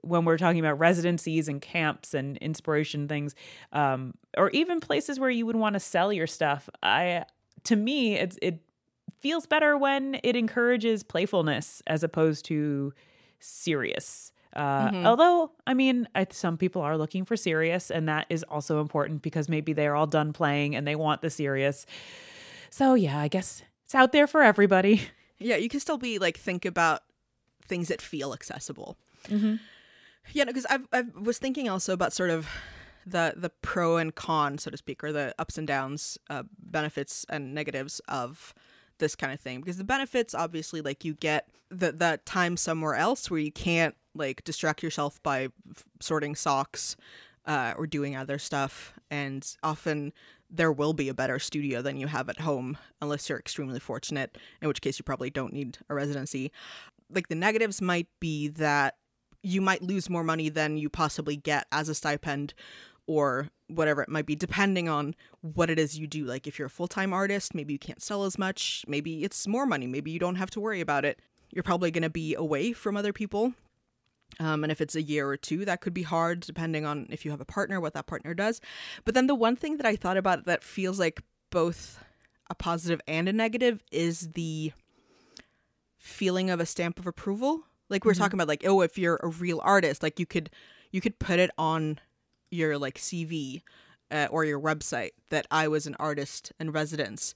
when 0.02 0.24
we're 0.24 0.38
talking 0.38 0.60
about 0.60 0.78
residencies 0.78 1.48
and 1.48 1.60
camps 1.60 2.14
and 2.14 2.36
inspiration 2.38 3.08
things 3.08 3.34
um, 3.72 4.14
or 4.36 4.50
even 4.50 4.80
places 4.80 5.18
where 5.18 5.30
you 5.30 5.44
would 5.44 5.56
want 5.56 5.74
to 5.74 5.80
sell 5.80 6.12
your 6.12 6.26
stuff 6.26 6.68
i 6.84 7.24
to 7.64 7.76
me, 7.76 8.14
it's 8.16 8.38
it 8.42 8.60
feels 9.20 9.46
better 9.46 9.76
when 9.76 10.20
it 10.22 10.36
encourages 10.36 11.02
playfulness 11.02 11.82
as 11.86 12.02
opposed 12.02 12.44
to 12.46 12.92
serious. 13.40 14.32
Uh, 14.54 14.90
mm-hmm. 14.90 15.06
Although, 15.06 15.52
I 15.66 15.74
mean, 15.74 16.08
I, 16.14 16.26
some 16.30 16.56
people 16.56 16.82
are 16.82 16.96
looking 16.96 17.24
for 17.24 17.36
serious, 17.36 17.90
and 17.90 18.08
that 18.08 18.26
is 18.30 18.42
also 18.44 18.80
important 18.80 19.22
because 19.22 19.48
maybe 19.48 19.72
they're 19.72 19.94
all 19.94 20.06
done 20.06 20.32
playing 20.32 20.74
and 20.74 20.86
they 20.86 20.96
want 20.96 21.22
the 21.22 21.30
serious. 21.30 21.86
So, 22.70 22.94
yeah, 22.94 23.18
I 23.18 23.28
guess 23.28 23.62
it's 23.84 23.94
out 23.94 24.12
there 24.12 24.26
for 24.26 24.42
everybody. 24.42 25.02
Yeah, 25.40 25.54
you 25.54 25.68
can 25.68 25.78
still 25.78 25.98
be 25.98 26.18
like, 26.18 26.36
think 26.36 26.64
about 26.64 27.04
things 27.68 27.86
that 27.86 28.02
feel 28.02 28.32
accessible. 28.32 28.98
Mm-hmm. 29.28 29.54
Yeah, 30.32 30.46
because 30.46 30.66
I 30.68 30.80
I 30.92 31.04
was 31.14 31.38
thinking 31.38 31.68
also 31.68 31.92
about 31.92 32.12
sort 32.12 32.30
of 32.30 32.48
the 33.10 33.34
the 33.36 33.50
pro 33.62 33.96
and 33.96 34.14
con, 34.14 34.58
so 34.58 34.70
to 34.70 34.76
speak, 34.76 35.02
or 35.02 35.12
the 35.12 35.34
ups 35.38 35.58
and 35.58 35.66
downs, 35.66 36.18
uh, 36.30 36.44
benefits 36.58 37.24
and 37.28 37.54
negatives 37.54 38.00
of 38.08 38.54
this 38.98 39.14
kind 39.14 39.32
of 39.32 39.40
thing. 39.40 39.60
Because 39.60 39.76
the 39.76 39.84
benefits, 39.84 40.34
obviously, 40.34 40.80
like 40.80 41.04
you 41.04 41.14
get 41.14 41.48
the 41.70 41.92
the 41.92 42.20
time 42.24 42.56
somewhere 42.56 42.94
else 42.94 43.30
where 43.30 43.40
you 43.40 43.52
can't 43.52 43.94
like 44.14 44.44
distract 44.44 44.82
yourself 44.82 45.22
by 45.22 45.48
f- 45.70 45.84
sorting 46.00 46.34
socks 46.34 46.96
uh, 47.46 47.74
or 47.76 47.86
doing 47.86 48.16
other 48.16 48.38
stuff, 48.38 48.94
and 49.10 49.56
often 49.62 50.12
there 50.50 50.72
will 50.72 50.92
be 50.92 51.08
a 51.08 51.14
better 51.14 51.38
studio 51.38 51.82
than 51.82 51.98
you 51.98 52.06
have 52.06 52.28
at 52.28 52.40
home 52.40 52.78
unless 53.02 53.28
you're 53.28 53.38
extremely 53.38 53.78
fortunate 53.78 54.38
in 54.62 54.68
which 54.68 54.80
case 54.80 54.98
you 54.98 55.02
probably 55.02 55.28
don't 55.28 55.52
need 55.52 55.76
a 55.90 55.94
residency 55.94 56.50
like 57.10 57.28
the 57.28 57.34
negatives 57.34 57.80
might 57.82 58.08
be 58.20 58.48
that 58.48 58.96
you 59.42 59.60
might 59.60 59.82
lose 59.82 60.10
more 60.10 60.24
money 60.24 60.48
than 60.48 60.76
you 60.76 60.88
possibly 60.88 61.36
get 61.36 61.66
as 61.72 61.88
a 61.88 61.94
stipend 61.94 62.54
or 63.08 63.48
whatever 63.66 64.02
it 64.02 64.08
might 64.08 64.26
be, 64.26 64.36
depending 64.36 64.88
on 64.88 65.14
what 65.40 65.70
it 65.70 65.78
is 65.78 65.98
you 65.98 66.06
do. 66.06 66.24
Like 66.24 66.46
if 66.46 66.58
you're 66.58 66.66
a 66.66 66.70
full 66.70 66.86
time 66.86 67.12
artist, 67.12 67.54
maybe 67.54 67.72
you 67.72 67.78
can't 67.78 68.02
sell 68.02 68.24
as 68.24 68.38
much, 68.38 68.84
maybe 68.86 69.24
it's 69.24 69.48
more 69.48 69.66
money, 69.66 69.88
maybe 69.88 70.12
you 70.12 70.20
don't 70.20 70.36
have 70.36 70.50
to 70.50 70.60
worry 70.60 70.80
about 70.80 71.04
it. 71.04 71.18
You're 71.50 71.64
probably 71.64 71.90
going 71.90 72.02
to 72.02 72.10
be 72.10 72.34
away 72.34 72.72
from 72.72 72.96
other 72.96 73.12
people. 73.12 73.54
Um, 74.38 74.62
and 74.62 74.70
if 74.70 74.82
it's 74.82 74.94
a 74.94 75.02
year 75.02 75.26
or 75.26 75.38
two, 75.38 75.64
that 75.64 75.80
could 75.80 75.94
be 75.94 76.02
hard 76.02 76.40
depending 76.40 76.84
on 76.84 77.06
if 77.08 77.24
you 77.24 77.30
have 77.30 77.40
a 77.40 77.46
partner, 77.46 77.80
what 77.80 77.94
that 77.94 78.06
partner 78.06 78.34
does. 78.34 78.60
But 79.04 79.14
then 79.14 79.26
the 79.26 79.34
one 79.34 79.56
thing 79.56 79.78
that 79.78 79.86
I 79.86 79.96
thought 79.96 80.18
about 80.18 80.44
that 80.44 80.62
feels 80.62 80.98
like 80.98 81.22
both 81.50 82.04
a 82.50 82.54
positive 82.54 83.00
and 83.08 83.28
a 83.28 83.32
negative 83.32 83.82
is 83.90 84.32
the 84.32 84.72
feeling 85.96 86.50
of 86.50 86.60
a 86.60 86.66
stamp 86.66 86.98
of 86.98 87.06
approval. 87.06 87.62
Like 87.88 88.04
we 88.04 88.10
are 88.10 88.12
mm-hmm. 88.12 88.22
talking 88.22 88.38
about, 88.38 88.48
like, 88.48 88.66
oh, 88.66 88.82
if 88.82 88.98
you're 88.98 89.18
a 89.22 89.28
real 89.28 89.60
artist, 89.64 90.02
like 90.02 90.20
you 90.20 90.26
could 90.26 90.50
you 90.90 91.00
could 91.00 91.18
put 91.18 91.38
it 91.38 91.50
on 91.58 91.98
your 92.50 92.78
like 92.78 92.98
CV 92.98 93.62
uh, 94.10 94.28
or 94.30 94.44
your 94.44 94.60
website 94.60 95.10
that 95.30 95.46
I 95.50 95.68
was 95.68 95.86
an 95.86 95.96
artist 95.98 96.52
in 96.58 96.72
residence. 96.72 97.34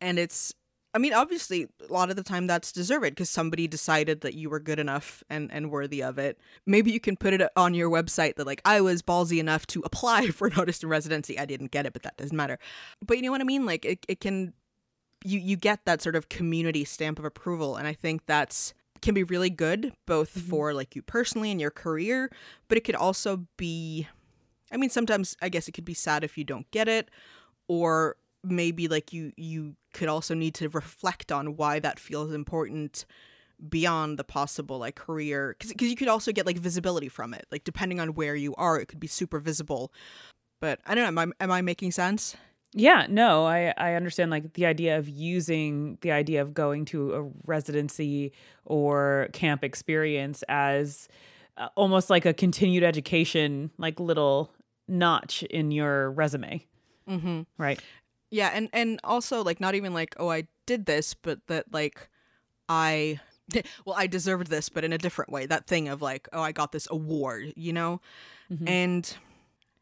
And 0.00 0.18
it's 0.18 0.54
I 0.92 0.98
mean, 0.98 1.12
obviously, 1.12 1.68
a 1.88 1.92
lot 1.92 2.10
of 2.10 2.16
the 2.16 2.24
time 2.24 2.48
that's 2.48 2.72
deserved 2.72 3.04
because 3.04 3.30
somebody 3.30 3.68
decided 3.68 4.22
that 4.22 4.34
you 4.34 4.50
were 4.50 4.58
good 4.58 4.80
enough 4.80 5.22
and, 5.30 5.48
and 5.52 5.70
worthy 5.70 6.02
of 6.02 6.18
it. 6.18 6.40
Maybe 6.66 6.90
you 6.90 6.98
can 6.98 7.16
put 7.16 7.32
it 7.32 7.48
on 7.54 7.74
your 7.74 7.88
website 7.88 8.34
that, 8.36 8.46
like, 8.46 8.60
I 8.64 8.80
was 8.80 9.00
ballsy 9.00 9.38
enough 9.38 9.68
to 9.68 9.82
apply 9.84 10.28
for 10.30 10.48
an 10.48 10.54
artist 10.54 10.82
in 10.82 10.88
residency. 10.88 11.38
I 11.38 11.44
didn't 11.44 11.70
get 11.70 11.86
it, 11.86 11.92
but 11.92 12.02
that 12.02 12.16
doesn't 12.16 12.36
matter. 12.36 12.58
But 13.04 13.16
you 13.16 13.22
know 13.22 13.30
what 13.30 13.40
I 13.40 13.44
mean? 13.44 13.66
Like, 13.66 13.84
it, 13.84 14.04
it 14.08 14.20
can, 14.20 14.52
you, 15.24 15.38
you 15.38 15.56
get 15.56 15.84
that 15.84 16.02
sort 16.02 16.16
of 16.16 16.28
community 16.28 16.84
stamp 16.84 17.20
of 17.20 17.24
approval. 17.24 17.76
And 17.76 17.86
I 17.86 17.92
think 17.92 18.26
that's, 18.26 18.74
can 19.00 19.14
be 19.14 19.22
really 19.22 19.50
good 19.50 19.92
both 20.06 20.34
mm-hmm. 20.34 20.50
for 20.50 20.74
like 20.74 20.94
you 20.94 21.02
personally 21.02 21.50
and 21.50 21.60
your 21.60 21.70
career, 21.70 22.30
but 22.68 22.76
it 22.76 22.82
could 22.82 22.94
also 22.94 23.46
be 23.56 24.08
I 24.72 24.76
mean, 24.76 24.90
sometimes 24.90 25.36
I 25.42 25.48
guess 25.48 25.68
it 25.68 25.72
could 25.72 25.84
be 25.84 25.94
sad 25.94 26.24
if 26.24 26.38
you 26.38 26.44
don't 26.44 26.70
get 26.70 26.88
it, 26.88 27.10
or 27.68 28.16
maybe 28.42 28.88
like 28.88 29.12
you 29.12 29.32
you 29.36 29.74
could 29.92 30.08
also 30.08 30.34
need 30.34 30.54
to 30.54 30.68
reflect 30.70 31.30
on 31.30 31.56
why 31.56 31.78
that 31.78 32.00
feels 32.00 32.32
important 32.32 33.04
beyond 33.68 34.18
the 34.18 34.24
possible 34.24 34.78
like 34.78 34.94
career 34.94 35.54
because 35.58 35.88
you 35.88 35.96
could 35.96 36.08
also 36.08 36.32
get 36.32 36.46
like 36.46 36.58
visibility 36.58 37.08
from 37.08 37.34
it. 37.34 37.46
Like 37.50 37.64
depending 37.64 38.00
on 38.00 38.14
where 38.14 38.34
you 38.34 38.54
are 38.56 38.80
it 38.80 38.86
could 38.86 39.00
be 39.00 39.06
super 39.06 39.38
visible. 39.38 39.92
But 40.60 40.80
i 40.86 40.94
don't 40.94 41.14
know 41.14 41.20
am 41.22 41.32
i, 41.40 41.44
am 41.44 41.50
I 41.50 41.62
making 41.62 41.92
sense? 41.92 42.36
Yeah 42.72 43.06
no 43.08 43.46
i 43.46 43.74
i 43.76 43.94
understand 43.94 44.30
like 44.30 44.52
the 44.54 44.64
idea 44.64 44.96
of 44.96 45.08
using 45.08 45.98
the 46.02 46.12
idea 46.12 46.40
of 46.40 46.54
going 46.54 46.84
to 46.86 47.14
a 47.14 47.30
residency 47.44 48.32
or 48.64 49.28
camp 49.32 49.64
experience 49.64 50.44
as 50.48 51.08
uh, 51.56 51.68
almost 51.74 52.08
like 52.10 52.24
a 52.24 52.32
continued 52.32 52.84
education 52.84 53.70
like 53.76 53.98
little 53.98 54.50
notch 54.90 55.42
in 55.44 55.70
your 55.70 56.10
resume. 56.10 56.66
Mm-hmm. 57.08 57.42
Right. 57.56 57.80
Yeah, 58.30 58.50
and 58.52 58.68
and 58.72 59.00
also 59.02 59.42
like 59.42 59.60
not 59.60 59.74
even 59.74 59.94
like 59.94 60.14
oh 60.18 60.30
I 60.30 60.46
did 60.66 60.86
this, 60.86 61.14
but 61.14 61.46
that 61.48 61.72
like 61.72 62.08
I 62.68 63.20
well 63.84 63.96
I 63.96 64.06
deserved 64.06 64.48
this, 64.48 64.68
but 64.68 64.84
in 64.84 64.92
a 64.92 64.98
different 64.98 65.32
way. 65.32 65.46
That 65.46 65.66
thing 65.66 65.88
of 65.88 66.02
like 66.02 66.28
oh 66.32 66.42
I 66.42 66.52
got 66.52 66.72
this 66.72 66.86
award, 66.90 67.52
you 67.56 67.72
know, 67.72 68.00
mm-hmm. 68.52 68.68
and 68.68 69.16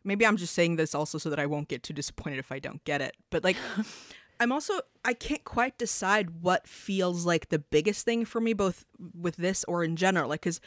maybe 0.05 0.27
I'm 0.27 0.37
just 0.37 0.55
saying 0.55 0.77
this 0.77 0.95
also 0.95 1.19
so 1.19 1.31
that 1.31 1.39
I 1.39 1.47
won't 1.47 1.69
get 1.69 1.83
too 1.83 1.93
disappointed 1.93 2.39
if 2.39 2.53
I 2.53 2.59
don't 2.59 2.83
get 2.85 3.01
it. 3.01 3.17
But 3.31 3.45
like 3.45 3.57
I'm 4.41 4.53
also 4.53 4.81
I 5.05 5.13
can't 5.13 5.45
quite 5.45 5.77
decide 5.77 6.43
what 6.43 6.67
feels 6.67 7.27
like 7.27 7.51
the 7.51 7.59
biggest 7.59 8.05
thing 8.05 8.25
for 8.25 8.41
me, 8.41 8.55
both 8.55 8.87
with 9.15 9.37
this 9.37 9.65
or 9.65 9.85
in 9.85 9.97
general. 9.97 10.29
Like 10.29 10.41
because 10.41 10.61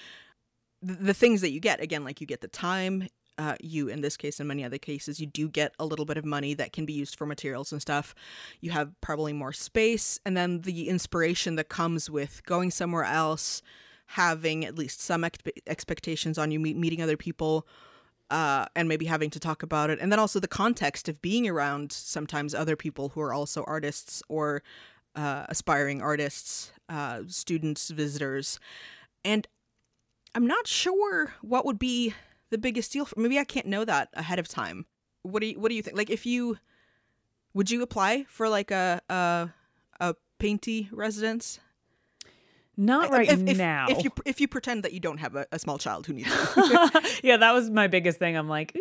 the 0.83 1.13
things 1.13 1.41
that 1.41 1.51
you 1.51 1.59
get 1.59 1.79
again 1.79 2.03
like 2.03 2.19
you 2.21 2.27
get 2.27 2.41
the 2.41 2.47
time 2.47 3.07
uh, 3.37 3.55
you 3.61 3.87
in 3.87 4.01
this 4.01 4.17
case 4.17 4.39
and 4.39 4.47
many 4.47 4.63
other 4.63 4.77
cases 4.77 5.19
you 5.19 5.25
do 5.25 5.47
get 5.47 5.73
a 5.79 5.85
little 5.85 6.05
bit 6.05 6.17
of 6.17 6.25
money 6.25 6.53
that 6.53 6.73
can 6.73 6.85
be 6.85 6.93
used 6.93 7.17
for 7.17 7.25
materials 7.25 7.71
and 7.71 7.81
stuff. 7.81 8.13
You 8.59 8.71
have 8.71 8.99
probably 9.01 9.33
more 9.33 9.53
space 9.53 10.19
and 10.25 10.35
then 10.35 10.61
the 10.61 10.89
inspiration 10.89 11.55
that 11.55 11.69
comes 11.69 12.09
with 12.09 12.43
going 12.45 12.71
somewhere 12.71 13.05
else 13.05 13.61
having 14.07 14.65
at 14.65 14.77
least 14.77 15.01
some 15.01 15.23
ex- 15.23 15.39
expectations 15.67 16.37
on 16.37 16.51
you 16.51 16.59
meet, 16.59 16.75
meeting 16.75 17.01
other 17.01 17.17
people 17.17 17.65
uh, 18.29 18.65
and 18.75 18.87
maybe 18.87 19.05
having 19.05 19.29
to 19.29 19.39
talk 19.39 19.63
about 19.63 19.89
it. 19.89 19.99
And 19.99 20.11
then 20.11 20.19
also 20.19 20.39
the 20.39 20.47
context 20.47 21.07
of 21.09 21.21
being 21.21 21.47
around 21.47 21.91
sometimes 21.91 22.53
other 22.53 22.75
people 22.75 23.09
who 23.09 23.21
are 23.21 23.33
also 23.33 23.63
artists 23.65 24.23
or 24.29 24.63
uh, 25.15 25.45
aspiring 25.49 26.01
artists, 26.01 26.71
uh, 26.89 27.21
students, 27.27 27.89
visitors, 27.89 28.59
and 29.23 29.47
I'm 30.33 30.47
not 30.47 30.65
sure 30.65 31.33
what 31.41 31.65
would 31.65 31.77
be 31.77 32.13
the 32.51 32.57
biggest 32.57 32.93
deal. 32.93 33.05
For, 33.05 33.19
maybe 33.19 33.39
I 33.39 33.43
can't 33.43 33.65
know 33.65 33.83
that 33.85 34.09
ahead 34.13 34.37
of 34.37 34.47
time. 34.47 34.85
What 35.23 35.39
do 35.39 35.47
you 35.47 35.59
What 35.59 35.69
do 35.69 35.75
you 35.75 35.81
think? 35.81 35.97
Like, 35.97 36.11
if 36.11 36.25
you 36.25 36.57
would 37.53 37.71
you 37.71 37.81
apply 37.81 38.25
for 38.29 38.47
like 38.47 38.69
a 38.69 39.01
a, 39.09 39.49
a 39.99 40.15
painty 40.37 40.89
residence? 40.91 41.59
Not 42.77 43.11
right 43.11 43.29
if, 43.29 43.41
if, 43.47 43.57
now. 43.57 43.87
If 43.89 44.03
you 44.03 44.11
if 44.25 44.39
you 44.39 44.47
pretend 44.47 44.83
that 44.83 44.93
you 44.93 44.99
don't 44.99 45.17
have 45.17 45.35
a, 45.35 45.45
a 45.51 45.59
small 45.59 45.77
child 45.77 46.07
who 46.07 46.13
needs 46.13 46.29
it. 46.31 47.19
yeah, 47.23 47.37
that 47.37 47.51
was 47.51 47.69
my 47.69 47.87
biggest 47.87 48.17
thing. 48.17 48.37
I'm 48.37 48.47
like, 48.47 48.75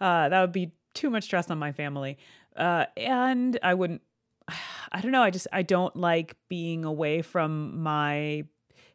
uh, 0.00 0.28
that 0.28 0.40
would 0.40 0.52
be 0.52 0.72
too 0.94 1.10
much 1.10 1.24
stress 1.24 1.50
on 1.50 1.58
my 1.58 1.72
family, 1.72 2.18
uh, 2.56 2.86
and 2.96 3.58
I 3.62 3.74
wouldn't. 3.74 4.02
I 4.92 5.00
don't 5.00 5.10
know. 5.10 5.22
I 5.22 5.30
just 5.30 5.46
I 5.52 5.62
don't 5.62 5.94
like 5.96 6.36
being 6.48 6.84
away 6.84 7.22
from 7.22 7.82
my 7.82 8.44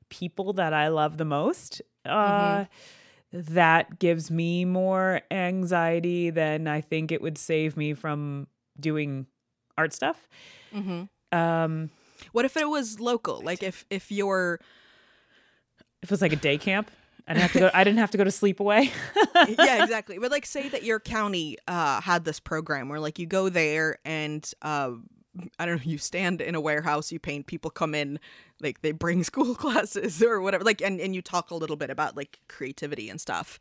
people 0.10 0.54
that 0.54 0.74
I 0.74 0.90
love 0.90 1.18
the 1.18 1.26
most. 1.26 1.82
Uh, 2.06 2.10
mm-hmm. 2.12 2.64
That 3.32 4.00
gives 4.00 4.32
me 4.32 4.66
more 4.66 5.22
anxiety 5.30 6.30
than 6.30 6.68
I 6.68 6.82
think 6.82 7.12
it 7.12 7.22
would 7.22 7.38
save 7.38 7.78
me 7.78 7.94
from 7.94 8.48
doing 8.80 9.28
art 9.78 9.94
stuff. 9.94 10.28
Mm-hmm. 10.74 11.38
Um, 11.38 11.92
what 12.32 12.46
if 12.46 12.58
it 12.58 12.68
was 12.68 13.00
local? 13.00 13.42
Like 13.42 13.62
if 13.62 13.86
if 13.90 14.12
you're 14.12 14.60
if 16.02 16.10
it 16.10 16.12
was 16.12 16.22
like 16.22 16.34
a 16.34 16.38
day 16.38 16.58
camp. 16.58 16.92
I 17.28 17.34
didn't 17.34 17.44
have 17.44 17.54
to 17.54 17.60
go. 17.60 17.72
I 17.76 17.84
didn't 17.84 18.00
have 18.00 18.12
to 18.12 18.18
go 18.18 18.24
to 18.24 18.32
sleepaway. 18.32 18.92
yeah, 19.60 19.84
exactly. 19.84 20.18
But 20.18 20.32
like, 20.32 20.48
say 20.48 20.68
that 20.70 20.82
your 20.82 21.00
county 21.00 21.58
uh, 21.68 22.02
had 22.02 22.26
this 22.26 22.40
program 22.40 22.90
where 22.90 23.00
like 23.00 23.20
you 23.20 23.28
go 23.28 23.50
there 23.50 24.00
and 24.04 24.52
uh, 24.64 24.94
I 25.58 25.66
don't 25.66 25.78
know, 25.78 25.92
you 25.92 25.98
stand 25.98 26.42
in 26.42 26.56
a 26.56 26.62
warehouse, 26.62 27.12
you 27.12 27.20
paint, 27.20 27.48
people 27.48 27.72
come 27.72 27.96
in, 27.96 28.20
like 28.62 28.82
they 28.82 28.92
bring 28.92 29.24
school 29.26 29.56
classes 29.56 30.22
or 30.22 30.42
whatever, 30.42 30.64
like, 30.64 30.82
and, 30.82 31.00
and 31.00 31.16
you 31.16 31.22
talk 31.22 31.52
a 31.52 31.56
little 31.56 31.76
bit 31.76 31.90
about 31.90 32.18
like 32.18 32.40
creativity 32.48 33.10
and 33.10 33.20
stuff. 33.20 33.60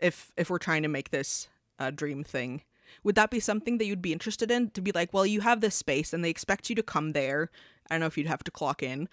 If 0.00 0.32
if 0.36 0.48
we're 0.48 0.58
trying 0.58 0.82
to 0.82 0.88
make 0.88 1.10
this 1.10 1.48
a 1.78 1.92
dream 1.92 2.24
thing, 2.24 2.62
would 3.02 3.14
that 3.14 3.30
be 3.30 3.40
something 3.40 3.78
that 3.78 3.86
you'd 3.86 4.02
be 4.02 4.12
interested 4.12 4.50
in? 4.50 4.70
To 4.70 4.80
be 4.80 4.92
like, 4.92 5.12
well, 5.12 5.26
you 5.26 5.40
have 5.40 5.60
this 5.60 5.74
space, 5.74 6.12
and 6.12 6.24
they 6.24 6.30
expect 6.30 6.70
you 6.70 6.76
to 6.76 6.82
come 6.82 7.12
there. 7.12 7.50
I 7.90 7.94
don't 7.94 8.00
know 8.00 8.06
if 8.06 8.16
you'd 8.16 8.26
have 8.26 8.44
to 8.44 8.50
clock 8.50 8.82
in, 8.82 9.08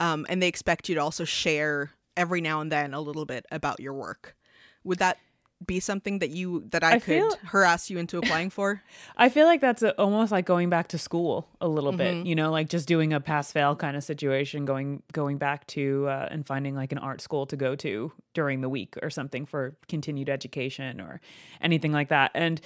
um, 0.00 0.26
and 0.28 0.42
they 0.42 0.48
expect 0.48 0.88
you 0.88 0.94
to 0.96 1.00
also 1.00 1.24
share 1.24 1.92
every 2.16 2.40
now 2.40 2.60
and 2.60 2.70
then 2.70 2.94
a 2.94 3.00
little 3.00 3.24
bit 3.24 3.46
about 3.50 3.80
your 3.80 3.94
work. 3.94 4.36
Would 4.84 4.98
that 4.98 5.18
be 5.66 5.80
something 5.80 6.18
that 6.20 6.30
you 6.30 6.64
that 6.70 6.82
I, 6.82 6.92
I 6.92 6.92
could 6.94 7.04
feel, 7.04 7.36
harass 7.44 7.90
you 7.90 7.98
into 7.98 8.18
applying 8.18 8.50
for? 8.50 8.82
I 9.16 9.28
feel 9.28 9.46
like 9.46 9.60
that's 9.60 9.82
a, 9.82 9.98
almost 9.98 10.32
like 10.32 10.46
going 10.46 10.70
back 10.70 10.88
to 10.88 10.98
school 10.98 11.48
a 11.60 11.68
little 11.68 11.92
mm-hmm. 11.92 12.20
bit, 12.20 12.26
you 12.26 12.34
know, 12.34 12.50
like 12.50 12.68
just 12.68 12.88
doing 12.88 13.12
a 13.12 13.20
pass 13.20 13.52
fail 13.52 13.76
kind 13.76 13.96
of 13.96 14.04
situation, 14.04 14.64
going 14.64 15.02
going 15.12 15.38
back 15.38 15.66
to 15.68 16.06
uh, 16.08 16.28
and 16.30 16.46
finding 16.46 16.74
like 16.74 16.92
an 16.92 16.98
art 16.98 17.20
school 17.20 17.46
to 17.46 17.56
go 17.56 17.74
to 17.76 18.12
during 18.34 18.60
the 18.60 18.68
week 18.68 18.96
or 19.02 19.10
something 19.10 19.46
for 19.46 19.76
continued 19.88 20.28
education 20.28 21.00
or 21.00 21.20
anything 21.60 21.92
like 21.92 22.08
that. 22.08 22.30
And 22.34 22.60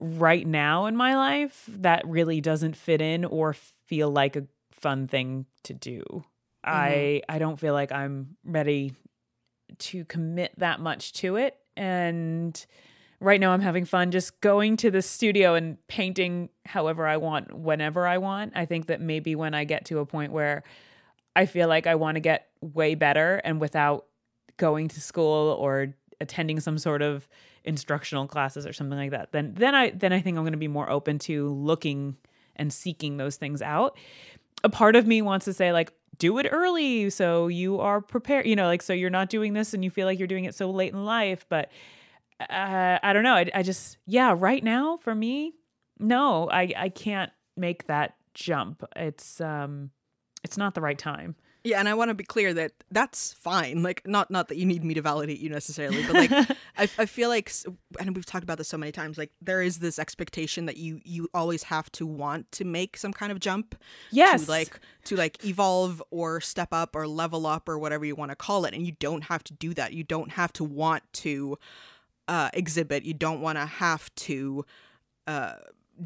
right 0.00 0.46
now 0.46 0.86
in 0.86 0.96
my 0.96 1.16
life, 1.16 1.64
that 1.68 2.06
really 2.06 2.40
doesn't 2.40 2.76
fit 2.76 3.00
in 3.00 3.24
or 3.24 3.54
feel 3.86 4.10
like 4.10 4.36
a 4.36 4.46
fun 4.72 5.06
thing 5.06 5.46
to 5.64 5.74
do. 5.74 6.02
Mm-hmm. 6.10 6.24
I 6.64 7.22
I 7.28 7.38
don't 7.38 7.58
feel 7.58 7.74
like 7.74 7.92
I'm 7.92 8.36
ready 8.44 8.94
to 9.78 10.04
commit 10.04 10.52
that 10.58 10.80
much 10.80 11.12
to 11.14 11.36
it 11.36 11.56
and 11.76 12.64
right 13.20 13.40
now 13.40 13.52
I'm 13.52 13.60
having 13.60 13.84
fun 13.84 14.10
just 14.10 14.40
going 14.40 14.76
to 14.78 14.90
the 14.90 15.02
studio 15.02 15.54
and 15.54 15.76
painting 15.86 16.50
however 16.66 17.06
I 17.06 17.16
want, 17.16 17.56
whenever 17.56 18.06
I 18.06 18.18
want. 18.18 18.52
I 18.54 18.66
think 18.66 18.86
that 18.86 19.00
maybe 19.00 19.34
when 19.34 19.54
I 19.54 19.64
get 19.64 19.84
to 19.86 20.00
a 20.00 20.06
point 20.06 20.32
where 20.32 20.64
I 21.34 21.46
feel 21.46 21.68
like 21.68 21.86
I 21.86 21.94
want 21.94 22.16
to 22.16 22.20
get 22.20 22.48
way 22.60 22.94
better 22.94 23.40
and 23.44 23.60
without 23.60 24.06
going 24.56 24.88
to 24.88 25.00
school 25.00 25.56
or 25.58 25.94
attending 26.20 26.60
some 26.60 26.78
sort 26.78 27.02
of 27.02 27.26
instructional 27.64 28.26
classes 28.26 28.66
or 28.66 28.72
something 28.72 28.98
like 28.98 29.12
that, 29.12 29.32
then 29.32 29.54
then 29.54 29.74
I 29.74 29.90
then 29.90 30.12
I 30.12 30.20
think 30.20 30.36
I'm 30.36 30.42
going 30.42 30.52
to 30.52 30.58
be 30.58 30.68
more 30.68 30.90
open 30.90 31.18
to 31.20 31.48
looking 31.50 32.16
and 32.56 32.72
seeking 32.72 33.16
those 33.16 33.36
things 33.36 33.62
out. 33.62 33.96
A 34.64 34.68
part 34.68 34.94
of 34.94 35.06
me 35.06 35.22
wants 35.22 35.44
to 35.46 35.52
say 35.52 35.72
like 35.72 35.92
do 36.18 36.38
it 36.38 36.46
early 36.50 37.10
so 37.10 37.48
you 37.48 37.80
are 37.80 38.00
prepared 38.00 38.46
you 38.46 38.54
know 38.56 38.66
like 38.66 38.82
so 38.82 38.92
you're 38.92 39.10
not 39.10 39.28
doing 39.28 39.52
this 39.52 39.74
and 39.74 39.82
you 39.84 39.90
feel 39.90 40.06
like 40.06 40.18
you're 40.18 40.28
doing 40.28 40.44
it 40.44 40.54
so 40.54 40.70
late 40.70 40.92
in 40.92 41.04
life 41.04 41.46
but 41.48 41.70
uh, 42.40 42.98
i 43.02 43.12
don't 43.12 43.22
know 43.22 43.34
I, 43.34 43.50
I 43.54 43.62
just 43.62 43.98
yeah 44.06 44.34
right 44.36 44.62
now 44.62 44.98
for 44.98 45.14
me 45.14 45.54
no 45.98 46.48
i 46.50 46.72
i 46.76 46.88
can't 46.88 47.32
make 47.56 47.86
that 47.86 48.14
jump. 48.34 48.84
It's 48.96 49.40
um 49.40 49.90
it's 50.42 50.56
not 50.56 50.74
the 50.74 50.80
right 50.80 50.98
time 50.98 51.36
yeah, 51.64 51.78
and 51.78 51.88
I 51.88 51.94
want 51.94 52.08
to 52.08 52.14
be 52.14 52.24
clear 52.24 52.52
that 52.54 52.72
that's 52.90 53.32
fine. 53.34 53.82
Like, 53.82 54.06
not 54.06 54.30
not 54.30 54.48
that 54.48 54.56
you 54.56 54.66
need 54.66 54.82
me 54.84 54.94
to 54.94 55.02
validate 55.02 55.38
you 55.38 55.48
necessarily, 55.48 56.02
but 56.04 56.14
like, 56.14 56.32
I, 56.76 56.88
I 56.98 57.06
feel 57.06 57.28
like, 57.28 57.52
and 58.00 58.16
we've 58.16 58.26
talked 58.26 58.42
about 58.42 58.58
this 58.58 58.68
so 58.68 58.76
many 58.76 58.90
times. 58.90 59.16
Like, 59.16 59.30
there 59.40 59.62
is 59.62 59.78
this 59.78 59.98
expectation 59.98 60.66
that 60.66 60.76
you 60.76 61.00
you 61.04 61.28
always 61.32 61.64
have 61.64 61.90
to 61.92 62.06
want 62.06 62.50
to 62.52 62.64
make 62.64 62.96
some 62.96 63.12
kind 63.12 63.30
of 63.30 63.38
jump. 63.38 63.76
Yes. 64.10 64.46
To 64.46 64.50
like 64.50 64.80
to 65.04 65.16
like 65.16 65.44
evolve 65.44 66.02
or 66.10 66.40
step 66.40 66.68
up 66.72 66.96
or 66.96 67.06
level 67.06 67.46
up 67.46 67.68
or 67.68 67.78
whatever 67.78 68.04
you 68.04 68.16
want 68.16 68.32
to 68.32 68.36
call 68.36 68.64
it, 68.64 68.74
and 68.74 68.84
you 68.84 68.92
don't 68.98 69.22
have 69.24 69.44
to 69.44 69.52
do 69.52 69.72
that. 69.74 69.92
You 69.92 70.02
don't 70.02 70.32
have 70.32 70.52
to 70.54 70.64
want 70.64 71.04
to 71.12 71.58
uh, 72.26 72.50
exhibit. 72.54 73.04
You 73.04 73.14
don't 73.14 73.40
want 73.40 73.58
to 73.58 73.66
have 73.66 74.12
to. 74.16 74.64
Uh, 75.28 75.54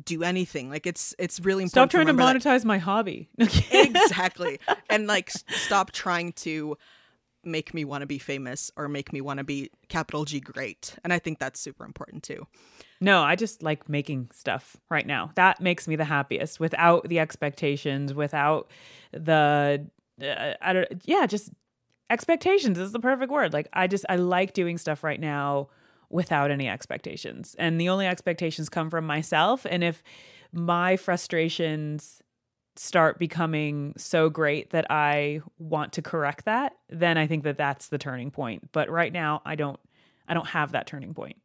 do 0.05 0.22
anything. 0.22 0.70
Like 0.70 0.86
it's 0.86 1.14
it's 1.18 1.40
really 1.40 1.62
important. 1.64 1.90
Stop 1.90 1.90
trying 1.90 2.07
to, 2.07 2.12
to 2.12 2.18
monetize 2.18 2.61
that. 2.61 2.66
my 2.66 2.78
hobby. 2.78 3.28
exactly, 3.38 4.61
and 4.90 5.07
like 5.07 5.30
stop 5.30 5.92
trying 5.92 6.32
to 6.32 6.76
make 7.44 7.72
me 7.72 7.84
want 7.84 8.03
to 8.03 8.07
be 8.07 8.18
famous 8.18 8.70
or 8.76 8.88
make 8.88 9.12
me 9.12 9.20
want 9.20 9.38
to 9.38 9.44
be 9.44 9.70
capital 9.88 10.24
G 10.24 10.40
great. 10.40 10.97
And 11.05 11.12
I 11.12 11.18
think 11.18 11.38
that's 11.38 11.61
super 11.61 11.84
important 11.84 12.22
too. 12.22 12.47
No, 13.01 13.22
I 13.22 13.36
just 13.36 13.62
like 13.62 13.88
making 13.88 14.30
stuff 14.32 14.76
right 14.90 15.07
now. 15.07 15.30
That 15.36 15.61
makes 15.61 15.86
me 15.86 15.97
the 15.97 16.05
happiest 16.05 16.59
without 16.59 17.09
the 17.09 17.20
expectations, 17.20 18.12
without 18.12 18.70
the 19.12 19.86
uh, 20.20 20.55
I 20.61 20.72
don't 20.72 20.88
yeah, 21.05 21.26
just 21.26 21.51
expectations 22.11 22.78
is 22.78 22.92
the 22.92 23.01
perfect 23.01 23.30
word. 23.30 23.53
Like 23.53 23.68
I 23.72 23.86
just 23.86 24.05
I 24.09 24.16
like 24.16 24.53
doing 24.53 24.78
stuff 24.78 25.05
right 25.05 25.20
now 25.20 25.68
without 26.11 26.51
any 26.51 26.69
expectations. 26.69 27.57
And 27.59 27.81
the 27.81 27.89
only 27.89 28.07
expectations 28.07 28.69
come 28.69 28.91
from 28.91 29.07
myself. 29.07 29.67
And 29.69 29.83
if 29.83 30.03
my 30.53 30.97
frustrations 30.97 32.23
start 32.77 33.19
becoming 33.19 33.95
so 33.97 34.29
great 34.29 34.71
that 34.71 34.91
I 34.91 35.41
want 35.59 35.93
to 35.95 36.03
correct 36.03 36.45
that, 36.45 36.75
then 36.89 37.19
I 37.19 37.27
think 37.27 37.45
that 37.45 37.57
that's 37.57 37.89
the 37.89 37.99
turning 37.99 38.31
point. 38.31 38.71
But 38.73 38.91
right 38.91 39.13
now, 39.13 39.43
I 39.45 39.55
don't 39.55 39.81
I 40.29 40.35
don't 40.35 40.49
have 40.49 40.73
that 40.73 40.87
turning 40.87 41.15
point. 41.15 41.37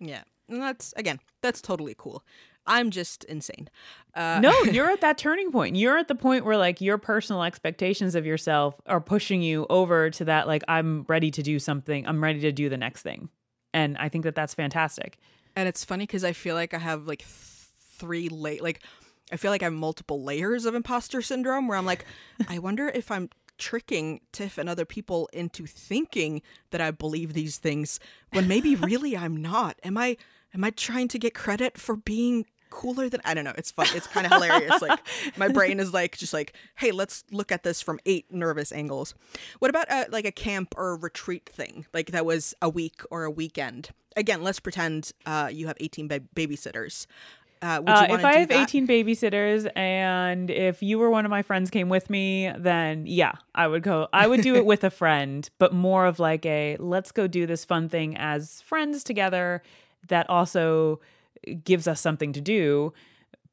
Yeah. 0.00 0.22
And 0.48 0.60
that's 0.60 0.92
again, 0.96 1.20
that's 1.40 1.60
totally 1.60 1.94
cool. 1.96 2.24
I'm 2.64 2.90
just 2.90 3.24
insane. 3.24 3.68
Uh, 4.14 4.38
no, 4.40 4.52
you're 4.64 4.90
at 4.90 5.00
that 5.00 5.18
turning 5.18 5.50
point. 5.50 5.74
You're 5.76 5.98
at 5.98 6.08
the 6.08 6.14
point 6.14 6.44
where 6.44 6.56
like 6.56 6.80
your 6.80 6.98
personal 6.98 7.42
expectations 7.42 8.14
of 8.14 8.24
yourself 8.24 8.80
are 8.86 9.00
pushing 9.00 9.42
you 9.42 9.66
over 9.68 10.10
to 10.10 10.24
that 10.26 10.46
like 10.46 10.62
I'm 10.68 11.04
ready 11.08 11.30
to 11.32 11.42
do 11.42 11.58
something. 11.58 12.06
I'm 12.06 12.22
ready 12.22 12.40
to 12.40 12.52
do 12.52 12.68
the 12.68 12.76
next 12.76 13.02
thing 13.02 13.28
and 13.72 13.96
I 13.98 14.08
think 14.08 14.24
that 14.24 14.34
that's 14.34 14.54
fantastic. 14.54 15.18
And 15.56 15.68
it's 15.68 15.84
funny 15.84 16.04
because 16.04 16.24
I 16.24 16.32
feel 16.32 16.54
like 16.54 16.74
I 16.74 16.78
have 16.78 17.06
like 17.06 17.20
th- 17.20 17.30
three 17.98 18.28
late 18.28 18.62
like 18.62 18.82
I 19.30 19.36
feel 19.36 19.50
like 19.50 19.62
I 19.62 19.66
have 19.66 19.72
multiple 19.72 20.22
layers 20.22 20.66
of 20.66 20.74
imposter 20.74 21.22
syndrome 21.22 21.66
where 21.66 21.78
I'm 21.78 21.86
like, 21.86 22.04
I 22.48 22.58
wonder 22.58 22.88
if 22.88 23.10
I'm 23.10 23.30
tricking 23.58 24.20
Tiff 24.32 24.58
and 24.58 24.68
other 24.68 24.84
people 24.84 25.28
into 25.32 25.66
thinking 25.66 26.42
that 26.70 26.80
I 26.80 26.90
believe 26.90 27.32
these 27.32 27.58
things 27.58 28.00
when 28.32 28.48
maybe 28.48 28.74
really 28.76 29.16
I'm 29.16 29.36
not. 29.36 29.78
Am 29.84 29.96
I 29.96 30.16
am 30.54 30.64
I 30.64 30.70
trying 30.70 31.08
to 31.08 31.18
get 31.18 31.34
credit 31.34 31.78
for 31.78 31.96
being 31.96 32.46
cooler 32.72 33.08
than 33.08 33.20
I 33.24 33.34
don't 33.34 33.44
know. 33.44 33.52
It's 33.56 33.70
fun. 33.70 33.86
It's 33.94 34.06
kind 34.06 34.26
of 34.26 34.32
hilarious. 34.32 34.80
Like 34.80 34.98
my 35.36 35.48
brain 35.48 35.78
is 35.78 35.92
like 35.92 36.16
just 36.16 36.32
like, 36.32 36.54
hey, 36.76 36.90
let's 36.90 37.22
look 37.30 37.52
at 37.52 37.62
this 37.62 37.80
from 37.80 38.00
eight 38.06 38.32
nervous 38.32 38.72
angles. 38.72 39.14
What 39.60 39.68
about 39.68 39.90
a, 39.90 40.06
like 40.10 40.24
a 40.24 40.32
camp 40.32 40.74
or 40.76 40.92
a 40.92 40.96
retreat 40.96 41.48
thing? 41.48 41.86
Like 41.92 42.10
that 42.10 42.24
was 42.24 42.54
a 42.60 42.68
week 42.68 43.02
or 43.10 43.24
a 43.24 43.30
weekend. 43.30 43.90
Again, 44.16 44.42
let's 44.42 44.58
pretend 44.58 45.12
uh, 45.26 45.50
you 45.52 45.66
have 45.68 45.76
18 45.80 46.08
ba- 46.08 46.20
babysitters. 46.34 47.06
Uh, 47.62 47.80
uh, 47.86 48.06
if 48.10 48.24
I 48.24 48.38
have 48.38 48.48
that? 48.48 48.62
18 48.64 48.88
babysitters 48.88 49.70
and 49.76 50.50
if 50.50 50.82
you 50.82 50.98
were 50.98 51.10
one 51.10 51.24
of 51.24 51.30
my 51.30 51.42
friends 51.42 51.70
came 51.70 51.88
with 51.88 52.10
me, 52.10 52.50
then 52.58 53.06
yeah, 53.06 53.34
I 53.54 53.68
would 53.68 53.84
go. 53.84 54.08
I 54.12 54.26
would 54.26 54.42
do 54.42 54.56
it 54.56 54.66
with 54.66 54.82
a 54.82 54.90
friend, 55.02 55.48
but 55.58 55.72
more 55.72 56.06
of 56.06 56.18
like 56.18 56.44
a 56.44 56.76
let's 56.80 57.12
go 57.12 57.28
do 57.28 57.46
this 57.46 57.64
fun 57.64 57.88
thing 57.88 58.16
as 58.16 58.62
friends 58.62 59.04
together 59.04 59.62
that 60.08 60.28
also 60.28 61.00
gives 61.64 61.88
us 61.88 62.00
something 62.00 62.32
to 62.32 62.40
do, 62.40 62.92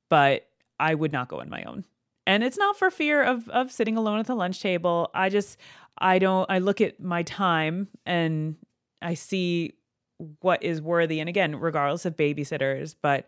but 0.10 0.48
I 0.80 0.96
would 0.96 1.12
not 1.12 1.28
go 1.28 1.40
on 1.42 1.50
my 1.50 1.64
own. 1.64 1.86
And 2.26 2.44
it's 2.44 2.58
not 2.58 2.78
for 2.78 2.92
fear 2.92 3.24
of 3.24 3.50
of 3.50 3.72
sitting 3.72 3.98
alone 3.98 4.20
at 4.20 4.28
the 4.28 4.36
lunch 4.36 4.62
table. 4.62 5.10
I 5.14 5.30
just 5.30 5.58
I 5.98 6.20
don't 6.20 6.50
I 6.50 6.60
look 6.60 6.80
at 6.82 7.00
my 7.00 7.24
time 7.24 7.88
and 8.06 8.56
I 9.02 9.16
see 9.16 9.74
what 10.42 10.64
is 10.64 10.82
worthy 10.82 11.20
and 11.20 11.30
again, 11.30 11.56
regardless 11.56 12.06
of 12.06 12.16
babysitters, 12.16 12.96
but 13.02 13.26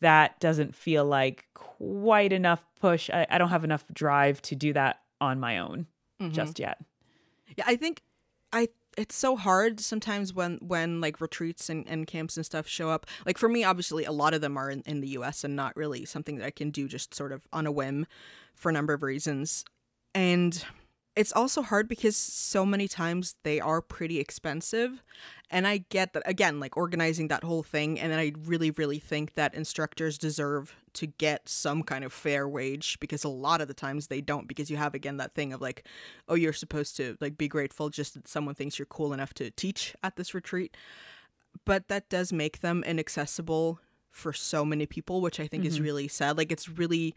that 0.00 0.38
doesn't 0.40 0.74
feel 0.74 1.04
like 1.04 1.46
quite 1.54 2.32
enough 2.32 2.64
push. 2.80 3.10
I, 3.10 3.26
I 3.28 3.38
don't 3.38 3.50
have 3.50 3.64
enough 3.64 3.84
drive 3.92 4.40
to 4.42 4.54
do 4.54 4.72
that 4.72 5.00
on 5.20 5.40
my 5.40 5.58
own 5.58 5.86
mm-hmm. 6.20 6.32
just 6.32 6.58
yet. 6.58 6.78
Yeah, 7.56 7.64
I 7.66 7.76
think 7.76 8.02
I 8.52 8.68
it's 8.96 9.14
so 9.14 9.36
hard 9.36 9.80
sometimes 9.80 10.32
when 10.32 10.58
when 10.58 11.00
like 11.00 11.20
retreats 11.20 11.68
and, 11.68 11.86
and 11.88 12.06
camps 12.06 12.36
and 12.36 12.46
stuff 12.46 12.66
show 12.66 12.90
up. 12.90 13.06
Like 13.26 13.38
for 13.38 13.48
me 13.48 13.64
obviously 13.64 14.04
a 14.04 14.12
lot 14.12 14.34
of 14.34 14.40
them 14.40 14.56
are 14.56 14.70
in, 14.70 14.82
in 14.86 15.00
the 15.00 15.08
us 15.08 15.44
and 15.44 15.56
not 15.56 15.76
really 15.76 16.04
something 16.04 16.36
that 16.36 16.46
i 16.46 16.50
can 16.50 16.70
do 16.70 16.88
just 16.88 17.14
sort 17.14 17.32
of 17.32 17.46
on 17.52 17.66
a 17.66 17.72
whim 17.72 18.06
for 18.54 18.70
a 18.70 18.72
number 18.72 18.92
of 18.92 19.02
reasons. 19.02 19.64
And 20.14 20.64
it's 21.16 21.32
also 21.32 21.62
hard 21.62 21.88
because 21.88 22.16
so 22.16 22.66
many 22.66 22.88
times 22.88 23.36
they 23.44 23.60
are 23.60 23.80
pretty 23.80 24.18
expensive 24.18 25.02
and 25.50 25.66
i 25.66 25.78
get 25.88 26.12
that 26.12 26.22
again 26.26 26.58
like 26.60 26.76
organizing 26.76 27.28
that 27.28 27.44
whole 27.44 27.62
thing 27.62 27.98
and 27.98 28.12
then 28.12 28.18
i 28.18 28.32
really 28.44 28.70
really 28.72 28.98
think 28.98 29.34
that 29.34 29.54
instructors 29.54 30.18
deserve 30.18 30.74
to 30.92 31.06
get 31.06 31.48
some 31.48 31.82
kind 31.82 32.04
of 32.04 32.12
fair 32.12 32.48
wage 32.48 32.98
because 33.00 33.24
a 33.24 33.28
lot 33.28 33.60
of 33.60 33.68
the 33.68 33.74
times 33.74 34.06
they 34.06 34.20
don't 34.20 34.48
because 34.48 34.70
you 34.70 34.76
have 34.76 34.94
again 34.94 35.16
that 35.16 35.34
thing 35.34 35.52
of 35.52 35.60
like 35.60 35.86
oh 36.28 36.34
you're 36.34 36.52
supposed 36.52 36.96
to 36.96 37.16
like 37.20 37.36
be 37.36 37.48
grateful 37.48 37.88
just 37.88 38.14
that 38.14 38.28
someone 38.28 38.54
thinks 38.54 38.78
you're 38.78 38.86
cool 38.86 39.12
enough 39.12 39.34
to 39.34 39.50
teach 39.50 39.94
at 40.02 40.16
this 40.16 40.34
retreat 40.34 40.76
but 41.64 41.88
that 41.88 42.08
does 42.08 42.32
make 42.32 42.60
them 42.60 42.82
inaccessible 42.84 43.78
for 44.10 44.32
so 44.32 44.64
many 44.64 44.86
people 44.86 45.20
which 45.20 45.40
i 45.40 45.46
think 45.46 45.62
mm-hmm. 45.62 45.68
is 45.68 45.80
really 45.80 46.08
sad 46.08 46.36
like 46.36 46.50
it's 46.52 46.68
really 46.68 47.14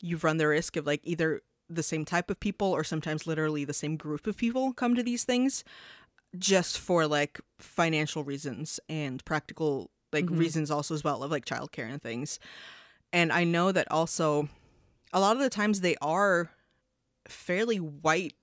you 0.00 0.16
run 0.16 0.36
the 0.36 0.48
risk 0.48 0.76
of 0.76 0.86
like 0.86 1.00
either 1.04 1.40
the 1.68 1.82
same 1.82 2.04
type 2.04 2.30
of 2.30 2.40
people 2.40 2.68
or 2.68 2.84
sometimes 2.84 3.26
literally 3.26 3.64
the 3.64 3.72
same 3.72 3.96
group 3.96 4.26
of 4.26 4.36
people 4.36 4.72
come 4.72 4.94
to 4.94 5.02
these 5.02 5.24
things 5.24 5.64
just 6.38 6.78
for 6.78 7.06
like 7.06 7.40
financial 7.58 8.24
reasons 8.24 8.80
and 8.88 9.24
practical 9.24 9.90
like 10.12 10.26
mm-hmm. 10.26 10.38
reasons 10.38 10.70
also 10.70 10.94
as 10.94 11.04
well 11.04 11.22
of 11.22 11.30
like 11.30 11.44
childcare 11.44 11.90
and 11.90 12.02
things. 12.02 12.38
And 13.12 13.32
I 13.32 13.44
know 13.44 13.72
that 13.72 13.90
also 13.90 14.48
a 15.12 15.20
lot 15.20 15.36
of 15.36 15.42
the 15.42 15.50
times 15.50 15.80
they 15.80 15.96
are 16.00 16.50
fairly 17.28 17.78
white 17.78 18.34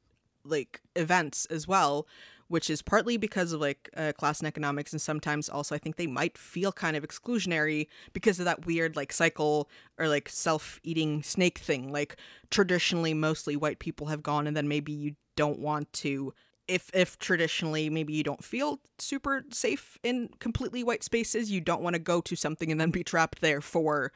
like 0.43 0.81
events 0.95 1.45
as 1.47 1.67
well 1.67 2.07
which 2.49 2.69
is 2.69 2.81
partly 2.81 3.15
because 3.15 3.53
of 3.53 3.61
like 3.61 3.89
uh, 3.95 4.11
class 4.11 4.39
and 4.39 4.47
economics 4.47 4.91
and 4.91 5.01
sometimes 5.01 5.47
also 5.49 5.73
i 5.73 5.77
think 5.77 5.95
they 5.95 6.07
might 6.07 6.37
feel 6.37 6.71
kind 6.71 6.97
of 6.97 7.03
exclusionary 7.03 7.87
because 8.13 8.39
of 8.39 8.45
that 8.45 8.65
weird 8.65 8.95
like 8.95 9.13
cycle 9.13 9.69
or 9.97 10.07
like 10.07 10.29
self-eating 10.29 11.23
snake 11.23 11.57
thing. 11.59 11.91
Like 11.91 12.17
traditionally 12.49 13.13
mostly 13.13 13.55
white 13.55 13.79
people 13.79 14.07
have 14.07 14.23
gone 14.23 14.47
and 14.47 14.55
then 14.55 14.67
maybe 14.67 14.91
you 14.91 15.15
don't 15.35 15.59
want 15.59 15.91
to 15.93 16.33
if 16.67 16.89
if 16.93 17.17
traditionally 17.17 17.89
maybe 17.89 18.13
you 18.13 18.23
don't 18.23 18.43
feel 18.43 18.79
super 18.97 19.43
safe 19.51 19.97
in 20.03 20.29
completely 20.39 20.83
white 20.83 21.03
spaces 21.03 21.51
you 21.51 21.61
don't 21.61 21.81
want 21.81 21.95
to 21.95 21.99
go 21.99 22.21
to 22.21 22.35
something 22.35 22.71
and 22.71 22.79
then 22.79 22.91
be 22.91 23.03
trapped 23.03 23.41
there 23.41 23.61
for 23.61 24.11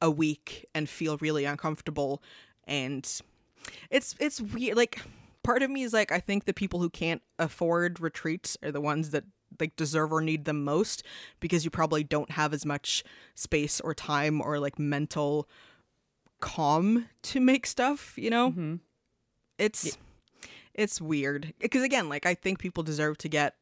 a 0.00 0.10
week 0.10 0.66
and 0.74 0.88
feel 0.88 1.16
really 1.18 1.44
uncomfortable. 1.44 2.22
And 2.66 3.04
it's 3.90 4.14
it's 4.18 4.40
weird 4.40 4.76
like 4.76 5.00
part 5.44 5.62
of 5.62 5.70
me 5.70 5.82
is 5.82 5.92
like 5.92 6.10
I 6.10 6.18
think 6.18 6.44
the 6.44 6.52
people 6.52 6.80
who 6.80 6.90
can't 6.90 7.22
afford 7.38 8.00
retreats 8.00 8.56
are 8.62 8.72
the 8.72 8.80
ones 8.80 9.10
that 9.10 9.24
like 9.60 9.76
deserve 9.76 10.12
or 10.12 10.20
need 10.20 10.44
them 10.46 10.64
most 10.64 11.04
because 11.38 11.64
you 11.64 11.70
probably 11.70 12.02
don't 12.02 12.32
have 12.32 12.52
as 12.52 12.66
much 12.66 13.04
space 13.36 13.80
or 13.80 13.94
time 13.94 14.40
or 14.40 14.58
like 14.58 14.78
mental 14.78 15.48
calm 16.40 17.06
to 17.22 17.38
make 17.38 17.66
stuff, 17.66 18.14
you 18.16 18.30
know? 18.30 18.50
Mm-hmm. 18.50 18.74
It's 19.58 19.84
yeah. 19.84 20.48
it's 20.74 21.00
weird 21.00 21.54
because 21.60 21.84
again, 21.84 22.08
like 22.08 22.26
I 22.26 22.34
think 22.34 22.58
people 22.58 22.82
deserve 22.82 23.18
to 23.18 23.28
get 23.28 23.54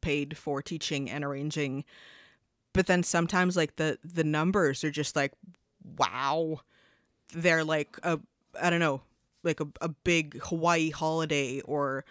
paid 0.00 0.38
for 0.38 0.62
teaching 0.62 1.10
and 1.10 1.24
arranging 1.24 1.84
but 2.72 2.86
then 2.86 3.02
sometimes 3.02 3.56
like 3.56 3.76
the 3.76 3.98
the 4.04 4.24
numbers 4.24 4.84
are 4.84 4.90
just 4.90 5.16
like 5.16 5.32
wow. 5.98 6.60
They're 7.32 7.64
like 7.64 7.96
a 8.02 8.18
I 8.60 8.70
don't 8.70 8.80
know, 8.80 9.02
like 9.42 9.60
a, 9.60 9.66
a 9.80 9.88
big 9.88 10.40
Hawaii 10.42 10.90
holiday 10.90 11.60
or 11.60 12.04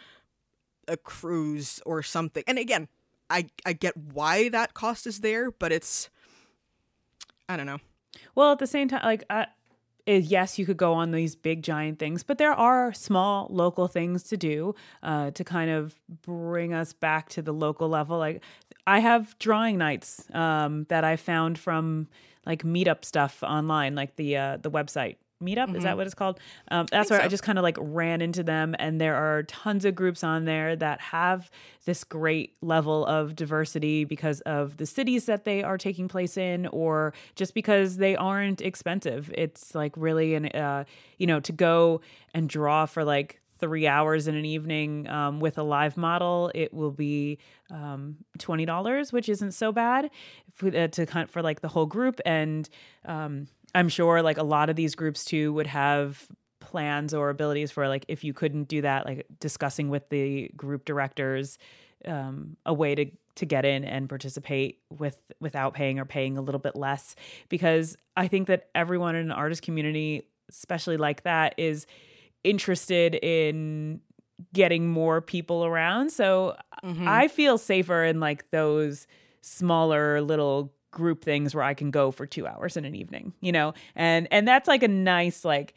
a 0.88 0.97
cruise 0.97 1.80
or 1.86 2.01
something. 2.03 2.43
And 2.47 2.57
again, 2.57 2.88
I 3.30 3.47
I 3.65 3.73
get 3.73 3.95
why 3.95 4.49
that 4.49 4.73
cost 4.73 5.05
is 5.07 5.19
there, 5.21 5.51
but 5.51 5.71
it's 5.71 6.09
I 7.47 7.57
don't 7.57 7.65
know. 7.65 7.80
Well, 8.36 8.51
at 8.51 8.59
the 8.59 8.67
same 8.67 8.88
time, 8.88 9.01
like 9.03 9.23
I, 9.30 9.47
yes, 10.05 10.57
you 10.57 10.65
could 10.65 10.77
go 10.77 10.93
on 10.93 11.11
these 11.11 11.36
big 11.36 11.61
giant 11.63 11.99
things, 11.99 12.23
but 12.23 12.38
there 12.38 12.53
are 12.53 12.93
small 12.93 13.47
local 13.49 13.88
things 13.88 14.23
to 14.23 14.38
do 14.38 14.75
uh, 15.03 15.32
to 15.32 15.43
kind 15.43 15.69
of 15.69 15.99
bring 16.21 16.73
us 16.73 16.93
back 16.93 17.30
to 17.30 17.41
the 17.41 17.53
local 17.53 17.89
level. 17.89 18.17
Like 18.17 18.43
I 18.88 18.99
have 18.99 19.38
drawing 19.39 19.77
nights 19.77 20.23
um, 20.34 20.86
that 20.89 21.03
I 21.03 21.15
found 21.15 21.59
from 21.59 22.07
like 22.45 22.63
meetup 22.63 23.05
stuff 23.05 23.43
online, 23.43 23.95
like 23.95 24.15
the 24.15 24.38
uh, 24.38 24.57
the 24.57 24.71
website 24.71 25.17
meetup 25.41 25.67
mm-hmm. 25.67 25.75
is 25.75 25.83
that 25.83 25.89
mm-hmm. 25.89 25.97
what 25.97 26.05
it's 26.07 26.15
called 26.15 26.39
um, 26.71 26.85
that's 26.91 27.09
where 27.09 27.19
so. 27.19 27.25
i 27.25 27.27
just 27.27 27.43
kind 27.43 27.57
of 27.57 27.63
like 27.63 27.77
ran 27.79 28.21
into 28.21 28.43
them 28.43 28.75
and 28.79 28.99
there 28.99 29.15
are 29.15 29.43
tons 29.43 29.85
of 29.85 29.95
groups 29.95 30.23
on 30.23 30.45
there 30.45 30.75
that 30.75 30.99
have 30.99 31.49
this 31.85 32.03
great 32.03 32.55
level 32.61 33.05
of 33.05 33.35
diversity 33.35 34.03
because 34.03 34.41
of 34.41 34.77
the 34.77 34.85
cities 34.85 35.25
that 35.25 35.45
they 35.45 35.63
are 35.63 35.77
taking 35.77 36.07
place 36.07 36.37
in 36.37 36.67
or 36.67 37.13
just 37.35 37.53
because 37.53 37.97
they 37.97 38.15
aren't 38.15 38.61
expensive 38.61 39.31
it's 39.37 39.73
like 39.73 39.93
really 39.95 40.35
an 40.35 40.47
uh, 40.47 40.83
you 41.17 41.27
know 41.27 41.39
to 41.39 41.51
go 41.51 42.01
and 42.33 42.49
draw 42.49 42.85
for 42.85 43.03
like 43.03 43.39
three 43.59 43.87
hours 43.87 44.27
in 44.27 44.35
an 44.35 44.45
evening 44.45 45.07
um, 45.09 45.39
with 45.39 45.57
a 45.57 45.63
live 45.63 45.97
model, 45.97 46.51
it 46.55 46.73
will 46.73 46.91
be 46.91 47.37
um, 47.69 48.17
twenty 48.37 48.65
dollars, 48.65 49.11
which 49.13 49.29
isn't 49.29 49.51
so 49.51 49.71
bad 49.71 50.09
for, 50.53 50.67
uh, 50.75 50.87
to 50.87 51.05
hunt 51.05 51.29
for 51.29 51.41
like 51.41 51.61
the 51.61 51.67
whole 51.67 51.85
group. 51.85 52.19
And 52.25 52.67
um, 53.05 53.47
I'm 53.76 53.89
sure 53.89 54.22
like 54.22 54.38
a 54.38 54.43
lot 54.43 54.70
of 54.70 54.76
these 54.76 54.95
groups 54.95 55.26
too 55.26 55.53
would 55.53 55.67
have 55.67 56.28
plans 56.59 57.13
or 57.13 57.30
abilities 57.30 57.72
for 57.72 57.88
like 57.88 58.05
if 58.07 58.24
you 58.24 58.34
couldn't 58.34 58.65
do 58.65 58.82
that, 58.82 59.05
like 59.05 59.26
discussing 59.39 59.89
with 59.89 60.09
the 60.09 60.51
group 60.55 60.86
directors 60.86 61.57
um, 62.05 62.57
a 62.65 62.74
way 62.74 62.95
to 62.95 63.05
to 63.36 63.45
get 63.45 63.63
in 63.63 63.86
and 63.86 64.09
participate 64.09 64.80
with 64.89 65.17
without 65.39 65.74
paying 65.74 65.97
or 65.97 66.05
paying 66.05 66.38
a 66.38 66.41
little 66.41 66.59
bit 66.59 66.76
less 66.76 67.15
because 67.47 67.95
I 68.17 68.28
think 68.28 68.47
that 68.47 68.67
everyone 68.76 69.15
in 69.15 69.26
an 69.26 69.32
artist 69.32 69.61
community, 69.61 70.24
especially 70.49 70.97
like 70.97 71.24
that, 71.24 71.55
is 71.57 71.88
interested 72.43 73.15
in 73.15 74.01
getting 74.53 74.89
more 74.89 75.22
people 75.22 75.65
around. 75.65 76.11
So 76.11 76.55
mm-hmm. 76.84 77.07
I 77.07 77.28
feel 77.28 77.57
safer 77.57 78.03
in 78.03 78.20
like 78.20 78.49
those 78.51 79.07
smaller 79.41 80.22
little 80.22 80.74
group 80.91 81.23
things 81.23 81.53
where 81.53 81.63
I 81.63 81.73
can 81.73 81.91
go 81.91 82.11
for 82.11 82.25
2 82.25 82.47
hours 82.47 82.77
in 82.77 82.85
an 82.85 82.95
evening, 82.95 83.33
you 83.41 83.51
know? 83.51 83.73
And 83.95 84.27
and 84.31 84.47
that's 84.47 84.67
like 84.67 84.83
a 84.83 84.87
nice 84.87 85.45
like 85.45 85.73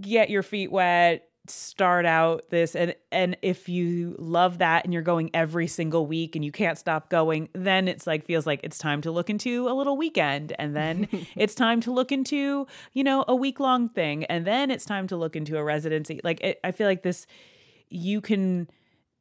get 0.00 0.30
your 0.30 0.42
feet 0.42 0.70
wet, 0.70 1.28
start 1.48 2.06
out 2.06 2.48
this 2.50 2.74
and 2.74 2.94
and 3.12 3.36
if 3.42 3.68
you 3.68 4.16
love 4.18 4.58
that 4.58 4.84
and 4.84 4.92
you're 4.92 5.02
going 5.02 5.30
every 5.32 5.66
single 5.66 6.06
week 6.06 6.34
and 6.34 6.44
you 6.44 6.52
can't 6.52 6.78
stop 6.78 7.08
going, 7.08 7.48
then 7.54 7.88
it's 7.88 8.06
like 8.06 8.24
feels 8.24 8.46
like 8.46 8.60
it's 8.62 8.78
time 8.78 9.00
to 9.02 9.10
look 9.10 9.30
into 9.30 9.68
a 9.68 9.74
little 9.74 9.96
weekend 9.96 10.54
and 10.58 10.74
then 10.74 11.08
it's 11.36 11.54
time 11.54 11.80
to 11.80 11.92
look 11.92 12.12
into, 12.12 12.66
you 12.92 13.04
know, 13.04 13.24
a 13.28 13.34
week 13.34 13.60
long 13.60 13.88
thing 13.88 14.24
and 14.24 14.46
then 14.46 14.70
it's 14.70 14.84
time 14.84 15.06
to 15.06 15.16
look 15.16 15.36
into 15.36 15.56
a 15.56 15.64
residency. 15.64 16.20
Like 16.24 16.40
it, 16.42 16.60
I 16.64 16.72
feel 16.72 16.86
like 16.86 17.02
this 17.02 17.26
you 17.88 18.20
can 18.20 18.68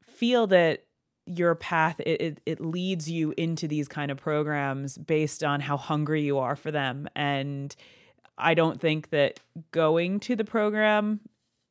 feel 0.01 0.47
that 0.47 0.84
your 1.25 1.55
path 1.55 1.99
it, 2.01 2.21
it, 2.21 2.41
it 2.45 2.59
leads 2.59 3.09
you 3.09 3.33
into 3.37 3.67
these 3.67 3.87
kind 3.87 4.11
of 4.11 4.17
programs 4.17 4.97
based 4.97 5.43
on 5.43 5.59
how 5.59 5.77
hungry 5.77 6.21
you 6.21 6.37
are 6.37 6.55
for 6.55 6.71
them. 6.71 7.07
And 7.15 7.75
i 8.37 8.53
don't 8.53 8.81
think 8.81 9.11
that 9.11 9.39
going 9.71 10.19
to 10.19 10.35
the 10.35 10.43
program 10.43 11.21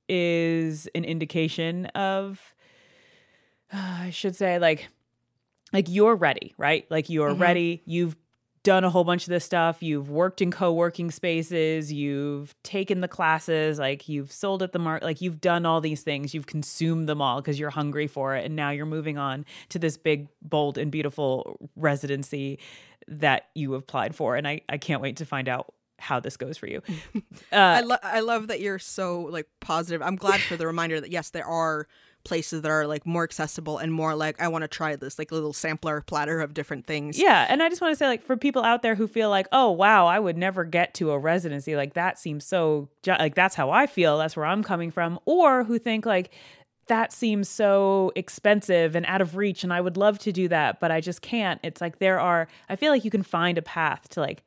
is 0.09 0.89
an 0.95 1.05
indication 1.05 1.85
of 1.87 2.55
uh, 3.71 3.77
i 4.01 4.11
should 4.11 4.35
say 4.35 4.59
like 4.59 4.89
like 5.75 5.89
you're 5.91 6.15
ready 6.15 6.55
right? 6.57 6.87
Like 6.91 7.11
you're 7.11 7.31
mm-hmm. 7.31 7.43
ready. 7.43 7.83
You've 7.85 8.17
done 8.65 8.83
a 8.83 8.91
whole 8.91 9.05
bunch 9.05 9.23
of 9.25 9.29
this 9.29 9.45
stuff. 9.45 9.83
You've 9.83 10.11
worked 10.11 10.43
in 10.43 10.51
co-working 10.51 11.13
spaces, 11.13 11.93
you've 11.93 12.55
taken 12.65 13.01
the 13.01 13.09
classes, 13.09 13.79
like 13.79 14.09
you've 14.09 14.33
sold 14.33 14.63
at 14.63 14.73
the 14.73 14.81
market, 14.81 15.05
like 15.05 15.21
you've 15.21 15.41
done 15.41 15.65
all 15.65 15.81
these 15.81 16.03
things. 16.03 16.35
You've 16.35 16.47
consumed 16.47 17.09
them 17.09 17.23
all 17.23 17.41
because 17.41 17.61
you're 17.61 17.71
hungry 17.71 18.09
for 18.09 18.35
it 18.35 18.45
and 18.45 18.57
now 18.57 18.71
you're 18.71 18.87
moving 18.87 19.19
on 19.19 19.47
to 19.69 19.79
this 19.79 19.97
big, 19.97 20.29
bold 20.43 20.79
and 20.79 20.91
beautiful 20.91 21.71
residency 21.77 22.59
that 23.07 23.49
you 23.55 23.75
applied 23.75 24.17
for 24.17 24.35
and 24.35 24.49
I 24.49 24.63
I 24.69 24.79
can't 24.79 25.03
wait 25.03 25.19
to 25.19 25.27
find 25.27 25.47
out 25.47 25.75
how 25.99 26.21
this 26.21 26.37
goes 26.37 26.57
for 26.59 26.67
you. 26.67 26.83
Uh, 27.53 27.57
I, 27.57 27.81
lo- 27.83 27.97
I 28.03 28.21
love 28.21 28.49
that 28.49 28.61
you're 28.61 28.81
so 28.81 29.21
like 29.23 29.47
positive. 29.61 30.03
I'm 30.03 30.17
glad 30.17 30.41
for 30.41 30.57
the 30.57 30.67
reminder 30.67 31.01
that 31.01 31.13
yes, 31.13 31.31
there 31.31 31.47
are 31.47 31.87
places 32.25 32.63
that 32.63 32.71
are 32.71 32.87
like 32.87 33.07
more 33.07 33.25
accessible 33.25 33.79
and 33.79 33.93
more 33.93 34.15
like 34.15 34.41
I 34.41 34.49
want 34.49 34.63
to 34.63 34.69
try 34.69 34.97
this 34.97 35.19
like 35.19 35.31
a 35.31 35.35
little 35.35 35.53
sampler 35.53 36.01
platter 36.01 36.41
of 36.41 36.55
different 36.55 36.87
things. 36.87 37.19
Yeah, 37.19 37.47
and 37.49 37.63
I 37.63 37.69
just 37.69 37.81
want 37.81 37.93
to 37.93 37.97
say 37.97 38.07
like 38.07 38.23
for 38.23 38.37
people 38.37 38.63
out 38.63 38.83
there 38.83 38.95
who 38.95 39.07
feel 39.07 39.31
like, 39.31 39.47
"Oh, 39.53 39.71
wow, 39.71 40.07
I 40.07 40.19
would 40.19 40.37
never 40.37 40.65
get 40.65 40.95
to 40.95 41.11
a 41.13 41.19
residency." 41.19 41.77
Like 41.77 41.95
that 41.95 42.19
seems 42.19 42.45
so 42.45 42.89
like 43.07 43.35
that's 43.35 43.55
how 43.55 43.71
I 43.71 43.87
feel. 43.87 44.19
That's 44.19 44.37
where 44.37 44.47
I'm 44.47 44.63
coming 44.63 44.91
from. 44.91 45.19
Or 45.25 45.65
who 45.65 45.79
think 45.79 46.07
like 46.07 46.33
that 46.87 47.13
seems 47.13 47.49
so 47.49 48.13
expensive 48.15 48.95
and 48.95 49.07
out 49.07 49.23
of 49.23 49.37
reach 49.37 49.65
and 49.65 49.73
I 49.73 49.81
would 49.81 49.97
love 49.97 50.19
to 50.21 50.33
do 50.33 50.49
that, 50.49 50.81
but 50.81 50.91
I 50.91 51.01
just 51.01 51.23
can't. 51.23 51.61
It's 51.63 51.81
like 51.81 51.99
there 51.99 52.21
are 52.21 52.49
I 52.69 52.77
feel 52.77 52.93
like 52.93 53.05
you 53.05 53.11
can 53.11 53.23
find 53.23 53.59
a 53.59 53.63
path 53.63 54.09
to 54.11 54.21
like 54.21 54.43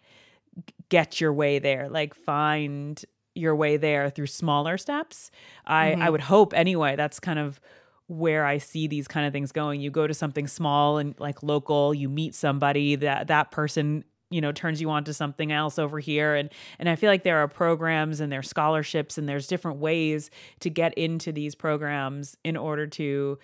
get 0.90 1.20
your 1.20 1.34
way 1.34 1.60
there, 1.60 1.90
like 1.90 2.14
find 2.14 3.04
your 3.38 3.56
way 3.56 3.78
there 3.78 4.10
through 4.10 4.28
smaller 4.28 4.78
steps. 4.78 5.32
I 5.66 5.92
Mm-hmm. 5.92 6.02
I 6.02 6.10
would 6.10 6.22
hope 6.22 6.54
anyway. 6.54 6.96
That's 6.96 7.20
kind 7.20 7.40
of 7.40 7.60
where 8.08 8.46
I 8.46 8.58
see 8.58 8.88
these 8.88 9.08
kind 9.08 9.28
of 9.28 9.34
things 9.34 9.52
going. 9.52 9.82
You 9.82 9.92
go 9.92 10.08
to 10.08 10.14
something 10.14 10.48
small 10.48 10.98
and 10.98 11.14
like 11.20 11.44
local, 11.44 11.94
you 11.94 12.10
meet 12.10 12.36
somebody 12.36 12.96
that 12.96 13.28
that 13.28 13.52
person 13.52 14.04
you 14.30 14.42
know 14.42 14.52
turns 14.52 14.82
you 14.82 14.90
on 14.90 15.04
to 15.06 15.14
something 15.14 15.52
else 15.52 15.80
over 15.80 16.00
here 16.00 16.36
and 16.36 16.50
and 16.80 16.90
I 16.90 16.96
feel 16.96 17.10
like 17.10 17.24
there 17.24 17.38
are 17.38 17.48
programs 17.48 18.20
and 18.20 18.32
there's 18.32 18.50
scholarships 18.50 19.18
and 19.18 19.28
there's 19.28 19.48
different 19.48 19.80
ways 19.80 20.30
to 20.60 20.70
get 20.70 20.94
into 20.96 21.32
these 21.32 21.56
programs 21.56 22.36
in 22.44 22.58
order 22.58 22.88
to 22.88 23.40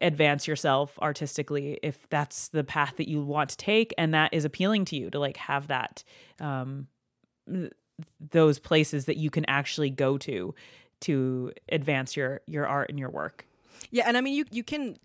advance 0.00 0.46
yourself 0.46 0.96
artistically 1.02 1.80
if 1.82 2.08
that's 2.08 2.48
the 2.48 2.62
path 2.62 2.94
that 2.98 3.08
you 3.08 3.20
want 3.20 3.50
to 3.50 3.56
take 3.56 3.92
and 3.98 4.14
that 4.14 4.32
is 4.32 4.44
appealing 4.44 4.84
to 4.84 4.96
you 4.96 5.10
to 5.10 5.18
like 5.18 5.36
have 5.36 5.66
that 5.66 6.04
um 6.38 6.86
those 8.30 8.58
places 8.58 9.04
that 9.06 9.16
you 9.16 9.30
can 9.30 9.44
actually 9.46 9.90
go 9.90 10.18
to 10.18 10.54
to 11.00 11.52
advance 11.70 12.16
your 12.16 12.40
your 12.46 12.66
art 12.66 12.90
and 12.90 12.98
your 12.98 13.10
work. 13.10 13.46
Yeah, 13.90 14.04
and 14.06 14.16
I 14.16 14.20
mean 14.20 14.34
you 14.34 14.44
you 14.50 14.64
can 14.64 14.96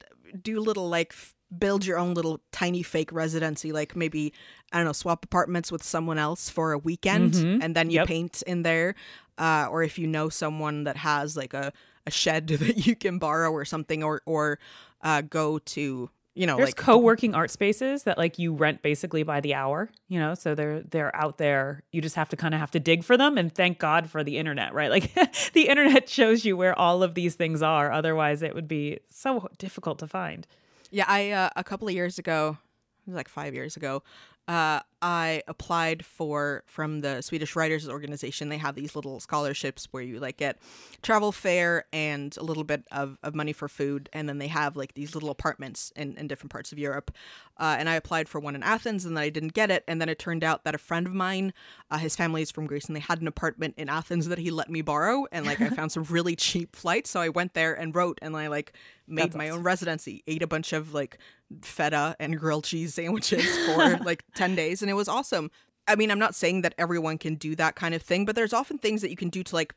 do 0.42 0.60
little 0.60 0.90
like 0.90 1.12
f- 1.12 1.36
build 1.58 1.86
your 1.86 2.00
own 2.00 2.16
little 2.16 2.42
tiny 2.52 2.82
fake 2.82 3.12
residency 3.12 3.72
like 3.72 3.96
maybe 3.96 4.34
I 4.72 4.78
don't 4.78 4.86
know 4.86 4.92
swap 4.94 5.24
apartments 5.26 5.72
with 5.72 5.84
someone 5.84 6.18
else 6.18 6.50
for 6.50 6.72
a 6.72 6.78
weekend 6.80 7.36
and 7.62 7.76
then 7.76 7.90
you 7.92 7.98
Yep. 7.98 8.08
paint 8.08 8.42
in 8.48 8.64
there. 8.64 8.96
Uh, 9.38 9.68
or 9.70 9.82
if 9.84 9.98
you 10.00 10.08
know 10.08 10.30
someone 10.30 10.84
that 10.84 10.98
has 10.98 11.36
like 11.38 11.54
a, 11.54 11.72
a 12.08 12.12
shed 12.12 12.48
that 12.60 12.86
you 12.88 12.96
can 12.96 13.20
borrow 13.20 13.52
or 13.52 13.66
something 13.66 14.04
or 14.04 14.22
or 14.26 14.58
uh, 15.02 15.22
go 15.22 15.60
to 15.60 16.10
you 16.36 16.48
know 16.48 16.58
There's 16.58 16.70
like 16.70 16.76
co-working 16.76 17.36
art 17.36 17.52
spaces 17.52 18.04
that 18.04 18.18
like 18.18 18.40
you 18.40 18.54
rent 18.54 18.82
basically 18.82 19.24
by 19.24 19.40
the 19.40 19.54
hour, 19.54 19.90
you 20.08 20.20
know, 20.20 20.34
so 20.34 20.56
they're 20.56 20.82
they're 20.82 21.16
out 21.16 21.38
there. 21.38 21.84
You 21.92 22.02
just 22.02 22.16
have 22.16 22.30
to 22.30 22.36
kind 22.36 22.54
of 22.54 22.60
have 22.60 22.72
to 22.72 22.80
dig 22.80 23.04
for 23.04 23.18
them 23.18 23.38
and 23.38 23.54
thank 23.54 23.78
God 23.78 24.10
for 24.10 24.24
the 24.24 24.38
internet, 24.38 24.74
right? 24.74 24.90
Like 24.90 25.14
the 25.54 25.68
internet 25.68 26.10
shows 26.10 26.44
you 26.44 26.58
where 26.58 26.78
all 26.78 27.04
of 27.04 27.14
these 27.14 27.36
things 27.36 27.62
are. 27.62 27.92
Otherwise 27.92 28.42
it 28.42 28.56
would 28.56 28.68
be 28.68 29.00
so 29.10 29.48
difficult 29.60 30.00
to 30.00 30.08
find. 30.08 30.48
Yeah, 30.90 31.06
I 31.08 31.32
uh, 31.32 31.50
a 31.56 31.64
couple 31.64 31.88
of 31.88 31.94
years 31.94 32.18
ago, 32.18 32.58
it 33.06 33.10
was 33.10 33.16
like 33.16 33.28
five 33.28 33.54
years 33.54 33.78
ago, 33.78 34.02
uh, 34.48 34.80
I 35.04 35.44
applied 35.50 36.06
for 36.06 36.64
from 36.66 37.02
the 37.02 37.22
Swedish 37.22 37.58
Writers 37.58 37.90
Organization. 37.90 38.48
They 38.48 38.58
have 38.58 38.74
these 38.74 38.96
little 38.96 39.20
scholarships 39.20 39.90
where 39.92 40.02
you 40.02 40.18
like 40.22 40.38
get 40.38 40.60
travel 41.02 41.34
fare 41.34 41.84
and 41.92 42.36
a 42.38 42.44
little 42.44 42.64
bit 42.64 42.86
of, 42.90 43.18
of 43.22 43.36
money 43.36 43.52
for 43.52 43.68
food, 43.68 44.08
and 44.14 44.30
then 44.30 44.38
they 44.38 44.48
have 44.48 44.78
like 44.78 44.94
these 44.94 45.14
little 45.14 45.30
apartments 45.30 45.92
in, 45.98 46.16
in 46.16 46.30
different 46.30 46.54
parts 46.54 46.72
of 46.72 46.80
Europe. 46.80 47.12
Uh, 47.58 47.76
and 47.78 47.90
I 47.90 47.96
applied 47.96 48.30
for 48.30 48.40
one 48.40 48.56
in 48.56 48.64
Athens, 48.64 49.04
and 49.04 49.18
then 49.18 49.24
I 49.24 49.30
didn't 49.30 49.54
get 49.54 49.70
it. 49.70 49.84
And 49.90 50.00
then 50.00 50.08
it 50.08 50.20
turned 50.20 50.44
out 50.44 50.64
that 50.64 50.74
a 50.74 50.78
friend 50.80 51.06
of 51.06 51.14
mine, 51.14 51.54
uh, 51.92 51.98
his 51.98 52.16
family 52.16 52.42
is 52.42 52.50
from 52.50 52.66
Greece, 52.66 52.86
and 52.86 52.96
they 52.96 53.02
had 53.02 53.20
an 53.20 53.28
apartment 53.28 53.76
in 53.78 53.90
Athens 53.90 54.30
that 54.30 54.38
he 54.38 54.52
let 54.52 54.70
me 54.70 54.82
borrow. 54.82 55.26
And 55.34 55.46
like 55.46 55.60
I 55.60 55.68
found 55.76 55.92
some 55.92 56.04
really 56.04 56.38
cheap 56.38 56.78
flights, 56.78 57.10
so 57.10 57.20
I 57.20 57.28
went 57.28 57.56
there 57.56 57.74
and 57.74 57.94
wrote, 57.94 58.20
and 58.22 58.38
I 58.38 58.48
like 58.48 58.72
made 59.06 59.26
That's 59.26 59.36
my 59.36 59.50
awesome. 59.50 59.60
own 59.60 59.64
residency, 59.64 60.24
ate 60.28 60.42
a 60.42 60.48
bunch 60.48 60.72
of 60.72 60.94
like 60.94 61.18
feta 61.62 62.16
and 62.20 62.40
grilled 62.40 62.64
cheese 62.64 62.94
sandwiches 62.94 63.46
for 63.66 63.98
like 63.98 64.24
10 64.36 64.56
days 64.56 64.82
and 64.82 64.90
it 64.90 64.93
was 64.96 65.08
awesome. 65.08 65.52
I 65.88 65.96
mean, 65.96 66.12
I'm 66.12 66.20
not 66.20 66.36
saying 66.36 66.62
that 66.62 66.74
everyone 66.78 67.18
can 67.18 67.36
do 67.36 67.56
that 67.56 67.76
kind 67.76 67.94
of 67.94 68.02
thing, 68.02 68.26
but 68.26 68.36
there's 68.36 68.54
often 68.54 68.78
things 68.78 69.02
that 69.02 69.10
you 69.10 69.18
can 69.18 69.30
do 69.30 69.44
to 69.44 69.56
like 69.56 69.74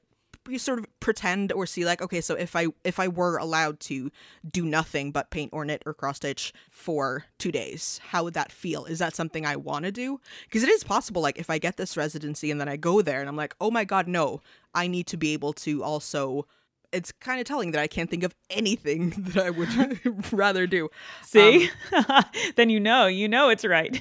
you 0.49 0.59
sort 0.59 0.79
of 0.79 0.87
pretend 1.01 1.53
or 1.53 1.67
see 1.67 1.85
like 1.85 2.01
okay 2.01 2.21
so 2.21 2.35
if 2.35 2.55
i 2.55 2.67
if 2.85 3.01
i 3.01 3.09
were 3.09 3.37
allowed 3.37 3.81
to 3.81 4.11
do 4.49 4.65
nothing 4.65 5.11
but 5.11 5.31
paint 5.31 5.51
or 5.53 5.65
knit 5.65 5.83
or 5.87 5.95
cross 5.95 6.17
stitch 6.17 6.53
for 6.71 7.25
two 7.39 7.51
days 7.51 8.01
how 8.11 8.25
would 8.25 8.35
that 8.35 8.53
feel 8.53 8.85
is 8.85 8.99
that 8.99 9.15
something 9.17 9.45
i 9.45 9.57
want 9.57 9.85
to 9.85 9.93
do 9.93 10.21
because 10.45 10.63
it 10.63 10.69
is 10.69 10.85
possible 10.85 11.21
like 11.21 11.39
if 11.39 11.51
i 11.51 11.59
get 11.59 11.77
this 11.77 11.97
residency 11.97 12.51
and 12.51 12.61
then 12.61 12.69
i 12.69 12.77
go 12.77 13.03
there 13.03 13.21
and 13.21 13.29
i'm 13.29 13.37
like 13.37 13.55
oh 13.61 13.71
my 13.71 13.85
god 13.85 14.07
no 14.07 14.41
i 14.75 14.87
need 14.87 15.07
to 15.07 15.17
be 15.17 15.33
able 15.33 15.53
to 15.53 15.83
also 15.83 16.47
it's 16.93 17.11
kind 17.13 17.41
of 17.41 17.47
telling 17.47 17.73
that 17.73 17.81
i 17.81 17.87
can't 17.87 18.11
think 18.11 18.23
of 18.23 18.35
anything 18.51 19.11
that 19.19 19.45
i 19.45 19.51
would 19.51 20.33
rather 20.33 20.67
do 20.67 20.89
See? 21.23 21.71
Um, 21.93 22.25
then 22.57 22.71
you 22.71 22.81
know, 22.81 23.07
you 23.07 23.29
know 23.29 23.49
it's 23.49 23.65
right. 23.65 24.01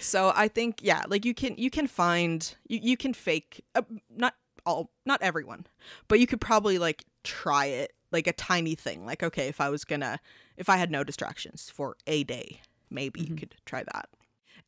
So 0.00 0.32
I 0.34 0.48
think 0.48 0.80
yeah, 0.82 1.04
like 1.08 1.24
you 1.24 1.34
can 1.34 1.56
you 1.56 1.70
can 1.70 1.86
find 1.86 2.54
you 2.68 2.80
you 2.82 2.96
can 2.96 3.14
fake 3.14 3.64
uh, 3.74 3.82
not 4.14 4.34
all 4.66 4.90
not 5.06 5.22
everyone, 5.22 5.66
but 6.08 6.20
you 6.20 6.26
could 6.26 6.40
probably 6.40 6.78
like 6.78 7.04
try 7.24 7.66
it 7.66 7.92
like 8.12 8.26
a 8.26 8.32
tiny 8.32 8.74
thing. 8.74 9.06
Like 9.06 9.22
okay, 9.22 9.48
if 9.48 9.60
I 9.60 9.68
was 9.68 9.84
gonna 9.84 10.20
if 10.56 10.68
I 10.68 10.76
had 10.76 10.90
no 10.90 11.04
distractions 11.04 11.70
for 11.74 11.96
a 12.06 12.24
day, 12.24 12.60
maybe 12.90 13.20
you 13.20 13.36
could 13.36 13.54
try 13.64 13.82
that. 13.92 14.08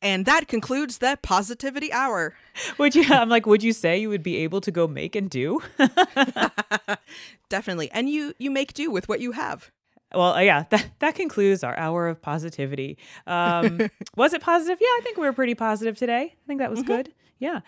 And 0.01 0.25
that 0.25 0.49
concludes 0.49 0.97
the 0.97 1.17
positivity 1.21 1.91
hour. 1.93 2.35
would 2.77 2.95
you 2.95 3.05
I'm 3.09 3.29
like, 3.29 3.45
would 3.45 3.63
you 3.63 3.73
say 3.73 3.97
you 3.99 4.09
would 4.09 4.23
be 4.23 4.37
able 4.37 4.61
to 4.61 4.71
go 4.71 4.87
make 4.87 5.15
and 5.15 5.29
do? 5.29 5.61
Definitely. 7.49 7.91
And 7.91 8.09
you 8.09 8.33
you 8.37 8.51
make 8.51 8.73
do 8.73 8.91
with 8.91 9.07
what 9.07 9.19
you 9.19 9.31
have. 9.31 9.71
Well, 10.13 10.33
uh, 10.33 10.39
yeah, 10.39 10.65
that, 10.69 10.85
that 10.99 11.15
concludes 11.15 11.63
our 11.63 11.77
hour 11.77 12.07
of 12.07 12.21
positivity. 12.21 12.97
Um, 13.27 13.89
was 14.15 14.33
it 14.33 14.41
positive? 14.41 14.77
Yeah, 14.79 14.87
I 14.87 15.01
think 15.03 15.17
we 15.17 15.25
were 15.25 15.33
pretty 15.33 15.55
positive 15.55 15.97
today. 15.97 16.35
I 16.35 16.47
think 16.47 16.59
that 16.59 16.69
was 16.69 16.83
good. 16.83 17.13
Yeah. 17.39 17.61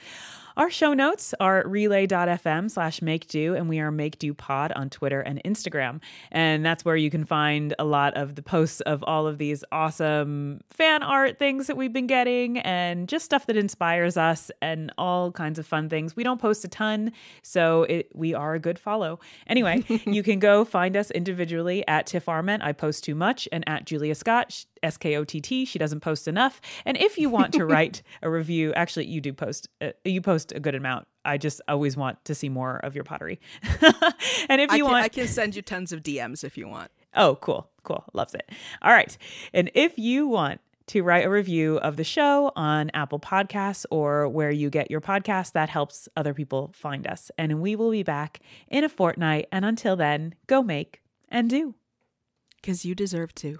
Our 0.58 0.70
show 0.70 0.93
notes 0.93 1.34
are 1.41 1.64
relay.fm 1.68 2.72
slash 2.72 3.01
make 3.01 3.28
do, 3.28 3.56
and 3.56 3.68
we 3.68 3.80
are 3.80 3.91
make 3.91 4.18
do 4.18 4.34
pod 4.34 4.72
on 4.72 4.89
Twitter 4.89 5.20
and 5.20 5.41
Instagram. 5.43 5.99
And 6.32 6.66
that's 6.66 6.86
where 6.86 6.95
you 6.95 7.10
can 7.10 7.26
find 7.26 7.76
a 7.78 7.84
lot 7.84 8.16
of 8.16 8.36
the 8.36 8.41
posts 8.41 8.80
of 8.82 9.03
all 9.03 9.28
of 9.28 9.38
these 9.38 9.66
awesome 9.74 10.62
fan 10.70 11.03
art 11.03 11.39
things 11.39 11.68
that 11.68 11.76
we've 11.76 11.91
been 11.91 12.08
getting 12.08 12.60
and 12.60 13.10
just 13.10 13.26
stuff 13.26 13.47
that 13.47 13.58
inspires 13.58 14.16
us 14.16 14.49
and 14.62 14.93
all 14.97 15.34
kinds 15.34 15.60
of 15.60 15.68
fun 15.68 15.89
things. 15.89 16.16
We 16.16 16.24
don't 16.24 16.39
post 16.39 16.64
a 16.64 16.70
ton, 16.70 17.12
so 17.41 17.84
it, 17.84 18.10
we 18.16 18.34
are 18.34 18.53
a 18.53 18.60
good 18.60 18.80
follow. 18.80 19.20
Anyway, 19.47 19.84
you 20.06 20.24
can 20.24 20.39
go 20.39 20.64
find 20.64 20.95
us 20.95 21.12
individually 21.12 21.86
at 21.86 22.08
Tiff 22.08 22.30
Arment. 22.30 22.64
I 22.64 22.72
post 22.72 23.03
too 23.03 23.16
much, 23.16 23.49
and 23.51 23.68
at 23.68 23.84
Julia 23.86 24.16
Skott. 24.16 24.66
S 24.86 24.97
K 24.97 25.17
O 25.17 25.23
T 25.23 25.41
T. 25.41 25.65
She 25.65 25.77
doesn't 25.79 25.99
post 25.99 26.27
enough. 26.27 26.61
And 26.86 26.95
if 26.97 27.17
you 27.17 27.29
want 27.29 27.53
to 27.53 27.65
write 27.75 28.01
a 28.21 28.29
review, 28.29 28.73
actually, 28.73 29.07
you 29.07 29.19
do 29.19 29.33
post. 29.33 29.67
Uh, 29.81 29.89
you 30.05 30.21
post 30.21 30.51
a 30.53 30.59
good 30.59 30.75
amount. 30.75 31.07
I 31.25 31.38
just 31.38 31.59
always 31.67 31.97
want 31.97 32.23
to 32.25 32.36
see 32.36 32.49
more 32.49 32.77
of 32.77 32.95
your 32.95 33.03
pottery. 33.03 33.39
and 33.63 34.61
if 34.61 34.71
I 34.71 34.75
you 34.75 34.83
can, 34.83 34.91
want, 34.91 35.03
I 35.03 35.09
can 35.09 35.27
send 35.27 35.55
you 35.55 35.61
tons 35.61 35.91
of 35.91 36.03
DMs 36.03 36.43
if 36.43 36.57
you 36.57 36.67
want. 36.67 36.91
Oh, 37.15 37.38
cool. 37.41 37.69
Cool. 37.83 38.03
Loves 38.13 38.33
it. 38.33 38.49
All 38.81 38.91
right. 38.91 39.17
And 39.53 39.71
if 39.73 39.97
you 39.97 40.27
want 40.27 40.61
to 40.88 41.01
write 41.01 41.25
a 41.25 41.29
review 41.29 41.77
of 41.77 41.97
the 41.97 42.03
show 42.03 42.51
on 42.55 42.91
Apple 42.93 43.19
Podcasts 43.19 43.86
or 43.89 44.27
where 44.27 44.51
you 44.51 44.69
get 44.69 44.91
your 44.91 45.01
podcast, 45.01 45.53
that 45.53 45.69
helps 45.69 46.07
other 46.15 46.33
people 46.33 46.71
find 46.75 47.07
us. 47.07 47.31
And 47.38 47.61
we 47.61 47.75
will 47.75 47.91
be 47.91 48.03
back 48.03 48.39
in 48.67 48.83
a 48.83 48.89
fortnight. 48.89 49.47
And 49.51 49.65
until 49.65 49.95
then, 49.95 50.36
go 50.47 50.61
make 50.61 51.01
and 51.29 51.49
do. 51.49 51.75
Because 52.61 52.86
you 52.86 52.95
deserve 52.95 53.33
to. 53.36 53.59